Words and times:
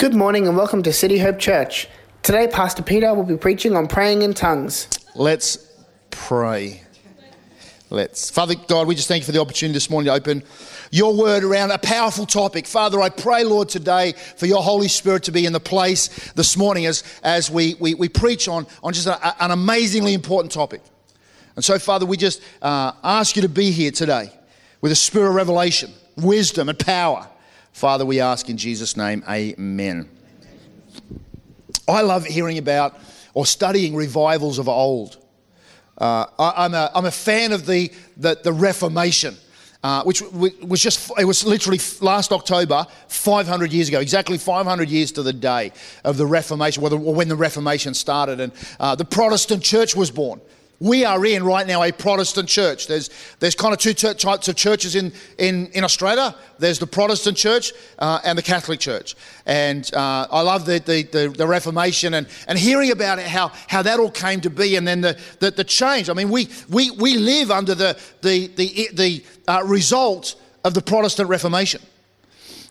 Good 0.00 0.14
morning 0.14 0.48
and 0.48 0.56
welcome 0.56 0.82
to 0.84 0.94
City 0.94 1.18
Hope 1.18 1.38
Church. 1.38 1.86
Today, 2.22 2.48
Pastor 2.48 2.82
Peter 2.82 3.12
will 3.12 3.22
be 3.22 3.36
preaching 3.36 3.76
on 3.76 3.86
praying 3.86 4.22
in 4.22 4.32
tongues. 4.32 4.88
Let's 5.14 5.58
pray. 6.10 6.82
Let's. 7.90 8.30
Father 8.30 8.54
God, 8.54 8.86
we 8.86 8.94
just 8.94 9.08
thank 9.08 9.20
you 9.20 9.26
for 9.26 9.32
the 9.32 9.42
opportunity 9.42 9.74
this 9.74 9.90
morning 9.90 10.06
to 10.06 10.14
open 10.14 10.42
your 10.90 11.14
word 11.14 11.44
around 11.44 11.70
a 11.70 11.76
powerful 11.76 12.24
topic. 12.24 12.66
Father, 12.66 12.98
I 12.98 13.10
pray, 13.10 13.44
Lord, 13.44 13.68
today 13.68 14.14
for 14.38 14.46
your 14.46 14.62
Holy 14.62 14.88
Spirit 14.88 15.24
to 15.24 15.32
be 15.32 15.44
in 15.44 15.52
the 15.52 15.60
place 15.60 16.32
this 16.32 16.56
morning 16.56 16.86
as, 16.86 17.04
as 17.22 17.50
we, 17.50 17.74
we, 17.74 17.92
we 17.92 18.08
preach 18.08 18.48
on, 18.48 18.66
on 18.82 18.94
just 18.94 19.06
a, 19.06 19.44
an 19.44 19.50
amazingly 19.50 20.14
important 20.14 20.50
topic. 20.50 20.80
And 21.56 21.62
so, 21.62 21.78
Father, 21.78 22.06
we 22.06 22.16
just 22.16 22.40
uh, 22.62 22.92
ask 23.04 23.36
you 23.36 23.42
to 23.42 23.50
be 23.50 23.70
here 23.70 23.90
today 23.90 24.32
with 24.80 24.92
a 24.92 24.96
spirit 24.96 25.28
of 25.28 25.34
revelation, 25.34 25.92
wisdom, 26.16 26.70
and 26.70 26.78
power. 26.78 27.28
Father, 27.72 28.04
we 28.04 28.20
ask 28.20 28.48
in 28.48 28.56
Jesus' 28.56 28.96
name, 28.96 29.24
amen. 29.28 30.08
I 31.88 32.02
love 32.02 32.24
hearing 32.24 32.58
about 32.58 32.98
or 33.34 33.46
studying 33.46 33.94
revivals 33.94 34.58
of 34.58 34.68
old. 34.68 35.16
Uh, 35.98 36.26
I, 36.38 36.64
am 36.64 36.74
a, 36.74 36.90
I'm 36.94 37.04
a 37.04 37.10
fan 37.10 37.52
of 37.52 37.66
the, 37.66 37.92
the, 38.16 38.38
the 38.42 38.52
Reformation. 38.52 39.36
Uh, 39.82 40.02
which 40.02 40.20
was 40.20 40.82
just, 40.82 41.10
it 41.18 41.24
was 41.24 41.42
literally 41.42 41.80
last 42.02 42.32
October, 42.32 42.86
500 43.08 43.72
years 43.72 43.88
ago, 43.88 43.98
exactly 43.98 44.36
500 44.36 44.90
years 44.90 45.10
to 45.12 45.22
the 45.22 45.32
day 45.32 45.72
of 46.04 46.18
the 46.18 46.26
Reformation, 46.26 46.84
or 46.84 47.14
when 47.14 47.28
the 47.28 47.36
Reformation 47.36 47.94
started, 47.94 48.40
and 48.40 48.52
uh, 48.78 48.94
the 48.94 49.06
Protestant 49.06 49.62
church 49.62 49.96
was 49.96 50.10
born. 50.10 50.38
We 50.82 51.04
are 51.04 51.22
in 51.26 51.44
right 51.44 51.66
now 51.66 51.82
a 51.82 51.92
Protestant 51.92 52.48
church. 52.48 52.86
There's, 52.86 53.10
there's 53.38 53.54
kind 53.54 53.74
of 53.74 53.78
two 53.78 53.92
types 53.92 54.48
of 54.48 54.56
churches 54.56 54.96
in, 54.96 55.12
in, 55.36 55.66
in 55.68 55.84
Australia. 55.84 56.34
There's 56.58 56.78
the 56.78 56.86
Protestant 56.86 57.36
church 57.36 57.74
uh, 57.98 58.20
and 58.24 58.38
the 58.38 58.42
Catholic 58.42 58.80
church. 58.80 59.14
And 59.44 59.92
uh, 59.92 60.26
I 60.30 60.40
love 60.40 60.64
the, 60.64 60.78
the, 60.78 61.02
the, 61.02 61.28
the, 61.36 61.46
Reformation 61.46 62.14
and, 62.14 62.26
and 62.48 62.58
hearing 62.58 62.92
about 62.92 63.18
it, 63.18 63.26
how, 63.26 63.52
how 63.68 63.82
that 63.82 64.00
all 64.00 64.10
came 64.10 64.40
to 64.40 64.48
be 64.48 64.76
and 64.76 64.88
then 64.88 65.02
the, 65.02 65.18
the, 65.40 65.50
the 65.50 65.64
change. 65.64 66.08
I 66.08 66.14
mean, 66.14 66.30
we, 66.30 66.48
we, 66.70 66.90
we 66.92 67.18
live 67.18 67.50
under 67.50 67.74
the, 67.74 68.00
the, 68.22 68.46
the, 68.46 68.88
the 68.94 69.24
uh, 69.46 69.62
result 69.66 70.40
of 70.64 70.72
the 70.72 70.80
Protestant 70.80 71.28
Reformation. 71.28 71.82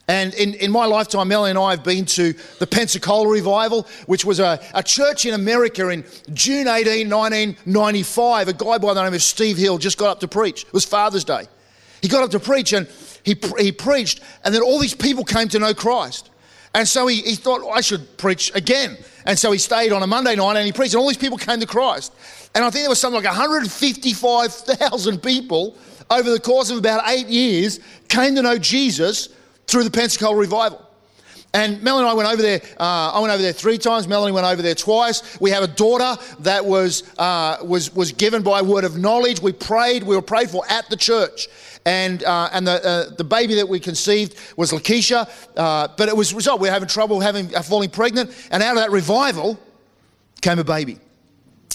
And 0.09 0.33
in, 0.33 0.55
in 0.55 0.71
my 0.71 0.85
lifetime, 0.85 1.27
Melanie 1.27 1.51
and 1.51 1.59
I 1.59 1.69
have 1.69 1.83
been 1.83 2.03
to 2.05 2.33
the 2.57 2.65
Pensacola 2.65 3.29
Revival, 3.29 3.87
which 4.07 4.25
was 4.25 4.39
a, 4.39 4.59
a 4.73 4.81
church 4.81 5.27
in 5.27 5.35
America 5.35 5.87
in 5.89 6.03
June 6.33 6.67
18, 6.67 7.07
1995. 7.07 8.47
A 8.47 8.53
guy 8.53 8.79
by 8.79 8.95
the 8.95 9.03
name 9.03 9.13
of 9.13 9.21
Steve 9.21 9.57
Hill 9.57 9.77
just 9.77 9.99
got 9.99 10.09
up 10.09 10.19
to 10.21 10.27
preach. 10.27 10.63
It 10.63 10.73
was 10.73 10.83
Father's 10.83 11.23
Day. 11.23 11.43
He 12.01 12.07
got 12.07 12.23
up 12.23 12.31
to 12.31 12.39
preach 12.39 12.73
and 12.73 12.87
he, 13.23 13.37
he 13.59 13.71
preached, 13.71 14.21
and 14.43 14.55
then 14.55 14.63
all 14.63 14.79
these 14.79 14.95
people 14.95 15.23
came 15.23 15.47
to 15.49 15.59
know 15.59 15.75
Christ. 15.75 16.31
And 16.73 16.87
so 16.87 17.05
he, 17.05 17.21
he 17.21 17.35
thought, 17.35 17.61
I 17.71 17.81
should 17.81 18.17
preach 18.17 18.51
again. 18.55 18.97
And 19.27 19.37
so 19.37 19.51
he 19.51 19.59
stayed 19.59 19.91
on 19.91 20.01
a 20.01 20.07
Monday 20.07 20.35
night 20.35 20.57
and 20.57 20.65
he 20.65 20.71
preached, 20.71 20.95
and 20.95 21.01
all 21.01 21.07
these 21.07 21.17
people 21.17 21.37
came 21.37 21.59
to 21.59 21.67
Christ. 21.67 22.15
And 22.55 22.65
I 22.65 22.71
think 22.71 22.81
there 22.81 22.89
was 22.89 22.99
something 22.99 23.21
like 23.21 23.31
155,000 23.31 25.21
people 25.21 25.77
over 26.09 26.31
the 26.31 26.39
course 26.39 26.71
of 26.71 26.79
about 26.79 27.07
eight 27.07 27.27
years 27.27 27.79
came 28.07 28.33
to 28.33 28.41
know 28.41 28.57
Jesus 28.57 29.29
through 29.69 29.83
the 29.83 29.91
Pensacola 29.91 30.35
revival. 30.35 30.85
And 31.53 31.81
Mel 31.81 31.97
and 31.97 32.07
I 32.07 32.13
went 32.13 32.29
over 32.29 32.41
there. 32.41 32.61
Uh, 32.79 33.11
I 33.11 33.19
went 33.19 33.33
over 33.33 33.41
there 33.41 33.53
three 33.53 33.79
times. 33.79 34.07
Melanie 34.07 34.31
went 34.31 34.45
over 34.45 34.61
there 34.61 34.75
twice. 34.75 35.39
We 35.39 35.49
have 35.49 35.63
a 35.63 35.67
daughter 35.67 36.15
that 36.41 36.63
was 36.63 37.03
uh, 37.17 37.57
was 37.63 37.93
was 37.95 38.11
given 38.11 38.43
by 38.43 38.61
word 38.61 38.83
of 38.83 38.97
knowledge. 38.97 39.41
We 39.41 39.51
prayed. 39.51 40.03
We 40.03 40.15
were 40.15 40.21
prayed 40.21 40.51
for 40.51 40.63
at 40.69 40.87
the 40.91 40.95
church, 40.95 41.47
and 41.85 42.23
uh, 42.23 42.49
and 42.53 42.67
the 42.67 42.85
uh, 42.85 43.15
the 43.15 43.23
baby 43.23 43.55
that 43.55 43.67
we 43.67 43.79
conceived 43.79 44.35
was 44.57 44.71
Lakeisha. 44.71 45.27
Uh, 45.57 45.87
but 45.97 46.07
it 46.07 46.15
was 46.15 46.35
result. 46.35 46.61
We 46.61 46.67
were 46.67 46.73
having 46.73 46.89
trouble 46.89 47.19
having 47.19 47.55
uh, 47.55 47.63
falling 47.63 47.89
pregnant, 47.89 48.31
and 48.51 48.61
out 48.61 48.77
of 48.77 48.83
that 48.83 48.91
revival 48.91 49.59
came 50.41 50.59
a 50.59 50.63
baby. 50.63 50.99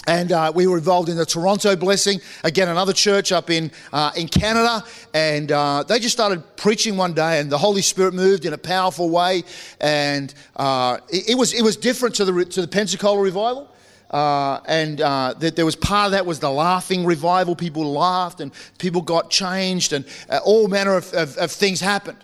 And 0.06 0.32
uh, 0.32 0.52
we 0.54 0.66
were 0.66 0.76
involved 0.76 1.08
in 1.08 1.16
the 1.16 1.26
Toronto 1.26 1.76
Blessing, 1.76 2.20
again, 2.42 2.68
another 2.68 2.92
church 2.92 3.32
up 3.32 3.50
in, 3.50 3.70
uh, 3.92 4.12
in 4.16 4.28
Canada. 4.28 4.84
And 5.14 5.50
uh, 5.50 5.82
they 5.82 5.98
just 5.98 6.14
started 6.14 6.56
preaching 6.56 6.96
one 6.96 7.14
day, 7.14 7.40
and 7.40 7.50
the 7.50 7.58
Holy 7.58 7.82
Spirit 7.82 8.14
moved 8.14 8.44
in 8.44 8.52
a 8.52 8.58
powerful 8.58 9.08
way. 9.08 9.44
And 9.80 10.34
uh, 10.56 10.98
it, 11.08 11.30
it, 11.30 11.34
was, 11.36 11.54
it 11.54 11.62
was 11.62 11.76
different 11.76 12.14
to 12.16 12.24
the, 12.24 12.44
to 12.44 12.60
the 12.60 12.68
Pensacola 12.68 13.20
revival. 13.20 13.70
Uh, 14.10 14.60
and 14.68 15.00
uh, 15.00 15.34
that 15.38 15.56
there 15.56 15.64
was 15.64 15.74
part 15.74 16.06
of 16.06 16.12
that 16.12 16.24
was 16.24 16.38
the 16.38 16.50
laughing 16.50 17.04
revival. 17.04 17.56
People 17.56 17.90
laughed, 17.92 18.40
and 18.40 18.52
people 18.78 19.00
got 19.00 19.30
changed, 19.30 19.92
and 19.92 20.04
all 20.44 20.68
manner 20.68 20.96
of, 20.96 21.12
of, 21.14 21.36
of 21.38 21.50
things 21.50 21.80
happened. 21.80 22.18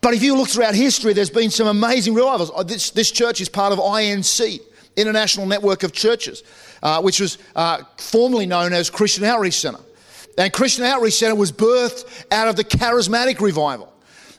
But 0.00 0.14
if 0.14 0.22
you 0.22 0.36
look 0.36 0.48
throughout 0.48 0.74
history, 0.74 1.12
there's 1.12 1.30
been 1.30 1.50
some 1.50 1.66
amazing 1.66 2.14
revivals. 2.14 2.50
This, 2.66 2.90
this 2.90 3.10
church 3.10 3.40
is 3.40 3.48
part 3.48 3.72
of 3.72 3.78
INC. 3.78 4.60
International 4.98 5.46
Network 5.46 5.82
of 5.82 5.92
Churches, 5.92 6.42
uh, 6.82 7.00
which 7.00 7.20
was 7.20 7.38
uh, 7.56 7.82
formerly 7.96 8.46
known 8.46 8.72
as 8.72 8.90
Christian 8.90 9.24
Outreach 9.24 9.60
Center. 9.60 9.80
And 10.36 10.52
Christian 10.52 10.84
Outreach 10.84 11.14
Center 11.14 11.34
was 11.34 11.50
birthed 11.50 12.26
out 12.30 12.48
of 12.48 12.56
the 12.56 12.64
charismatic 12.64 13.40
revival. 13.40 13.92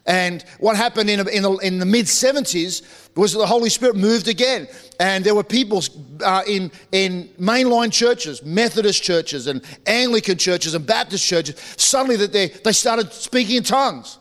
And 0.05 0.43
what 0.59 0.75
happened 0.75 1.09
in, 1.09 1.19
in 1.29 1.43
the, 1.43 1.57
the 1.79 1.85
mid 1.85 2.05
70s 2.05 2.81
was 3.15 3.33
the 3.33 3.45
Holy 3.45 3.69
Spirit 3.69 3.95
moved 3.95 4.27
again. 4.27 4.67
And 4.99 5.23
there 5.23 5.35
were 5.35 5.43
people 5.43 5.83
uh, 6.23 6.43
in, 6.47 6.71
in 6.91 7.29
mainline 7.39 7.91
churches, 7.91 8.43
Methodist 8.43 9.03
churches, 9.03 9.47
and 9.47 9.61
Anglican 9.85 10.37
churches, 10.37 10.73
and 10.73 10.85
Baptist 10.85 11.25
churches, 11.25 11.55
suddenly 11.77 12.15
that 12.15 12.31
they, 12.31 12.47
they 12.47 12.71
started 12.71 13.11
speaking 13.13 13.57
in 13.57 13.63
tongues 13.63 14.17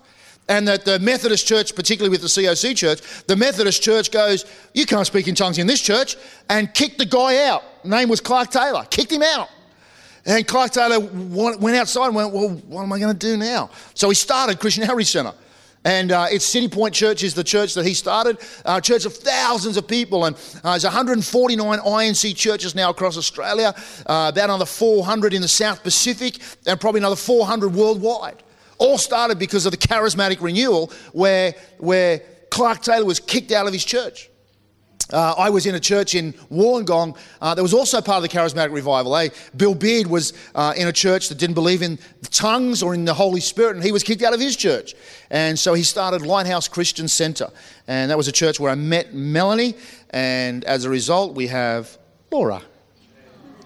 and 0.48 0.66
that 0.66 0.84
the 0.84 0.98
Methodist 0.98 1.46
church, 1.46 1.74
particularly 1.74 2.10
with 2.10 2.22
the 2.22 2.26
COC 2.26 2.76
church, 2.76 3.00
the 3.26 3.36
Methodist 3.36 3.82
church 3.82 4.10
goes, 4.10 4.44
You 4.74 4.86
can't 4.86 5.06
speak 5.06 5.28
in 5.28 5.34
tongues 5.34 5.58
in 5.58 5.66
this 5.66 5.80
church, 5.80 6.16
and 6.48 6.72
kicked 6.72 6.98
the 6.98 7.06
guy 7.06 7.46
out. 7.46 7.62
Name 7.84 8.08
was 8.08 8.20
Clark 8.20 8.50
Taylor, 8.50 8.84
kicked 8.90 9.12
him 9.12 9.22
out. 9.22 9.48
And 10.24 10.46
Clark 10.46 10.72
Taylor 10.72 11.00
went 11.00 11.76
outside 11.76 12.06
and 12.06 12.14
went, 12.14 12.32
Well, 12.32 12.50
what 12.66 12.82
am 12.82 12.92
I 12.92 12.98
going 12.98 13.16
to 13.16 13.18
do 13.18 13.36
now? 13.36 13.70
So 13.94 14.08
he 14.08 14.14
started 14.14 14.58
Christian 14.58 14.84
Outreach 14.84 15.08
Center. 15.08 15.34
And 15.84 16.10
uh, 16.10 16.26
it's 16.30 16.52
Citipointe 16.52 16.92
Church 16.92 17.22
is 17.22 17.34
the 17.34 17.44
church 17.44 17.74
that 17.74 17.86
he 17.86 17.94
started, 17.94 18.36
a 18.64 18.80
church 18.80 19.04
of 19.04 19.14
thousands 19.14 19.76
of 19.76 19.86
people. 19.86 20.24
And 20.24 20.34
uh, 20.64 20.72
there's 20.72 20.84
149 20.84 21.78
INC 21.78 22.36
churches 22.36 22.74
now 22.74 22.90
across 22.90 23.16
Australia, 23.16 23.74
uh, 24.06 24.30
about 24.32 24.44
another 24.44 24.66
400 24.66 25.34
in 25.34 25.40
the 25.40 25.48
South 25.48 25.82
Pacific, 25.82 26.40
and 26.66 26.80
probably 26.80 26.98
another 26.98 27.16
400 27.16 27.74
worldwide. 27.74 28.42
All 28.78 28.98
started 28.98 29.38
because 29.38 29.66
of 29.66 29.72
the 29.72 29.78
charismatic 29.78 30.40
renewal 30.40 30.92
where, 31.12 31.54
where 31.78 32.20
Clark 32.50 32.82
Taylor 32.82 33.04
was 33.04 33.20
kicked 33.20 33.52
out 33.52 33.66
of 33.66 33.72
his 33.72 33.84
church. 33.84 34.30
Uh, 35.10 35.34
I 35.38 35.48
was 35.48 35.64
in 35.64 35.74
a 35.74 35.80
church 35.80 36.14
in 36.14 36.34
Wollongong 36.52 37.16
uh, 37.40 37.54
that 37.54 37.62
was 37.62 37.72
also 37.72 38.02
part 38.02 38.22
of 38.22 38.22
the 38.22 38.28
charismatic 38.28 38.72
revival. 38.72 39.16
Eh? 39.16 39.30
Bill 39.56 39.74
Beard 39.74 40.06
was 40.06 40.34
uh, 40.54 40.74
in 40.76 40.86
a 40.86 40.92
church 40.92 41.30
that 41.30 41.38
didn't 41.38 41.54
believe 41.54 41.80
in 41.80 41.98
tongues 42.30 42.82
or 42.82 42.92
in 42.92 43.06
the 43.06 43.14
Holy 43.14 43.40
Spirit, 43.40 43.76
and 43.76 43.84
he 43.84 43.90
was 43.90 44.02
kicked 44.02 44.22
out 44.22 44.34
of 44.34 44.40
his 44.40 44.54
church. 44.54 44.94
And 45.30 45.58
so 45.58 45.72
he 45.72 45.82
started 45.82 46.22
Lighthouse 46.22 46.68
Christian 46.68 47.08
Center. 47.08 47.48
And 47.86 48.10
that 48.10 48.18
was 48.18 48.28
a 48.28 48.32
church 48.32 48.60
where 48.60 48.70
I 48.70 48.74
met 48.74 49.14
Melanie, 49.14 49.76
and 50.10 50.62
as 50.64 50.84
a 50.84 50.90
result, 50.90 51.34
we 51.34 51.46
have 51.46 51.96
Laura. 52.30 52.60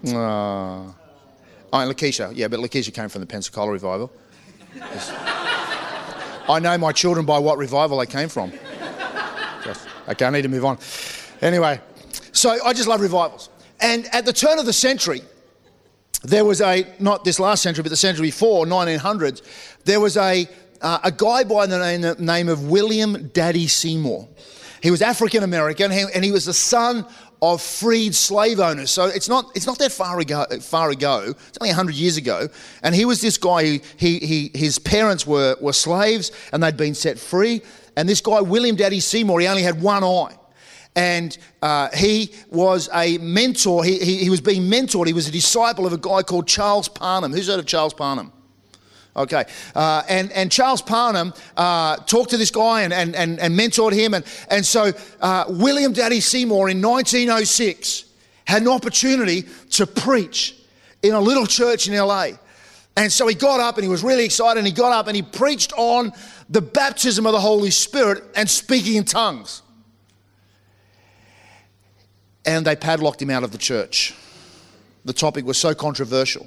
Uh, 0.07 0.13
oh, 0.15 0.95
and 1.73 1.93
Lakeisha. 1.93 2.33
Yeah, 2.37 2.49
but 2.49 2.61
Lakeisha 2.61 2.95
came 2.95 3.09
from 3.09 3.21
the 3.21 3.27
Pensacola 3.27 3.73
revival. 3.73 4.13
I 6.49 6.59
know 6.61 6.77
my 6.79 6.93
children 6.93 7.27
by 7.27 7.39
what 7.39 7.59
revival 7.59 7.99
they 7.99 8.07
came 8.07 8.29
from. 8.29 8.53
Just, 9.65 9.87
okay, 10.09 10.25
I 10.25 10.31
need 10.31 10.43
to 10.43 10.49
move 10.49 10.65
on. 10.65 10.79
Anyway, 11.41 11.81
so 12.33 12.59
I 12.65 12.73
just 12.73 12.89
love 12.89 13.01
revivals. 13.01 13.49
And 13.81 14.07
at 14.13 14.25
the 14.25 14.33
turn 14.33 14.59
of 14.59 14.67
the 14.67 14.73
century, 14.73 15.23
there 16.25 16.45
was 16.45 16.61
a, 16.61 16.87
not 16.99 17.25
this 17.25 17.41
last 17.41 17.63
century, 17.63 17.83
but 17.83 17.91
the 17.91 17.97
century 17.97 18.29
before, 18.29 18.65
1900s, 18.65 19.43
there 19.85 20.01
was 20.01 20.17
a, 20.17 20.49
uh, 20.81 20.99
a 21.05 21.13
guy 21.13 21.45
by 21.45 21.67
the 21.67 21.79
name, 21.79 22.01
the 22.01 22.15
name 22.15 22.49
of 22.49 22.69
William 22.69 23.29
Daddy 23.29 23.67
Seymour. 23.67 24.29
He 24.83 24.91
was 24.91 25.03
African 25.03 25.45
American 25.45 25.93
and 25.93 26.25
he 26.25 26.33
was 26.33 26.45
the 26.45 26.55
son 26.55 27.07
of 27.43 27.61
freed 27.61 28.15
slave 28.15 28.61
owners. 28.61 28.93
So 28.93 29.07
it's 29.07 29.29
not, 29.29 29.51
it's 29.57 29.67
not 29.67 29.77
that 29.81 29.91
far 29.91 30.21
ago, 30.21 30.47
far 30.61 30.91
ago. 30.91 31.35
It's 31.49 31.59
only 31.61 31.71
100 31.71 31.97
years 31.97 32.17
ago. 32.17 32.49
And 32.85 32.95
he 32.95 33.05
was 33.05 33.21
this 33.21 33.37
guy, 33.37 33.81
he, 33.97 34.19
he, 34.21 34.51
his 34.55 34.79
parents 34.79 35.27
were, 35.27 35.57
were 35.61 35.73
slaves 35.73 36.31
and 36.53 36.63
they'd 36.63 36.77
been 36.77 36.95
set 36.95 37.19
free. 37.19 37.61
And 37.97 38.09
this 38.09 38.21
guy, 38.21 38.41
William 38.41 38.77
Daddy 38.77 39.01
Seymour, 39.01 39.41
he 39.41 39.49
only 39.49 39.63
had 39.63 39.83
one 39.83 40.05
eye. 40.05 40.39
And 40.95 41.37
uh, 41.63 41.89
he 41.93 42.33
was 42.51 42.89
a 42.95 43.19
mentor. 43.19 43.83
He, 43.83 43.99
he, 43.99 44.17
he 44.19 44.31
was 44.31 44.41
being 44.41 44.71
mentored. 44.71 45.09
He 45.09 45.13
was 45.13 45.27
a 45.27 45.33
disciple 45.33 45.85
of 45.85 45.93
a 45.93 45.99
guy 45.99 46.23
called 46.23 46.47
Charles 46.47 46.89
Parham. 46.89 47.33
Who's 47.33 47.49
heard 47.49 47.59
of 47.59 47.67
Charles 47.67 47.93
Parham? 47.93 48.31
Okay. 49.15 49.45
Uh, 49.75 50.03
and, 50.09 50.33
and 50.33 50.51
Charles 50.51 50.81
Parham 50.81 51.35
uh, 51.57 51.97
talked 51.97 52.31
to 52.31 52.39
this 52.39 52.51
guy 52.51 52.83
and, 52.83 52.93
and, 52.93 53.15
and, 53.15 53.39
and 53.39 53.59
mentored 53.59 53.93
him. 53.93 54.15
And, 54.15 54.25
and 54.49 54.65
so 54.65 54.93
uh, 55.21 55.45
William 55.49 55.93
Daddy 55.93 56.21
Seymour 56.21 56.71
in 56.71 56.81
1906 56.81 58.05
had 58.47 58.63
an 58.63 58.69
opportunity 58.69 59.45
to 59.71 59.87
preach 59.87 60.57
in 61.03 61.13
a 61.13 61.21
little 61.21 61.47
church 61.47 61.89
in 61.89 61.95
LA. 61.95 62.29
And 62.97 63.11
so 63.11 63.27
he 63.27 63.35
got 63.35 63.61
up 63.61 63.77
and 63.77 63.85
he 63.85 63.91
was 63.91 64.03
really 64.03 64.25
excited 64.25 64.59
and 64.59 64.67
he 64.67 64.73
got 64.73 64.93
up 64.93 65.07
and 65.07 65.17
he 65.17 65.23
preached 65.23 65.73
on 65.77 66.13
the 66.49 66.61
baptism 66.61 67.27
of 67.27 67.33
the 67.33 67.41
Holy 67.41 67.71
Spirit 67.71 68.23
and 68.35 68.49
speaking 68.49 68.97
in 68.97 69.05
tongues. 69.05 69.63
And 72.45 72.67
they 72.67 72.77
padlocked 72.77 73.23
him 73.23 73.31
out 73.31 73.45
of 73.45 73.53
the 73.53 73.59
church. 73.59 74.15
The 75.05 75.13
topic 75.13 75.45
was 75.45 75.59
so 75.59 75.75
controversial. 75.75 76.47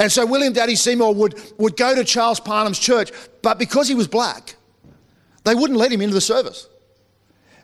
And 0.00 0.10
so 0.10 0.24
William 0.24 0.54
Daddy 0.54 0.76
Seymour 0.76 1.14
would, 1.14 1.38
would 1.58 1.76
go 1.76 1.94
to 1.94 2.04
Charles 2.04 2.40
Parham's 2.40 2.78
church, 2.78 3.12
but 3.42 3.58
because 3.58 3.86
he 3.86 3.94
was 3.94 4.08
black, 4.08 4.56
they 5.44 5.54
wouldn't 5.54 5.78
let 5.78 5.92
him 5.92 6.00
into 6.00 6.14
the 6.14 6.22
service. 6.22 6.68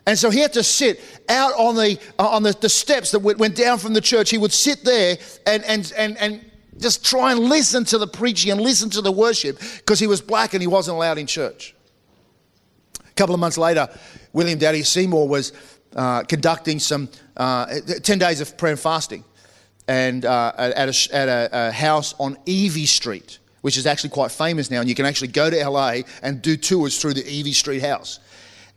And 0.05 0.17
so 0.17 0.29
he 0.29 0.39
had 0.39 0.53
to 0.53 0.63
sit 0.63 1.01
out 1.27 1.53
on 1.53 1.75
the, 1.75 1.99
uh, 2.17 2.29
on 2.29 2.43
the, 2.43 2.53
the 2.53 2.69
steps 2.69 3.11
that 3.11 3.19
went 3.19 3.55
down 3.55 3.79
from 3.79 3.93
the 3.93 4.01
church. 4.01 4.29
He 4.29 4.37
would 4.37 4.53
sit 4.53 4.85
there 4.85 5.17
and, 5.47 5.63
and, 5.65 5.91
and, 5.97 6.17
and 6.17 6.51
just 6.79 7.03
try 7.03 7.31
and 7.31 7.41
listen 7.41 7.83
to 7.85 7.97
the 7.97 8.07
preaching 8.07 8.51
and 8.51 8.61
listen 8.61 8.91
to 8.91 9.01
the 9.01 9.11
worship 9.11 9.59
because 9.77 9.99
he 9.99 10.07
was 10.07 10.21
black 10.21 10.53
and 10.53 10.61
he 10.61 10.67
wasn't 10.67 10.95
allowed 10.95 11.17
in 11.17 11.25
church. 11.25 11.75
A 12.99 13.13
couple 13.13 13.33
of 13.33 13.41
months 13.41 13.57
later, 13.57 13.89
William 14.31 14.59
Daddy 14.59 14.83
Seymour 14.83 15.27
was 15.27 15.53
uh, 15.95 16.21
conducting 16.23 16.77
some 16.77 17.09
uh, 17.35 17.65
10 18.03 18.19
days 18.19 18.41
of 18.41 18.55
prayer 18.57 18.73
and 18.73 18.79
fasting 18.79 19.23
and 19.87 20.25
uh, 20.25 20.53
at, 20.57 20.89
a, 20.89 21.15
at 21.15 21.29
a, 21.29 21.49
a 21.51 21.71
house 21.71 22.13
on 22.19 22.37
Evie 22.45 22.85
Street, 22.85 23.39
which 23.61 23.77
is 23.77 23.85
actually 23.85 24.09
quite 24.09 24.31
famous 24.31 24.69
now. 24.69 24.79
And 24.79 24.89
you 24.89 24.95
can 24.95 25.05
actually 25.05 25.29
go 25.29 25.49
to 25.49 25.69
LA 25.69 26.01
and 26.21 26.41
do 26.41 26.57
tours 26.57 26.99
through 26.99 27.13
the 27.13 27.27
Evie 27.27 27.53
Street 27.53 27.81
house. 27.81 28.19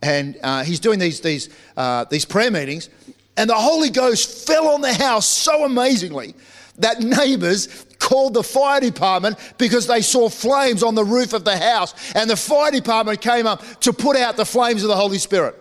And 0.02 0.38
uh, 0.42 0.64
he's 0.64 0.80
doing 0.80 0.98
these, 0.98 1.20
these, 1.20 1.50
uh, 1.76 2.04
these 2.04 2.24
prayer 2.24 2.50
meetings, 2.50 2.88
and 3.36 3.48
the 3.48 3.54
Holy 3.54 3.90
Ghost 3.90 4.46
fell 4.46 4.68
on 4.68 4.80
the 4.80 4.92
house 4.92 5.26
so 5.26 5.64
amazingly 5.64 6.34
that 6.78 7.00
neighbors 7.00 7.86
called 7.98 8.34
the 8.34 8.42
fire 8.42 8.80
department 8.80 9.38
because 9.58 9.86
they 9.86 10.00
saw 10.00 10.28
flames 10.28 10.82
on 10.82 10.94
the 10.94 11.04
roof 11.04 11.32
of 11.32 11.44
the 11.44 11.56
house. 11.56 11.94
And 12.14 12.28
the 12.28 12.36
fire 12.36 12.70
department 12.70 13.20
came 13.20 13.46
up 13.46 13.62
to 13.80 13.92
put 13.92 14.16
out 14.16 14.36
the 14.36 14.46
flames 14.46 14.82
of 14.82 14.88
the 14.88 14.96
Holy 14.96 15.18
Spirit. 15.18 15.54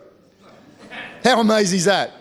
How 1.23 1.41
amazing 1.41 1.77
is 1.77 1.85
that? 1.85 2.11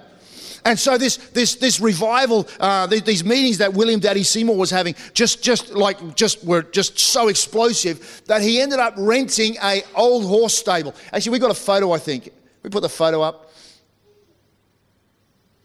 And 0.65 0.79
so 0.79 0.99
this 0.99 1.17
this 1.17 1.57
this 1.57 1.81
revival, 1.81 2.49
uh, 2.61 2.87
these 2.87 3.25
meetings 3.25 3.59
that 3.59 3.73
William 3.73 4.01
Daddy 4.01 4.23
Seymour 4.23 4.57
was 4.57 4.71
having, 4.71 4.95
just 5.15 5.43
just 5.43 5.71
like 5.75 6.17
just 6.17 6.45
were 6.45 6.63
just 6.63 6.99
so 6.99 7.29
explosive 7.29 8.23
that 8.27 8.43
he 8.43 8.61
ended 8.61 8.79
up 8.79 8.95
renting 8.97 9.57
a 9.63 9.83
old 9.95 10.25
horse 10.25 10.57
stable. 10.57 10.95
Actually, 11.13 11.33
we 11.33 11.39
got 11.39 11.51
a 11.51 11.55
photo. 11.55 11.93
I 11.93 11.99
think 11.99 12.31
we 12.63 12.71
put 12.71 12.83
the 12.83 12.89
photo 12.89 13.23
up. 13.23 13.49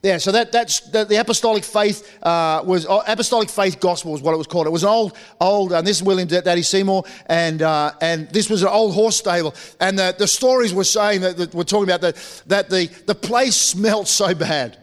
Yeah, 0.04 0.18
so 0.18 0.34
that, 0.34 0.52
that's 0.52 0.82
the, 0.82 1.06
the 1.06 1.16
apostolic 1.16 1.64
faith 1.64 2.22
uh, 2.22 2.62
was 2.66 2.86
uh, 2.86 3.04
apostolic 3.08 3.50
faith 3.50 3.80
gospel 3.80 4.12
was 4.12 4.22
what 4.22 4.34
it 4.34 4.38
was 4.38 4.48
called. 4.48 4.68
It 4.68 4.72
was 4.72 4.84
an 4.84 4.90
old, 4.90 5.18
old, 5.40 5.72
and 5.72 5.88
this 5.88 5.96
is 5.96 6.04
William 6.04 6.28
Daddy 6.28 6.62
Seymour, 6.62 7.06
and 7.28 7.62
uh, 7.62 7.94
and 8.02 8.28
this 8.30 8.50
was 8.50 8.64
an 8.64 8.68
old 8.68 8.94
horse 8.94 9.16
stable. 9.16 9.56
And 9.80 9.98
the, 9.98 10.14
the 10.18 10.28
stories 10.28 10.74
were 10.74 10.84
saying 10.84 11.22
that, 11.22 11.38
that 11.38 11.56
we're 11.56 11.64
talking 11.64 11.90
about 11.90 12.02
that 12.02 12.44
that 12.48 12.70
the 12.70 12.88
the 13.06 13.16
place 13.16 13.56
smelt 13.74 14.10
so 14.10 14.36
bad 14.36 14.78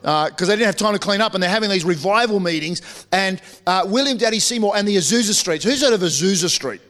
because 0.00 0.42
uh, 0.42 0.46
they 0.46 0.54
didn't 0.54 0.66
have 0.66 0.76
time 0.76 0.92
to 0.92 0.98
clean 0.98 1.20
up, 1.20 1.34
and 1.34 1.42
they're 1.42 1.50
having 1.50 1.70
these 1.70 1.84
revival 1.84 2.40
meetings. 2.40 3.06
And 3.12 3.40
uh, 3.66 3.84
William 3.86 4.16
Daddy 4.16 4.38
Seymour 4.38 4.76
and 4.76 4.86
the 4.86 4.96
Azusa 4.96 5.32
Streets. 5.32 5.64
Who's 5.64 5.82
heard 5.82 5.92
of 5.92 6.00
Azusa 6.00 6.48
Street? 6.48 6.80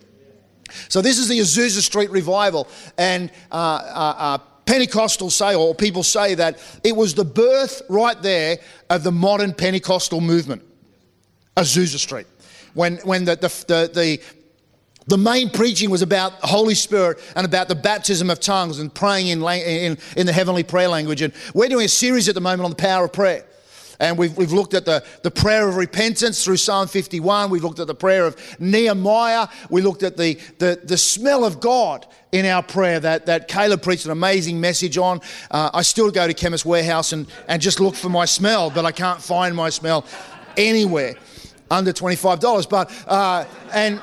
So 0.89 1.01
this 1.01 1.19
is 1.19 1.29
the 1.29 1.39
Azusa 1.39 1.81
Street 1.81 2.11
revival, 2.11 2.69
and 2.99 3.31
uh, 3.51 3.55
uh, 3.55 4.15
uh 4.19 4.39
Pentecostals 4.69 5.33
say, 5.33 5.55
or 5.55 5.75
people 5.75 6.03
say, 6.03 6.35
that 6.35 6.59
it 6.85 6.95
was 6.95 7.15
the 7.15 7.25
birth 7.25 7.81
right 7.89 8.21
there 8.21 8.59
of 8.91 9.03
the 9.03 9.11
modern 9.11 9.55
Pentecostal 9.55 10.21
movement, 10.21 10.63
Azusa 11.57 11.97
Street. 11.97 12.27
When, 12.75 12.99
when 12.99 13.25
the, 13.25 13.37
the, 13.37 13.91
the, 13.95 14.21
the, 15.09 15.19
main 15.19 15.51
preaching 15.51 15.91
was 15.91 16.03
about 16.03 16.41
the 16.41 16.47
Holy 16.47 16.75
Spirit 16.75 17.19
and 17.35 17.45
about 17.45 17.69
the 17.69 17.75
baptism 17.75 18.31
of 18.31 18.41
tongues 18.41 18.79
and 18.79 18.93
praying 18.93 19.29
in, 19.29 19.43
in, 19.43 19.99
in 20.17 20.27
the 20.27 20.33
heavenly 20.33 20.63
prayer 20.63 20.89
language. 20.89 21.23
And 21.23 21.33
we're 21.55 21.69
doing 21.69 21.87
a 21.87 21.89
series 21.89 22.29
at 22.29 22.35
the 22.35 22.41
moment 22.41 22.65
on 22.65 22.71
the 22.71 22.77
power 22.77 23.07
of 23.07 23.13
prayer. 23.13 23.45
And 24.01 24.17
we've, 24.17 24.37
we've 24.37 24.53
looked 24.53 24.75
at 24.75 24.85
the, 24.85 25.05
the 25.23 25.31
prayer 25.31 25.69
of 25.69 25.77
repentance 25.77 26.45
through 26.45 26.59
Psalm 26.59 26.87
51. 26.87 27.51
We've 27.51 27.65
looked 27.65 27.81
at 27.81 27.89
the 27.89 27.95
prayer 27.95 28.27
of 28.27 28.37
Nehemiah. 28.61 29.49
We 29.71 29.83
looked 29.83 30.05
at 30.05 30.17
the, 30.17 30.39
the, 30.59 30.81
the 30.85 30.97
smell 30.97 31.45
of 31.45 31.59
God 31.59 32.07
in 32.31 32.47
our 32.47 32.63
prayer 32.63 33.01
that, 33.01 33.27
that 33.27 33.49
Caleb 33.49 33.83
preached 33.83 34.05
an 34.05 34.13
amazing 34.13 34.61
message 34.61 34.99
on. 34.99 35.21
Uh, 35.51 35.71
I 35.75 35.83
still 35.83 36.11
go 36.11 36.27
to 36.29 36.35
Chemist 36.35 36.65
Warehouse 36.65 37.13
and, 37.13 37.27
and 37.49 37.61
just 37.61 37.81
look 37.81 37.97
for 37.97 38.09
my 38.09 38.25
smell, 38.25 38.71
but 38.71 38.85
I 38.85 38.93
can't 38.93 39.21
find 39.21 39.55
my 39.57 39.71
smell 39.71 40.05
anywhere 40.57 41.15
under 41.71 41.93
$25. 41.93 42.69
But, 42.69 42.93
uh, 43.09 43.45
and 43.73 44.01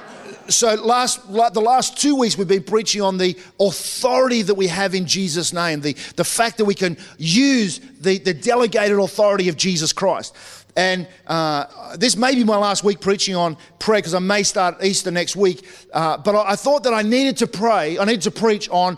so 0.48 0.76
last 0.76 1.28
the 1.28 1.62
last 1.62 1.98
two 1.98 2.16
weeks 2.16 2.38
we've 2.38 2.48
been 2.48 2.64
preaching 2.64 3.02
on 3.02 3.18
the 3.18 3.38
authority 3.60 4.42
that 4.42 4.56
we 4.56 4.68
have 4.68 4.96
in 4.96 5.06
Jesus' 5.06 5.54
name, 5.54 5.82
the, 5.82 5.94
the 6.16 6.24
fact 6.24 6.58
that 6.58 6.66
we 6.66 6.76
can 6.76 6.98
use 7.18 7.80
the, 8.00 8.18
the 8.20 8.34
delegated 8.34 9.00
authority 9.00 9.50
of 9.50 9.58
Jesus 9.58 9.94
Christ. 9.94 10.36
And 10.76 11.08
uh, 11.26 11.96
this 11.96 12.18
may 12.18 12.36
be 12.36 12.44
my 12.44 12.58
last 12.58 12.84
week 12.84 13.00
preaching 13.00 13.36
on 13.36 13.58
prayer 13.80 14.00
because 14.00 14.14
I 14.14 14.20
may 14.20 14.44
start 14.44 14.84
Easter 14.84 15.10
next 15.10 15.36
week. 15.36 15.66
Uh, 15.94 16.18
but 16.18 16.36
I, 16.36 16.52
I, 16.52 16.56
thought 16.56 16.84
that 16.84 16.94
I 16.94 17.02
needed 17.02 17.38
to 17.38 17.48
pray, 17.48 17.98
I 17.98 18.04
needed 18.04 18.24
to 18.24 18.32
preach 18.32 18.70
on 18.70 18.98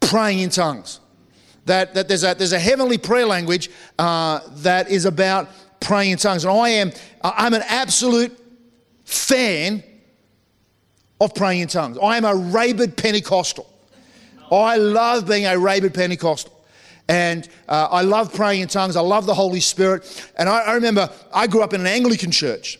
praying 0.00 0.40
in 0.40 0.50
tongues. 0.50 1.00
That, 1.66 1.94
that 1.94 2.08
there's, 2.08 2.24
a, 2.24 2.34
there's 2.34 2.52
a 2.52 2.58
heavenly 2.58 2.98
prayer 2.98 3.26
language 3.26 3.70
uh, 3.98 4.40
that 4.56 4.90
is 4.90 5.04
about 5.04 5.48
praying 5.80 6.12
in 6.12 6.18
tongues. 6.18 6.44
And 6.44 6.52
I 6.52 6.68
am 6.70 6.92
I'm 7.22 7.54
an 7.54 7.62
absolute 7.66 8.36
fan 9.04 9.82
of 11.20 11.34
praying 11.34 11.60
in 11.60 11.68
tongues. 11.68 11.98
I 11.98 12.16
am 12.16 12.24
a 12.24 12.34
rabid 12.34 12.96
Pentecostal. 12.96 13.70
I 14.50 14.76
love 14.76 15.26
being 15.26 15.46
a 15.46 15.58
rabid 15.58 15.94
Pentecostal. 15.94 16.52
And 17.08 17.48
uh, 17.68 17.88
I 17.90 18.02
love 18.02 18.32
praying 18.32 18.62
in 18.62 18.68
tongues. 18.68 18.96
I 18.96 19.00
love 19.00 19.26
the 19.26 19.34
Holy 19.34 19.60
Spirit. 19.60 20.30
And 20.36 20.48
I, 20.48 20.60
I 20.60 20.72
remember 20.74 21.10
I 21.32 21.46
grew 21.46 21.62
up 21.62 21.74
in 21.74 21.80
an 21.80 21.86
Anglican 21.86 22.30
church 22.30 22.78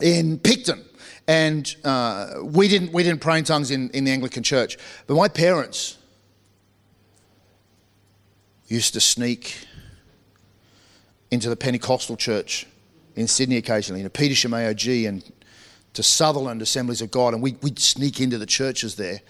in 0.00 0.38
Picton. 0.38 0.84
And 1.26 1.74
uh, 1.84 2.34
we, 2.42 2.68
didn't, 2.68 2.92
we 2.92 3.02
didn't 3.02 3.20
pray 3.20 3.38
in 3.38 3.44
tongues 3.44 3.70
in, 3.70 3.90
in 3.90 4.04
the 4.04 4.10
Anglican 4.10 4.42
church. 4.42 4.76
But 5.06 5.14
my 5.14 5.28
parents 5.28 5.96
used 8.66 8.92
to 8.94 9.00
sneak 9.00 9.66
into 11.30 11.48
the 11.48 11.56
Pentecostal 11.56 12.16
church 12.16 12.66
in 13.16 13.26
Sydney 13.26 13.56
occasionally, 13.56 14.00
you 14.00 14.04
know, 14.04 14.10
Petersham 14.10 14.50
AOG 14.50 15.08
and 15.08 15.22
to 15.94 16.02
Sutherland 16.02 16.62
Assemblies 16.62 17.00
of 17.00 17.10
God, 17.10 17.34
and 17.34 17.42
we, 17.42 17.56
would 17.62 17.78
sneak 17.78 18.20
into 18.20 18.38
the 18.38 18.46
churches 18.46 18.96
there 18.96 19.20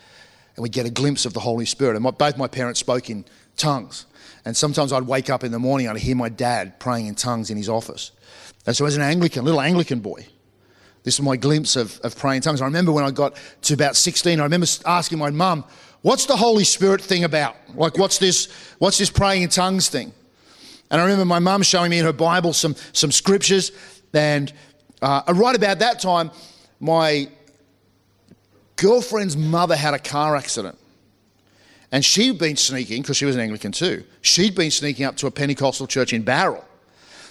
and 0.56 0.62
we'd 0.62 0.72
get 0.72 0.86
a 0.86 0.90
glimpse 0.90 1.24
of 1.24 1.32
the 1.32 1.40
Holy 1.40 1.66
Spirit. 1.66 1.94
And 1.94 2.02
my, 2.02 2.10
both 2.10 2.36
my 2.36 2.46
parents 2.46 2.80
spoke 2.80 3.10
in 3.10 3.24
tongues. 3.56 4.06
And 4.44 4.56
sometimes 4.56 4.92
I'd 4.92 5.04
wake 5.04 5.30
up 5.30 5.42
in 5.42 5.52
the 5.52 5.58
morning 5.58 5.86
and 5.86 5.96
I'd 5.96 6.02
hear 6.02 6.16
my 6.16 6.28
dad 6.28 6.78
praying 6.78 7.06
in 7.06 7.14
tongues 7.14 7.50
in 7.50 7.56
his 7.56 7.68
office. 7.68 8.12
And 8.66 8.76
so, 8.76 8.86
as 8.86 8.96
an 8.96 9.02
Anglican, 9.02 9.44
little 9.44 9.60
Anglican 9.60 10.00
boy, 10.00 10.26
this 11.02 11.18
was 11.18 11.24
my 11.24 11.36
glimpse 11.36 11.76
of, 11.76 11.98
of 12.00 12.16
praying 12.16 12.38
in 12.38 12.42
tongues. 12.42 12.60
I 12.62 12.66
remember 12.66 12.92
when 12.92 13.04
I 13.04 13.10
got 13.10 13.36
to 13.62 13.74
about 13.74 13.96
16, 13.96 14.40
I 14.40 14.42
remember 14.42 14.66
asking 14.86 15.18
my 15.18 15.30
mum, 15.30 15.64
What's 16.02 16.26
the 16.26 16.36
Holy 16.36 16.64
Spirit 16.64 17.00
thing 17.00 17.24
about? 17.24 17.56
Like, 17.74 17.96
what's 17.96 18.18
this, 18.18 18.48
what's 18.78 18.98
this 18.98 19.08
praying 19.08 19.42
in 19.42 19.48
tongues 19.48 19.88
thing? 19.88 20.12
And 20.90 21.00
I 21.00 21.04
remember 21.04 21.24
my 21.24 21.38
mum 21.38 21.62
showing 21.62 21.90
me 21.90 21.98
in 21.98 22.04
her 22.04 22.12
Bible 22.12 22.52
some, 22.52 22.76
some 22.92 23.10
scriptures. 23.10 23.72
And 24.12 24.52
uh, 25.00 25.22
right 25.34 25.56
about 25.56 25.78
that 25.78 26.00
time, 26.00 26.30
my 26.84 27.26
girlfriend's 28.76 29.38
mother 29.38 29.74
had 29.74 29.94
a 29.94 29.98
car 29.98 30.36
accident. 30.36 30.76
And 31.90 32.04
she'd 32.04 32.38
been 32.38 32.56
sneaking, 32.56 33.00
because 33.00 33.16
she 33.16 33.24
was 33.24 33.36
an 33.36 33.40
Anglican 33.40 33.72
too, 33.72 34.04
she'd 34.20 34.54
been 34.54 34.70
sneaking 34.70 35.06
up 35.06 35.16
to 35.16 35.26
a 35.26 35.30
Pentecostal 35.30 35.86
church 35.86 36.12
in 36.12 36.22
Bowral. 36.22 36.62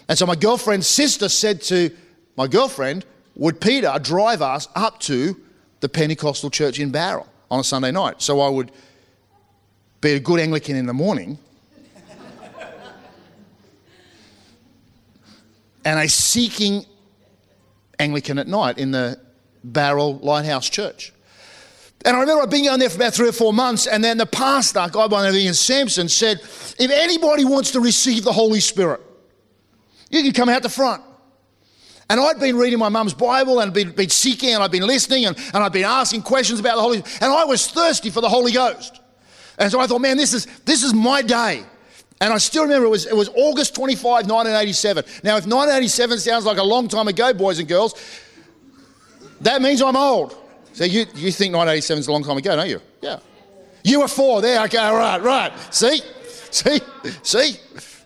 And 0.10 0.18
so 0.18 0.26
my 0.26 0.36
girlfriend's 0.36 0.88
sister 0.88 1.30
said 1.30 1.62
to 1.64 1.92
my 2.36 2.48
girlfriend, 2.48 3.06
Would 3.36 3.62
Peter 3.62 3.94
drive 4.02 4.42
us 4.42 4.68
up 4.76 5.00
to 5.02 5.40
the 5.82 5.90
Pentecostal 5.90 6.50
church 6.50 6.80
in 6.80 6.92
Bowral 6.92 7.28
on 7.52 7.60
a 7.60 7.64
Sunday 7.64 7.92
night? 7.92 8.24
So 8.24 8.42
I 8.42 8.50
would 8.50 8.72
be 10.02 10.14
a 10.14 10.20
good 10.20 10.40
Anglican 10.40 10.76
in 10.76 10.88
the 10.88 10.94
morning 10.94 11.38
and 15.86 16.00
a 16.00 16.10
seeking 16.10 16.86
Anglican 18.00 18.40
at 18.40 18.48
night 18.48 18.80
in 18.80 18.90
the 18.90 19.20
Bowral 19.64 20.18
Lighthouse 20.18 20.70
Church. 20.70 21.14
And 22.06 22.18
I 22.18 22.20
remember 22.20 22.44
I'd 22.44 22.50
been 22.50 22.66
going 22.66 22.80
there 22.80 22.90
for 22.90 22.98
about 22.98 23.14
three 23.14 23.30
or 23.30 23.34
four 23.34 23.54
months, 23.54 23.88
and 23.88 24.04
then 24.04 24.18
the 24.18 24.26
pastor, 24.26 24.80
a 24.80 24.90
guy 24.90 25.08
by 25.08 25.22
the 25.22 25.28
name 25.30 25.36
of 25.36 25.42
Ian 25.42 25.54
Sampson, 25.54 26.10
said, 26.10 26.40
If 26.42 26.92
anybody 26.92 27.46
wants 27.46 27.72
to 27.72 27.80
receive 27.80 28.24
the 28.26 28.34
Holy 28.34 28.60
Spirit, 28.60 29.00
you 30.10 30.22
can 30.22 30.34
come 30.34 30.50
out 30.50 30.64
the 30.64 30.70
front. 30.70 31.02
And 32.10 32.20
I'd 32.20 32.40
been 32.40 32.58
reading 32.58 32.78
my 32.78 32.90
mum's 32.90 33.14
Bible 33.14 33.62
and 33.62 33.74
been, 33.74 33.92
been 33.92 34.10
seeking 34.10 34.54
and 34.54 34.62
I'd 34.62 34.72
been 34.72 34.86
listening 34.86 35.26
and, 35.26 35.38
and 35.54 35.64
I'd 35.64 35.72
been 35.72 35.86
asking 35.86 36.24
questions 36.24 36.60
about 36.60 36.76
the 36.76 36.82
Holy 36.82 36.98
and 36.98 37.32
I 37.32 37.46
was 37.46 37.66
thirsty 37.68 38.10
for 38.10 38.22
the 38.22 38.30
Holy 38.30 38.52
Ghost. 38.52 39.00
And 39.58 39.72
so 39.72 39.80
I 39.80 39.88
thought, 39.88 40.02
man, 40.02 40.18
this 40.18 40.34
is 40.34 40.46
this 40.66 40.84
is 40.84 40.94
my 40.94 41.22
day. 41.22 41.64
And 42.22 42.32
I 42.32 42.38
still 42.38 42.64
remember 42.64 42.86
it 42.86 42.90
was, 42.90 43.06
it 43.06 43.16
was 43.16 43.30
August 43.36 43.76
25, 43.76 44.30
1987. 44.30 45.04
Now, 45.24 45.38
if 45.38 45.46
1987 45.46 46.20
sounds 46.20 46.46
like 46.46 46.58
a 46.58 46.64
long 46.64 46.88
time 46.88 47.08
ago, 47.08 47.34
boys 47.34 47.60
and 47.60 47.68
girls, 47.68 47.96
That 49.44 49.62
means 49.62 49.82
I'm 49.82 49.96
old. 49.96 50.36
So 50.72 50.86
you, 50.86 51.02
you 51.16 51.32
think 51.32 51.54
1987 51.54 52.00
is 52.00 52.08
a 52.08 52.12
long 52.12 52.24
time 52.24 52.38
ago, 52.38 52.56
don't 52.56 52.70
you? 52.70 52.82
Yeah. 53.02 53.20
You 53.84 54.00
were 54.00 54.08
four. 54.08 54.42
There, 54.42 54.64
okay, 54.66 54.78
all 54.78 54.96
right, 54.96 55.22
right. 55.22 55.54
See? 55.74 56.02
See? 56.50 56.80
See? 57.22 57.60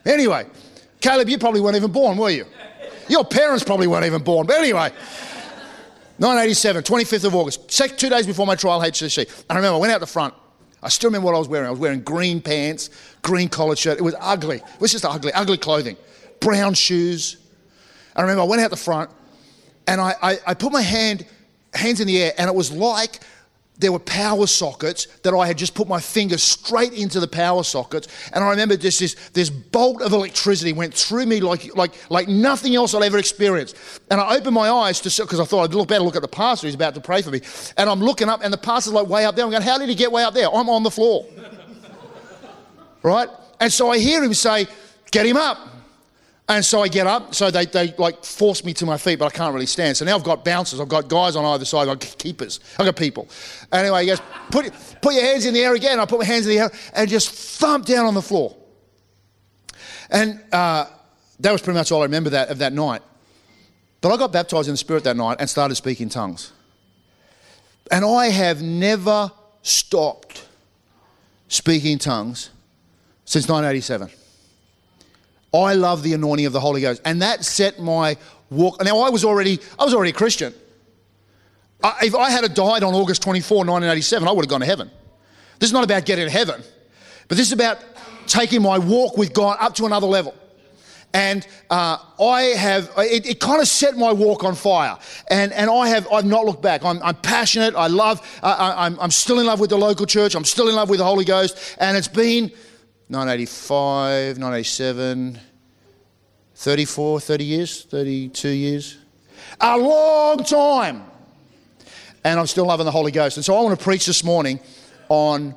Anyway, 0.06 0.48
Caleb, 1.00 1.30
you 1.30 1.38
probably 1.38 1.62
weren't 1.62 1.76
even 1.76 1.92
born, 1.92 2.18
were 2.18 2.32
you? 2.32 2.46
Your 3.08 3.24
parents 3.24 3.64
probably 3.64 3.88
weren't 3.88 4.06
even 4.06 4.24
born. 4.24 4.48
But 4.48 4.58
anyway, 4.58 4.90
1987, 6.18 6.84
25th 6.84 7.26
of 7.26 7.36
August, 7.36 7.98
two 8.00 8.10
days 8.10 8.26
before 8.26 8.48
my 8.48 8.56
trial 8.56 8.82
HSC. 8.82 9.46
I 9.50 9.56
remember 9.56 9.76
I 9.76 9.80
went 9.80 9.94
out 9.94 10.00
the 10.00 10.08
front. 10.08 10.34
I 10.82 10.90
still 10.90 11.10
remember 11.10 11.28
what 11.28 11.36
I 11.36 11.40
was 11.40 11.48
wearing. 11.48 11.68
I 11.68 11.72
was 11.72 11.80
wearing 11.80 12.02
green 12.02 12.42
pants, 12.42 12.90
green 13.22 13.48
collared 13.48 13.78
shirt. 13.78 14.00
It 14.00 14.04
was 14.04 14.16
ugly. 14.20 14.58
It 14.58 14.82
was 14.82 14.92
just 14.92 15.06
ugly, 15.06 15.32
ugly 15.34 15.58
clothing. 15.58 15.98
Brown 16.40 16.74
shoes. 16.74 17.38
I 18.16 18.22
remember 18.22 18.42
I 18.42 18.46
went 18.46 18.62
out 18.62 18.72
the 18.72 18.78
front 18.78 19.12
and 19.88 20.02
I, 20.02 20.16
I, 20.22 20.38
I 20.48 20.54
put 20.54 20.72
my 20.72 20.82
hand, 20.82 21.26
hands 21.74 22.00
in 22.02 22.08
the 22.08 22.22
air, 22.22 22.34
and 22.38 22.50
it 22.50 22.56
was 22.56 22.72
like 22.72 23.20
there 23.80 23.92
were 23.92 24.00
power 24.00 24.48
sockets 24.48 25.06
that 25.22 25.34
I 25.36 25.46
had 25.46 25.58
just 25.58 25.76
put 25.76 25.88
my 25.88 26.00
finger 26.00 26.38
straight 26.38 26.94
into 26.94 27.20
the 27.20 27.28
power 27.28 27.64
sockets. 27.64 28.08
And 28.34 28.44
I 28.44 28.50
remember 28.50 28.76
just 28.76 29.00
this, 29.00 29.16
this 29.34 29.50
bolt 29.52 30.02
of 30.02 30.14
electricity 30.14 30.74
went 30.74 30.94
through 30.94 31.28
me 31.28 31.42
like, 31.42 31.76
like, 31.76 31.94
like 32.10 32.28
nothing 32.28 32.76
else 32.76 32.96
I'd 32.96 33.04
ever 33.04 33.20
experienced. 33.20 33.76
And 34.10 34.20
I 34.20 34.36
opened 34.36 34.56
my 34.56 34.70
eyes 34.70 35.00
to 35.02 35.22
because 35.22 35.40
I 35.40 35.46
thought 35.46 35.66
I'd 35.66 35.76
look 35.76 35.88
better 35.88 36.04
look 36.04 36.16
at 36.16 36.24
the 36.24 36.28
pastor 36.28 36.68
who's 36.68 36.76
about 36.76 36.96
to 36.96 37.02
pray 37.02 37.22
for 37.22 37.30
me. 37.30 37.42
And 37.78 37.88
I'm 37.90 38.00
looking 38.00 38.30
up, 38.30 38.44
and 38.44 38.52
the 38.52 38.58
pastor's 38.58 38.94
like 38.94 39.08
way 39.08 39.26
up 39.26 39.36
there. 39.36 39.46
I'm 39.46 39.52
going, 39.52 39.64
How 39.64 39.78
did 39.78 39.90
he 39.90 39.96
get 39.96 40.12
way 40.12 40.24
up 40.24 40.34
there? 40.34 40.48
I'm 40.52 40.70
on 40.70 40.82
the 40.82 40.92
floor. 40.92 41.28
right? 43.04 43.30
And 43.60 43.72
so 43.72 43.92
I 43.92 44.00
hear 44.00 44.24
him 44.24 44.34
say, 44.34 44.66
Get 45.12 45.26
him 45.26 45.38
up. 45.38 45.77
And 46.50 46.64
so 46.64 46.82
I 46.82 46.88
get 46.88 47.08
up, 47.08 47.36
so 47.36 47.52
they, 47.52 47.66
they 47.66 47.94
like 47.98 48.24
force 48.24 48.64
me 48.64 48.74
to 48.76 48.86
my 48.86 48.98
feet, 48.98 49.20
but 49.20 49.26
I 49.26 49.36
can't 49.36 49.54
really 49.54 49.66
stand. 49.66 49.98
So 49.98 50.06
now 50.06 50.16
I've 50.16 50.24
got 50.24 50.46
bouncers, 50.46 50.80
I've 50.80 50.88
got 50.88 51.10
guys 51.10 51.36
on 51.36 51.44
either 51.44 51.66
side, 51.66 51.90
I've 51.90 52.00
got 52.00 52.18
keepers, 52.18 52.62
I've 52.80 52.86
got 52.86 52.96
people. 52.96 53.28
Anyway, 53.72 54.02
he 54.02 54.08
goes, 54.08 54.22
put, 54.50 54.72
put 55.02 55.14
your 55.14 55.24
hands 55.24 55.46
in 55.46 55.54
the 55.54 55.60
air 55.60 55.74
again. 55.74 56.00
I 56.00 56.06
put 56.06 56.20
my 56.20 56.26
hands 56.26 56.46
in 56.48 56.54
the 56.54 56.60
air 56.60 56.72
and 56.94 57.10
just 57.10 57.32
thump 57.32 57.86
down 57.86 58.06
on 58.06 58.14
the 58.14 58.22
floor. 58.22 58.56
And 60.10 60.42
uh, 60.54 60.86
that 61.42 61.52
was 61.52 61.62
pretty 61.62 61.78
much 61.78 61.92
all 61.92 62.02
I 62.02 62.06
remember 62.06 62.30
that, 62.30 62.50
of 62.50 62.60
that 62.60 62.72
night. 62.72 63.02
But 64.00 64.14
I 64.14 64.18
got 64.18 64.32
baptized 64.32 64.70
in 64.70 64.74
the 64.74 64.78
Spirit 64.78 65.04
that 65.04 65.18
night 65.18 65.38
and 65.42 65.50
started 65.50 65.76
speaking 65.76 66.08
tongues. 66.08 66.54
And 67.92 68.06
I 68.06 68.28
have 68.28 68.62
never 68.62 69.32
stopped 69.64 70.48
speaking 71.50 71.98
tongues 71.98 72.52
since 73.26 73.50
1987. 73.50 74.17
I 75.58 75.74
love 75.74 76.04
the 76.04 76.14
anointing 76.14 76.46
of 76.46 76.54
the 76.54 76.60
Holy 76.60 76.82
Ghost. 76.82 77.02
And 77.06 77.22
that 77.22 77.44
set 77.44 77.80
my 77.80 78.18
walk. 78.50 78.84
Now, 78.84 79.00
I 79.00 79.10
was 79.10 79.26
already, 79.26 79.60
I 79.80 79.86
was 79.86 79.94
already 79.94 80.12
a 80.12 80.14
Christian. 80.14 80.54
I, 81.84 81.98
if 82.04 82.16
I 82.16 82.30
had 82.30 82.54
died 82.54 82.84
on 82.84 82.94
August 82.94 83.22
24, 83.22 83.58
1987, 83.58 84.28
I 84.28 84.32
would 84.32 84.46
have 84.46 84.50
gone 84.50 84.62
to 84.62 84.66
heaven. 84.66 84.92
This 85.60 85.70
is 85.70 85.74
not 85.74 85.84
about 85.84 86.06
getting 86.06 86.26
to 86.26 86.32
heaven, 86.32 86.62
but 87.28 87.38
this 87.38 87.48
is 87.48 87.54
about 87.54 87.80
taking 88.28 88.62
my 88.62 88.78
walk 88.78 89.18
with 89.18 89.34
God 89.34 89.58
up 89.60 89.74
to 89.76 89.86
another 89.86 90.08
level. 90.08 90.36
And 91.14 91.48
uh, 91.70 91.98
I 92.20 92.42
have, 92.58 92.92
it, 92.98 93.26
it, 93.26 93.40
kind 93.40 93.62
of 93.62 93.68
set 93.68 93.98
my 93.98 94.12
walk 94.12 94.44
on 94.44 94.56
fire. 94.56 94.98
And, 95.32 95.54
and 95.54 95.70
I 95.70 95.88
have, 95.88 96.08
I've 96.12 96.26
not 96.26 96.46
looked 96.46 96.62
back. 96.62 96.84
I'm, 96.84 97.02
I'm 97.02 97.16
passionate. 97.16 97.76
I 97.76 97.88
love, 97.88 98.20
uh, 98.44 98.56
I, 98.60 98.86
I'm, 98.86 99.00
I'm 99.00 99.10
still 99.10 99.40
in 99.40 99.46
love 99.46 99.60
with 99.60 99.70
the 99.70 99.78
local 99.78 100.06
church. 100.06 100.36
I'm 100.36 100.44
still 100.44 100.68
in 100.68 100.76
love 100.76 100.90
with 100.90 101.00
the 101.00 101.06
Holy 101.06 101.26
Ghost. 101.26 101.78
And 101.80 101.98
it's 101.98 102.10
been, 102.10 102.52
1985, 103.10 104.38
1987, 104.38 105.40
34, 106.58 107.20
30 107.20 107.44
years, 107.44 107.84
32 107.84 108.50
years. 108.50 108.98
A 109.62 109.78
long 109.78 110.44
time. 110.44 111.04
And 112.24 112.40
I'm 112.40 112.48
still 112.48 112.66
loving 112.66 112.88
the 112.88 112.92
Holy 112.92 113.12
Ghost. 113.12 113.38
And 113.38 113.46
so 113.46 113.56
I 113.56 113.62
want 113.62 113.78
to 113.78 113.84
preach 113.84 114.08
this 114.08 114.24
morning 114.24 114.60
on 115.08 115.54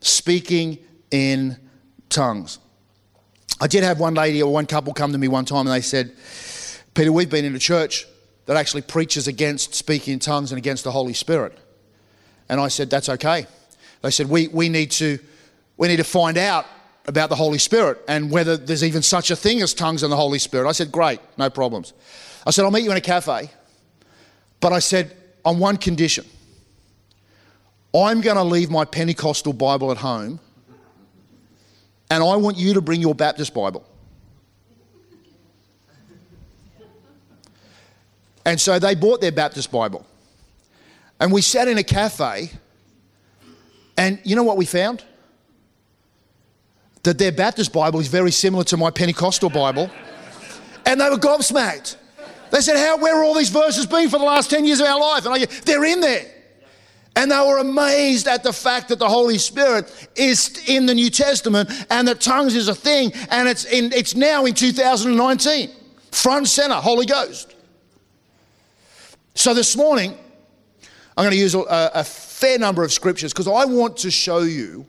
speaking 0.00 0.78
in 1.12 1.56
tongues. 2.08 2.58
I 3.60 3.68
did 3.68 3.84
have 3.84 4.00
one 4.00 4.14
lady 4.14 4.42
or 4.42 4.52
one 4.52 4.66
couple 4.66 4.92
come 4.92 5.12
to 5.12 5.18
me 5.18 5.28
one 5.28 5.44
time 5.44 5.68
and 5.68 5.74
they 5.74 5.80
said, 5.82 6.12
Peter, 6.94 7.12
we've 7.12 7.30
been 7.30 7.44
in 7.44 7.54
a 7.54 7.60
church 7.60 8.06
that 8.46 8.56
actually 8.56 8.82
preaches 8.82 9.28
against 9.28 9.76
speaking 9.76 10.14
in 10.14 10.18
tongues 10.18 10.50
and 10.50 10.58
against 10.58 10.82
the 10.82 10.90
Holy 10.90 11.14
Spirit. 11.14 11.56
And 12.48 12.60
I 12.60 12.66
said, 12.66 12.90
that's 12.90 13.08
okay. 13.08 13.46
They 14.02 14.10
said, 14.10 14.28
we, 14.28 14.48
we, 14.48 14.68
need, 14.68 14.90
to, 14.92 15.20
we 15.76 15.86
need 15.86 15.98
to 15.98 16.04
find 16.04 16.36
out 16.36 16.66
about 17.10 17.28
the 17.28 17.36
Holy 17.36 17.58
Spirit 17.58 18.02
and 18.08 18.30
whether 18.30 18.56
there's 18.56 18.82
even 18.82 19.02
such 19.02 19.30
a 19.30 19.36
thing 19.36 19.60
as 19.60 19.74
tongues 19.74 20.02
and 20.02 20.10
the 20.10 20.16
Holy 20.16 20.38
Spirit. 20.38 20.66
I 20.66 20.72
said, 20.72 20.90
Great, 20.90 21.20
no 21.36 21.50
problems. 21.50 21.92
I 22.46 22.50
said, 22.50 22.64
I'll 22.64 22.70
meet 22.70 22.84
you 22.84 22.90
in 22.90 22.96
a 22.96 23.02
cafe. 23.02 23.50
But 24.60 24.72
I 24.72 24.78
said, 24.78 25.16
on 25.44 25.58
one 25.58 25.76
condition 25.76 26.24
I'm 27.94 28.20
going 28.20 28.36
to 28.36 28.44
leave 28.44 28.70
my 28.70 28.84
Pentecostal 28.84 29.52
Bible 29.52 29.90
at 29.90 29.96
home 29.98 30.38
and 32.10 32.22
I 32.22 32.36
want 32.36 32.56
you 32.56 32.74
to 32.74 32.80
bring 32.80 33.00
your 33.00 33.14
Baptist 33.14 33.54
Bible. 33.54 33.84
And 38.44 38.60
so 38.60 38.78
they 38.78 38.94
bought 38.94 39.20
their 39.20 39.32
Baptist 39.32 39.70
Bible. 39.70 40.06
And 41.20 41.30
we 41.30 41.42
sat 41.42 41.68
in 41.68 41.78
a 41.78 41.84
cafe, 41.84 42.50
and 43.96 44.18
you 44.24 44.34
know 44.34 44.42
what 44.42 44.56
we 44.56 44.64
found? 44.64 45.04
That 47.02 47.18
their 47.18 47.32
Baptist 47.32 47.72
Bible 47.72 48.00
is 48.00 48.08
very 48.08 48.30
similar 48.30 48.64
to 48.64 48.76
my 48.76 48.90
Pentecostal 48.90 49.50
Bible. 49.50 49.90
And 50.86 51.00
they 51.00 51.08
were 51.08 51.16
gobsmacked. 51.16 51.96
They 52.50 52.60
said, 52.60 52.76
How, 52.76 52.98
where 52.98 53.16
are 53.16 53.24
all 53.24 53.34
these 53.34 53.50
verses 53.50 53.86
been 53.86 54.08
for 54.08 54.18
the 54.18 54.24
last 54.24 54.50
10 54.50 54.64
years 54.64 54.80
of 54.80 54.86
our 54.86 55.00
life? 55.00 55.24
And 55.24 55.34
I 55.34 55.44
They're 55.64 55.84
in 55.84 56.00
there. 56.00 56.26
And 57.16 57.30
they 57.30 57.38
were 57.38 57.58
amazed 57.58 58.28
at 58.28 58.42
the 58.42 58.52
fact 58.52 58.88
that 58.88 58.98
the 58.98 59.08
Holy 59.08 59.38
Spirit 59.38 60.08
is 60.14 60.64
in 60.68 60.86
the 60.86 60.94
New 60.94 61.10
Testament 61.10 61.70
and 61.90 62.06
that 62.06 62.20
tongues 62.20 62.54
is 62.54 62.68
a 62.68 62.74
thing 62.74 63.12
and 63.30 63.48
it's, 63.48 63.64
in, 63.64 63.92
it's 63.92 64.14
now 64.14 64.44
in 64.44 64.54
2019. 64.54 65.70
Front 66.12 66.48
center, 66.48 66.74
Holy 66.74 67.06
Ghost. 67.06 67.54
So 69.34 69.54
this 69.54 69.76
morning, 69.76 70.16
I'm 71.16 71.24
going 71.24 71.32
to 71.32 71.36
use 71.36 71.54
a, 71.54 71.90
a 71.94 72.04
fair 72.04 72.58
number 72.58 72.84
of 72.84 72.92
scriptures 72.92 73.32
because 73.32 73.48
I 73.48 73.64
want 73.64 73.98
to 73.98 74.10
show 74.10 74.40
you 74.40 74.86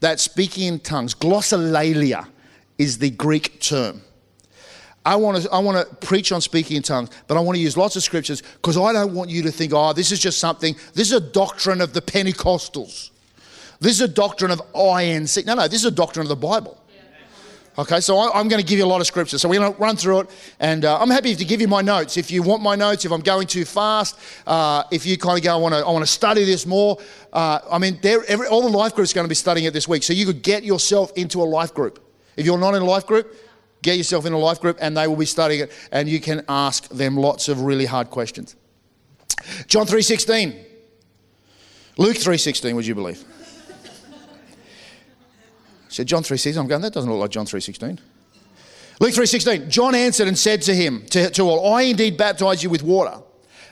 that 0.00 0.20
speaking 0.20 0.66
in 0.68 0.80
tongues, 0.80 1.14
glossolalia 1.14 2.26
is 2.78 2.98
the 2.98 3.10
Greek 3.10 3.60
term. 3.60 4.02
I 5.04 5.16
want 5.16 5.42
to 5.42 5.50
I 5.50 5.58
want 5.60 5.88
to 5.88 6.06
preach 6.06 6.32
on 6.32 6.40
speaking 6.40 6.76
in 6.76 6.82
tongues, 6.82 7.08
but 7.26 7.36
I 7.36 7.40
want 7.40 7.56
to 7.56 7.62
use 7.62 7.76
lots 7.76 7.96
of 7.96 8.02
scriptures 8.02 8.42
because 8.42 8.76
I 8.76 8.92
don't 8.92 9.14
want 9.14 9.30
you 9.30 9.42
to 9.42 9.50
think, 9.50 9.72
oh, 9.74 9.92
this 9.92 10.12
is 10.12 10.18
just 10.18 10.38
something. 10.38 10.76
This 10.92 11.08
is 11.08 11.14
a 11.14 11.20
doctrine 11.20 11.80
of 11.80 11.92
the 11.94 12.02
Pentecostals. 12.02 13.10
This 13.80 13.92
is 13.92 14.00
a 14.00 14.08
doctrine 14.08 14.50
of 14.50 14.60
INC. 14.74 15.46
No, 15.46 15.54
no, 15.54 15.68
this 15.68 15.80
is 15.80 15.86
a 15.86 15.90
doctrine 15.90 16.24
of 16.24 16.28
the 16.28 16.36
Bible. 16.36 16.82
Okay, 17.78 18.00
so 18.00 18.18
I, 18.18 18.40
am 18.40 18.48
going 18.48 18.60
to 18.60 18.66
give 18.66 18.80
you 18.80 18.84
a 18.84 18.88
lot 18.88 19.00
of 19.00 19.06
scripture. 19.06 19.38
So 19.38 19.48
we're 19.48 19.60
going 19.60 19.72
to 19.72 19.78
run 19.78 19.94
through 19.94 20.20
it, 20.20 20.30
and 20.58 20.84
uh, 20.84 20.98
I'm 20.98 21.10
happy 21.10 21.36
to 21.36 21.44
give 21.44 21.60
you 21.60 21.68
my 21.68 21.80
notes. 21.80 22.16
If 22.16 22.28
you 22.28 22.42
want 22.42 22.60
my 22.60 22.74
notes, 22.74 23.04
if 23.04 23.12
I'm 23.12 23.20
going 23.20 23.46
too 23.46 23.64
fast, 23.64 24.18
uh, 24.48 24.82
if 24.90 25.06
you 25.06 25.16
kind 25.16 25.38
of 25.38 25.44
go, 25.44 25.52
I 25.52 25.56
want 25.56 25.74
to, 25.74 25.86
I 25.86 25.90
want 25.92 26.02
to 26.02 26.10
study 26.10 26.42
this 26.42 26.66
more. 26.66 26.98
Uh, 27.32 27.60
I 27.70 27.78
mean, 27.78 28.00
every, 28.02 28.48
all 28.48 28.62
the 28.62 28.76
life 28.76 28.96
groups 28.96 29.12
are 29.12 29.14
going 29.14 29.26
to 29.26 29.28
be 29.28 29.36
studying 29.36 29.64
it 29.64 29.72
this 29.72 29.86
week, 29.86 30.02
so 30.02 30.12
you 30.12 30.26
could 30.26 30.42
get 30.42 30.64
yourself 30.64 31.12
into 31.14 31.40
a 31.40 31.44
life 31.44 31.72
group. 31.72 32.04
If 32.36 32.44
you're 32.44 32.58
not 32.58 32.74
in 32.74 32.82
a 32.82 32.84
life 32.84 33.06
group, 33.06 33.32
get 33.82 33.96
yourself 33.96 34.26
in 34.26 34.32
a 34.32 34.38
life 34.38 34.60
group, 34.60 34.76
and 34.80 34.96
they 34.96 35.06
will 35.06 35.14
be 35.14 35.24
studying 35.24 35.60
it, 35.60 35.72
and 35.92 36.08
you 36.08 36.18
can 36.18 36.44
ask 36.48 36.88
them 36.88 37.16
lots 37.16 37.48
of 37.48 37.60
really 37.60 37.86
hard 37.86 38.10
questions. 38.10 38.56
John 39.68 39.86
3:16, 39.86 40.52
Luke 41.96 42.16
3:16. 42.16 42.74
Would 42.74 42.86
you 42.88 42.96
believe? 42.96 43.24
Said, 45.98 46.06
John 46.06 46.22
3.16. 46.22 46.56
I'm 46.56 46.68
going, 46.68 46.80
that 46.82 46.92
doesn't 46.92 47.10
look 47.10 47.18
like 47.18 47.30
John 47.30 47.44
3.16. 47.44 47.98
Luke 49.00 49.12
3.16. 49.12 49.68
John 49.68 49.96
answered 49.96 50.28
and 50.28 50.38
said 50.38 50.62
to 50.62 50.74
him, 50.74 51.04
to, 51.06 51.28
to 51.30 51.42
all, 51.42 51.74
I 51.74 51.82
indeed 51.82 52.16
baptize 52.16 52.62
you 52.62 52.70
with 52.70 52.84
water. 52.84 53.20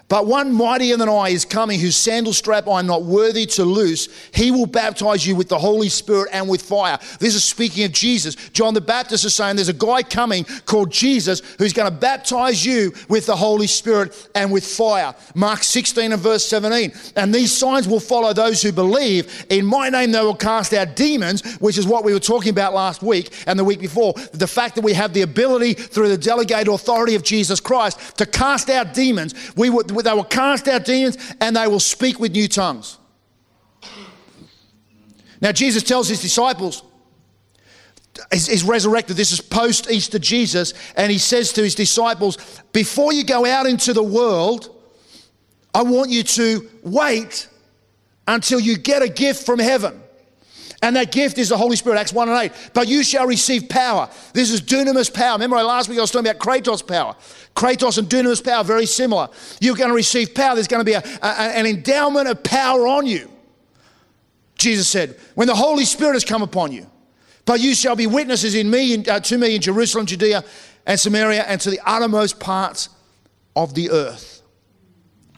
But 0.09 0.27
one 0.27 0.53
mightier 0.53 0.97
than 0.97 1.09
I 1.09 1.31
is 1.31 1.45
coming, 1.45 1.81
whose 1.81 1.97
sandal 1.97 2.33
strap 2.33 2.69
I'm 2.69 2.87
not 2.87 3.03
worthy 3.03 3.45
to 3.47 3.65
loose. 3.65 4.09
He 4.33 4.53
will 4.53 4.67
baptize 4.67 5.27
you 5.27 5.35
with 5.35 5.49
the 5.49 5.59
Holy 5.59 5.89
Spirit 5.89 6.29
and 6.33 6.49
with 6.49 6.63
fire. 6.63 6.99
This 7.19 7.35
is 7.35 7.43
speaking 7.43 7.85
of 7.85 7.91
Jesus. 7.91 8.37
John 8.51 8.73
the 8.73 8.81
Baptist 8.81 9.25
is 9.25 9.35
saying 9.35 9.57
there's 9.57 9.69
a 9.69 9.73
guy 9.73 10.05
coming 10.05 10.45
called 10.65 10.93
Jesus 10.93 11.43
who's 11.59 11.73
going 11.73 11.91
to 11.91 11.97
baptize 11.97 12.65
you 12.65 12.93
with 13.09 13.27
the 13.27 13.35
Holy 13.35 13.67
Spirit 13.67 14.29
and 14.37 14.53
with 14.53 14.65
fire. 14.65 15.13
Mark 15.35 15.65
16 15.65 16.13
and 16.13 16.23
verse 16.23 16.45
17. 16.47 16.93
And 17.17 17.35
these 17.35 17.51
signs 17.51 17.89
will 17.89 17.99
follow 17.99 18.33
those 18.33 18.63
who 18.63 18.71
believe. 18.71 19.47
In 19.51 19.67
my 19.67 19.89
name 19.89 20.13
they 20.13 20.21
will 20.21 20.37
cast 20.37 20.73
out 20.73 20.95
demons, 20.95 21.57
which 21.57 21.79
is 21.79 21.87
what 21.87 22.05
we 22.05 22.13
were 22.13 22.21
talking 22.21 22.51
about 22.51 22.75
last 22.75 23.03
week 23.03 23.33
and 23.49 23.59
the 23.59 23.65
week 23.65 23.81
before. 23.81 24.13
The 24.33 24.47
fact 24.47 24.77
that 24.77 24.85
we 24.85 24.93
have 24.93 25.15
the 25.15 25.23
ability 25.23 25.75
through 25.75 26.11
the 26.11 26.19
delegated 26.19 26.69
authority 26.69 27.17
of 27.17 27.25
Jesus 27.25 27.59
Christ 27.59 28.19
to 28.19 28.27
cast 28.27 28.71
out 28.71 28.95
demons. 28.95 29.35
We 29.57 29.69
would 29.69 29.96
they 30.05 30.12
will 30.12 30.25
cast 30.25 30.69
out 30.69 30.85
demons 30.85 31.17
and 31.41 31.57
they 31.57 31.67
will 31.67 31.81
speak 31.81 32.21
with 32.21 32.33
new 32.33 32.49
tongues. 32.49 32.99
Now, 35.41 35.53
Jesus 35.53 35.83
tells 35.83 36.09
his 36.09 36.21
disciples, 36.21 36.83
he's 38.33 38.65
resurrected. 38.65 39.17
This 39.17 39.33
is 39.33 39.41
post 39.41 39.91
Easter 39.91 40.19
Jesus, 40.19 40.73
and 40.97 41.12
he 41.12 41.19
says 41.19 41.53
to 41.55 41.62
his 41.62 41.75
disciples, 41.75 42.38
Before 42.73 43.12
you 43.12 43.25
go 43.25 43.45
out 43.45 43.67
into 43.67 43.93
the 43.93 44.03
world, 44.03 44.75
I 45.75 45.83
want 45.83 46.11
you 46.11 46.23
to 46.23 46.69
wait 46.83 47.49
until 48.26 48.59
you 48.59 48.79
get 48.79 49.03
a 49.03 49.09
gift 49.09 49.45
from 49.45 49.59
heaven. 49.59 50.00
And 50.83 50.95
that 50.97 51.11
gift 51.11 51.38
is 51.38 51.49
the 51.49 51.56
Holy 51.56 51.76
Spirit, 51.76 51.99
Acts 51.99 52.12
1 52.12 52.28
and 52.28 52.38
8. 52.38 52.71
But 52.75 52.87
you 52.87 53.02
shall 53.02 53.26
receive 53.26 53.68
power. 53.68 54.11
This 54.35 54.50
is 54.50 54.61
dunamis 54.61 55.12
power. 55.12 55.33
Remember, 55.33 55.56
last 55.56 55.88
week 55.88 55.99
I 55.99 56.02
was 56.02 56.11
talking 56.11 56.28
about 56.28 56.40
Kratos 56.40 56.87
power. 56.87 57.16
Kratos 57.54 57.99
and 57.99 58.09
dunamis 58.09 58.45
power, 58.45 58.62
very 58.62 58.87
similar. 58.87 59.28
You're 59.61 59.76
going 59.76 59.88
to 59.88 59.95
receive 59.95 60.35
power. 60.35 60.54
There's 60.54 60.68
going 60.68 60.85
to 60.85 60.85
be 60.85 60.92
a, 60.92 61.02
a, 61.23 61.26
an 61.26 61.66
endowment 61.66 62.28
of 62.28 62.42
power 62.42 62.87
on 62.87 63.06
you. 63.06 63.30
Jesus 64.59 64.88
said, 64.88 65.18
when 65.35 65.49
the 65.49 65.54
Holy 65.54 65.85
Spirit 65.85 66.14
has 66.14 66.25
come 66.25 66.42
upon 66.42 66.73
you, 66.73 66.87
but 67.47 67.61
you 67.61 67.75
shall 67.75 67.97
be 67.97 68.06
witnesses 68.06 68.54
in 68.54 68.68
me, 68.68 68.95
in, 68.95 69.09
uh, 69.09 69.21
to 69.21 69.38
me 69.38 69.54
in 69.54 69.62
Jerusalem, 69.62 70.06
Judea, 70.06 70.45
and 70.87 70.99
Samaria, 70.99 71.45
and 71.45 71.61
to 71.61 71.71
the 71.71 71.80
uttermost 71.87 72.40
parts 72.40 72.88
of 73.54 73.75
the 73.75 73.90
earth. 73.90 74.42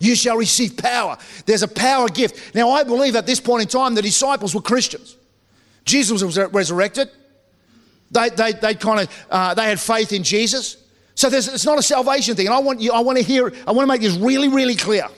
You 0.00 0.14
shall 0.14 0.36
receive 0.36 0.76
power. 0.76 1.18
There's 1.46 1.62
a 1.62 1.68
power 1.68 2.08
gift. 2.08 2.54
Now, 2.54 2.70
I 2.70 2.84
believe 2.84 3.16
at 3.16 3.26
this 3.26 3.40
point 3.40 3.62
in 3.62 3.68
time 3.68 3.94
the 3.94 4.02
disciples 4.02 4.54
were 4.54 4.62
Christians. 4.62 5.17
Jesus 5.88 6.22
was 6.22 6.38
resurrected. 6.52 7.10
They, 8.10 8.28
they, 8.28 8.52
they 8.52 8.74
kind 8.74 9.00
of 9.00 9.26
uh, 9.30 9.54
they 9.54 9.64
had 9.64 9.80
faith 9.80 10.12
in 10.12 10.22
Jesus. 10.22 10.76
So 11.14 11.28
it's 11.28 11.64
not 11.64 11.78
a 11.78 11.82
salvation 11.82 12.36
thing. 12.36 12.46
And 12.46 12.54
I 12.54 12.60
want 12.60 12.80
you, 12.80 12.92
I 12.92 13.00
want 13.00 13.18
to 13.18 13.24
hear, 13.24 13.52
I 13.66 13.72
want 13.72 13.88
to 13.88 13.92
make 13.92 14.02
this 14.02 14.16
really, 14.16 14.48
really 14.48 14.76
clear. 14.76 15.08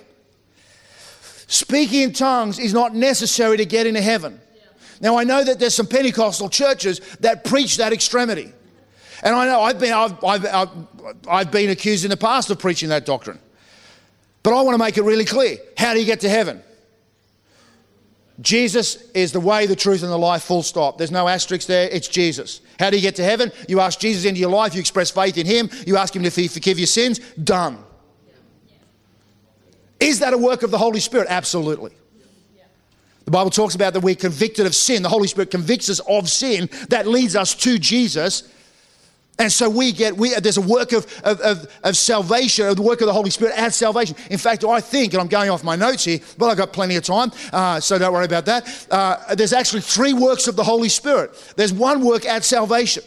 Speaking 1.47 2.03
in 2.03 2.13
tongues 2.15 2.59
is 2.59 2.73
not 2.73 2.95
necessary 2.95 3.59
to 3.59 3.67
get 3.67 3.87
into 3.87 4.01
heaven. 4.01 4.41
Now 5.01 5.19
I 5.19 5.25
know 5.25 5.45
that 5.45 5.59
there's 5.59 5.75
some 5.75 5.87
Pentecostal 5.87 6.49
churches 6.49 7.01
that 7.21 7.45
preach 7.45 7.77
that 7.77 7.93
extremity. 7.93 8.53
And 9.23 9.35
I 9.35 9.47
know 9.47 9.61
I've 9.61 9.79
been, 9.79 9.93
I've, 9.93 10.25
I've, 10.25 10.47
I've, 10.47 10.69
I've 11.29 11.51
been 11.51 11.69
accused 11.69 12.05
in 12.05 12.11
the 12.11 12.17
past 12.17 12.51
of 12.51 12.59
preaching 12.59 12.89
that 12.89 13.05
doctrine. 13.05 13.39
But 14.43 14.59
I 14.59 14.63
want 14.63 14.75
to 14.75 14.79
make 14.79 14.97
it 14.97 15.03
really 15.03 15.27
clear. 15.27 15.59
How 15.77 15.93
do 15.93 16.01
you 16.01 16.07
get 16.07 16.21
to 16.21 16.31
heaven? 16.31 16.63
Jesus 18.41 19.11
is 19.13 19.33
the 19.33 19.41
way, 19.41 19.67
the 19.67 19.77
truth, 19.77 20.03
and 20.03 20.11
the 20.11 20.17
life, 20.17 20.43
full 20.43 20.63
stop. 20.63 20.97
There's 20.97 21.11
no 21.11 21.29
asterisk 21.29 21.67
there, 21.67 21.89
it's 21.91 22.09
Jesus. 22.09 22.61
How 22.79 22.89
do 22.89 22.97
you 22.97 23.03
get 23.03 23.17
to 23.17 23.25
heaven? 23.25 23.53
You 23.69 23.81
ask 23.81 23.99
Jesus 23.99 24.25
into 24.25 24.41
your 24.41 24.51
life, 24.51 24.75
you 24.75 24.81
express 24.81 25.11
faith 25.11 25.37
in 25.37 25.47
Him, 25.47 25.69
you 25.87 25.97
ask 25.97 26.17
Him 26.17 26.23
to 26.23 26.31
forgive 26.31 26.79
your 26.79 26.87
sins, 26.87 27.19
done. 27.43 27.79
Is 29.99 30.21
that 30.21 30.33
a 30.33 30.39
work 30.39 30.63
of 30.63 30.71
the 30.71 30.79
Holy 30.79 31.01
Spirit? 31.01 31.27
Absolutely. 31.29 31.93
The 33.27 33.31
Bible 33.31 33.51
talks 33.51 33.75
about 33.75 33.93
that 33.93 34.01
we're 34.01 34.15
convicted 34.15 34.67
of 34.67 34.75
sin. 34.75 35.03
The 35.03 35.09
Holy 35.09 35.29
Spirit 35.29 35.51
convicts 35.51 35.91
us 35.91 36.01
of 36.01 36.29
sin 36.29 36.71
that 36.89 37.07
leads 37.07 37.37
us 37.37 37.55
to 37.57 37.79
Jesus. 37.79 38.43
And 39.39 39.51
so 39.51 39.71
we 39.71 39.93
get, 39.93 40.15
we, 40.17 40.35
there's 40.35 40.59
a 40.59 40.63
work 40.63 40.93
of, 40.93 41.07
of, 41.25 41.41
of, 41.41 41.79
of 41.83 41.97
salvation, 41.97 42.67
of 42.67 42.77
the 42.77 42.83
work 42.83 43.01
of 43.01 43.07
the 43.07 43.13
Holy 43.13 43.31
Spirit 43.31 43.55
as 43.57 43.75
salvation. 43.75 44.15
In 44.31 44.37
fact, 44.37 44.65
I 44.65 44.83
think, 44.83 45.15
and 45.15 45.21
I'm 45.21 45.29
going 45.29 45.49
off 45.49 45.65
my 45.65 45.77
notes 45.77 46.05
here, 46.05 46.19
but 46.37 46.51
I've 46.51 46.59
got 46.59 46.75
plenty 46.75 46.97
of 46.97 47.05
time, 47.05 47.33
uh, 47.51 47.81
so 47.81 47.99
don't 47.99 48.13
worry 48.13 48.27
about 48.27 48.45
that. 48.45 48.87
Uh, 48.91 49.35
there's 49.35 49.55
actually 49.55 49.81
three 49.81 50.13
works 50.13 50.47
of 50.47 50.57
the 50.57 50.65
Holy 50.65 50.91
Spirit. 50.91 51.55
There's 51.57 51.73
one 51.73 52.05
work 52.05 52.27
at 52.27 52.45
salvation. 52.45 53.03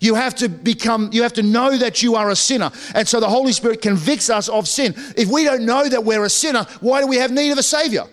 You 0.00 0.14
have 0.14 0.36
to 0.36 0.48
become, 0.48 1.10
you 1.12 1.22
have 1.22 1.32
to 1.34 1.42
know 1.42 1.76
that 1.76 2.00
you 2.00 2.14
are 2.14 2.30
a 2.30 2.36
sinner. 2.36 2.70
And 2.94 3.06
so 3.06 3.18
the 3.18 3.28
Holy 3.28 3.52
Spirit 3.52 3.82
convicts 3.82 4.30
us 4.30 4.48
of 4.48 4.68
sin. 4.68 4.94
If 5.16 5.28
we 5.28 5.44
don't 5.44 5.64
know 5.64 5.88
that 5.88 6.04
we're 6.04 6.24
a 6.24 6.30
sinner, 6.30 6.64
why 6.80 7.00
do 7.00 7.08
we 7.08 7.16
have 7.16 7.32
need 7.32 7.50
of 7.50 7.58
a 7.58 7.62
Savior? 7.62 8.04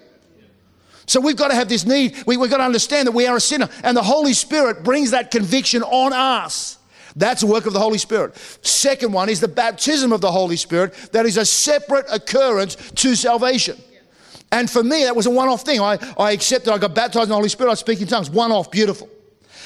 So 1.06 1.20
we've 1.20 1.36
got 1.36 1.50
to 1.50 1.56
have 1.56 1.70
this 1.70 1.86
need. 1.86 2.16
We, 2.26 2.36
have 2.36 2.50
got 2.50 2.58
to 2.58 2.64
understand 2.64 3.08
that 3.08 3.12
we 3.12 3.28
are 3.28 3.38
a 3.38 3.42
sinner. 3.42 3.70
And 3.84 3.96
the 3.96 4.04
Holy 4.04 4.34
Spirit 4.34 4.84
brings 4.84 5.12
that 5.12 5.30
conviction 5.30 5.84
on 5.84 6.14
us. 6.14 6.79
That's 7.20 7.44
a 7.44 7.48
work 7.48 7.66
of 7.66 7.74
the 7.74 7.80
Holy 7.80 7.98
Spirit. 7.98 8.38
Second 8.62 9.12
one 9.12 9.28
is 9.28 9.42
the 9.42 9.48
baptism 9.50 10.14
of 10.14 10.22
the 10.22 10.32
Holy 10.32 10.56
Spirit. 10.56 10.94
That 11.12 11.26
is 11.26 11.36
a 11.36 11.46
separate 11.46 12.06
occurrence 12.10 12.76
to 12.76 13.14
salvation. 13.14 13.78
And 14.54 14.70
for 14.70 14.82
me, 14.82 15.04
that 15.04 15.16
was 15.16 15.26
a 15.26 15.30
one 15.30 15.50
off 15.50 15.64
thing. 15.64 15.82
I, 15.82 16.00
I 16.18 16.32
accepted, 16.32 16.72
I 16.72 16.78
got 16.78 16.96
baptized 16.96 17.24
in 17.24 17.30
the 17.30 17.36
Holy 17.36 17.50
Spirit, 17.50 17.72
I 17.72 17.74
speak 17.74 18.00
in 18.00 18.08
tongues. 18.08 18.30
One 18.30 18.54
off, 18.54 18.72
beautiful. 18.72 19.10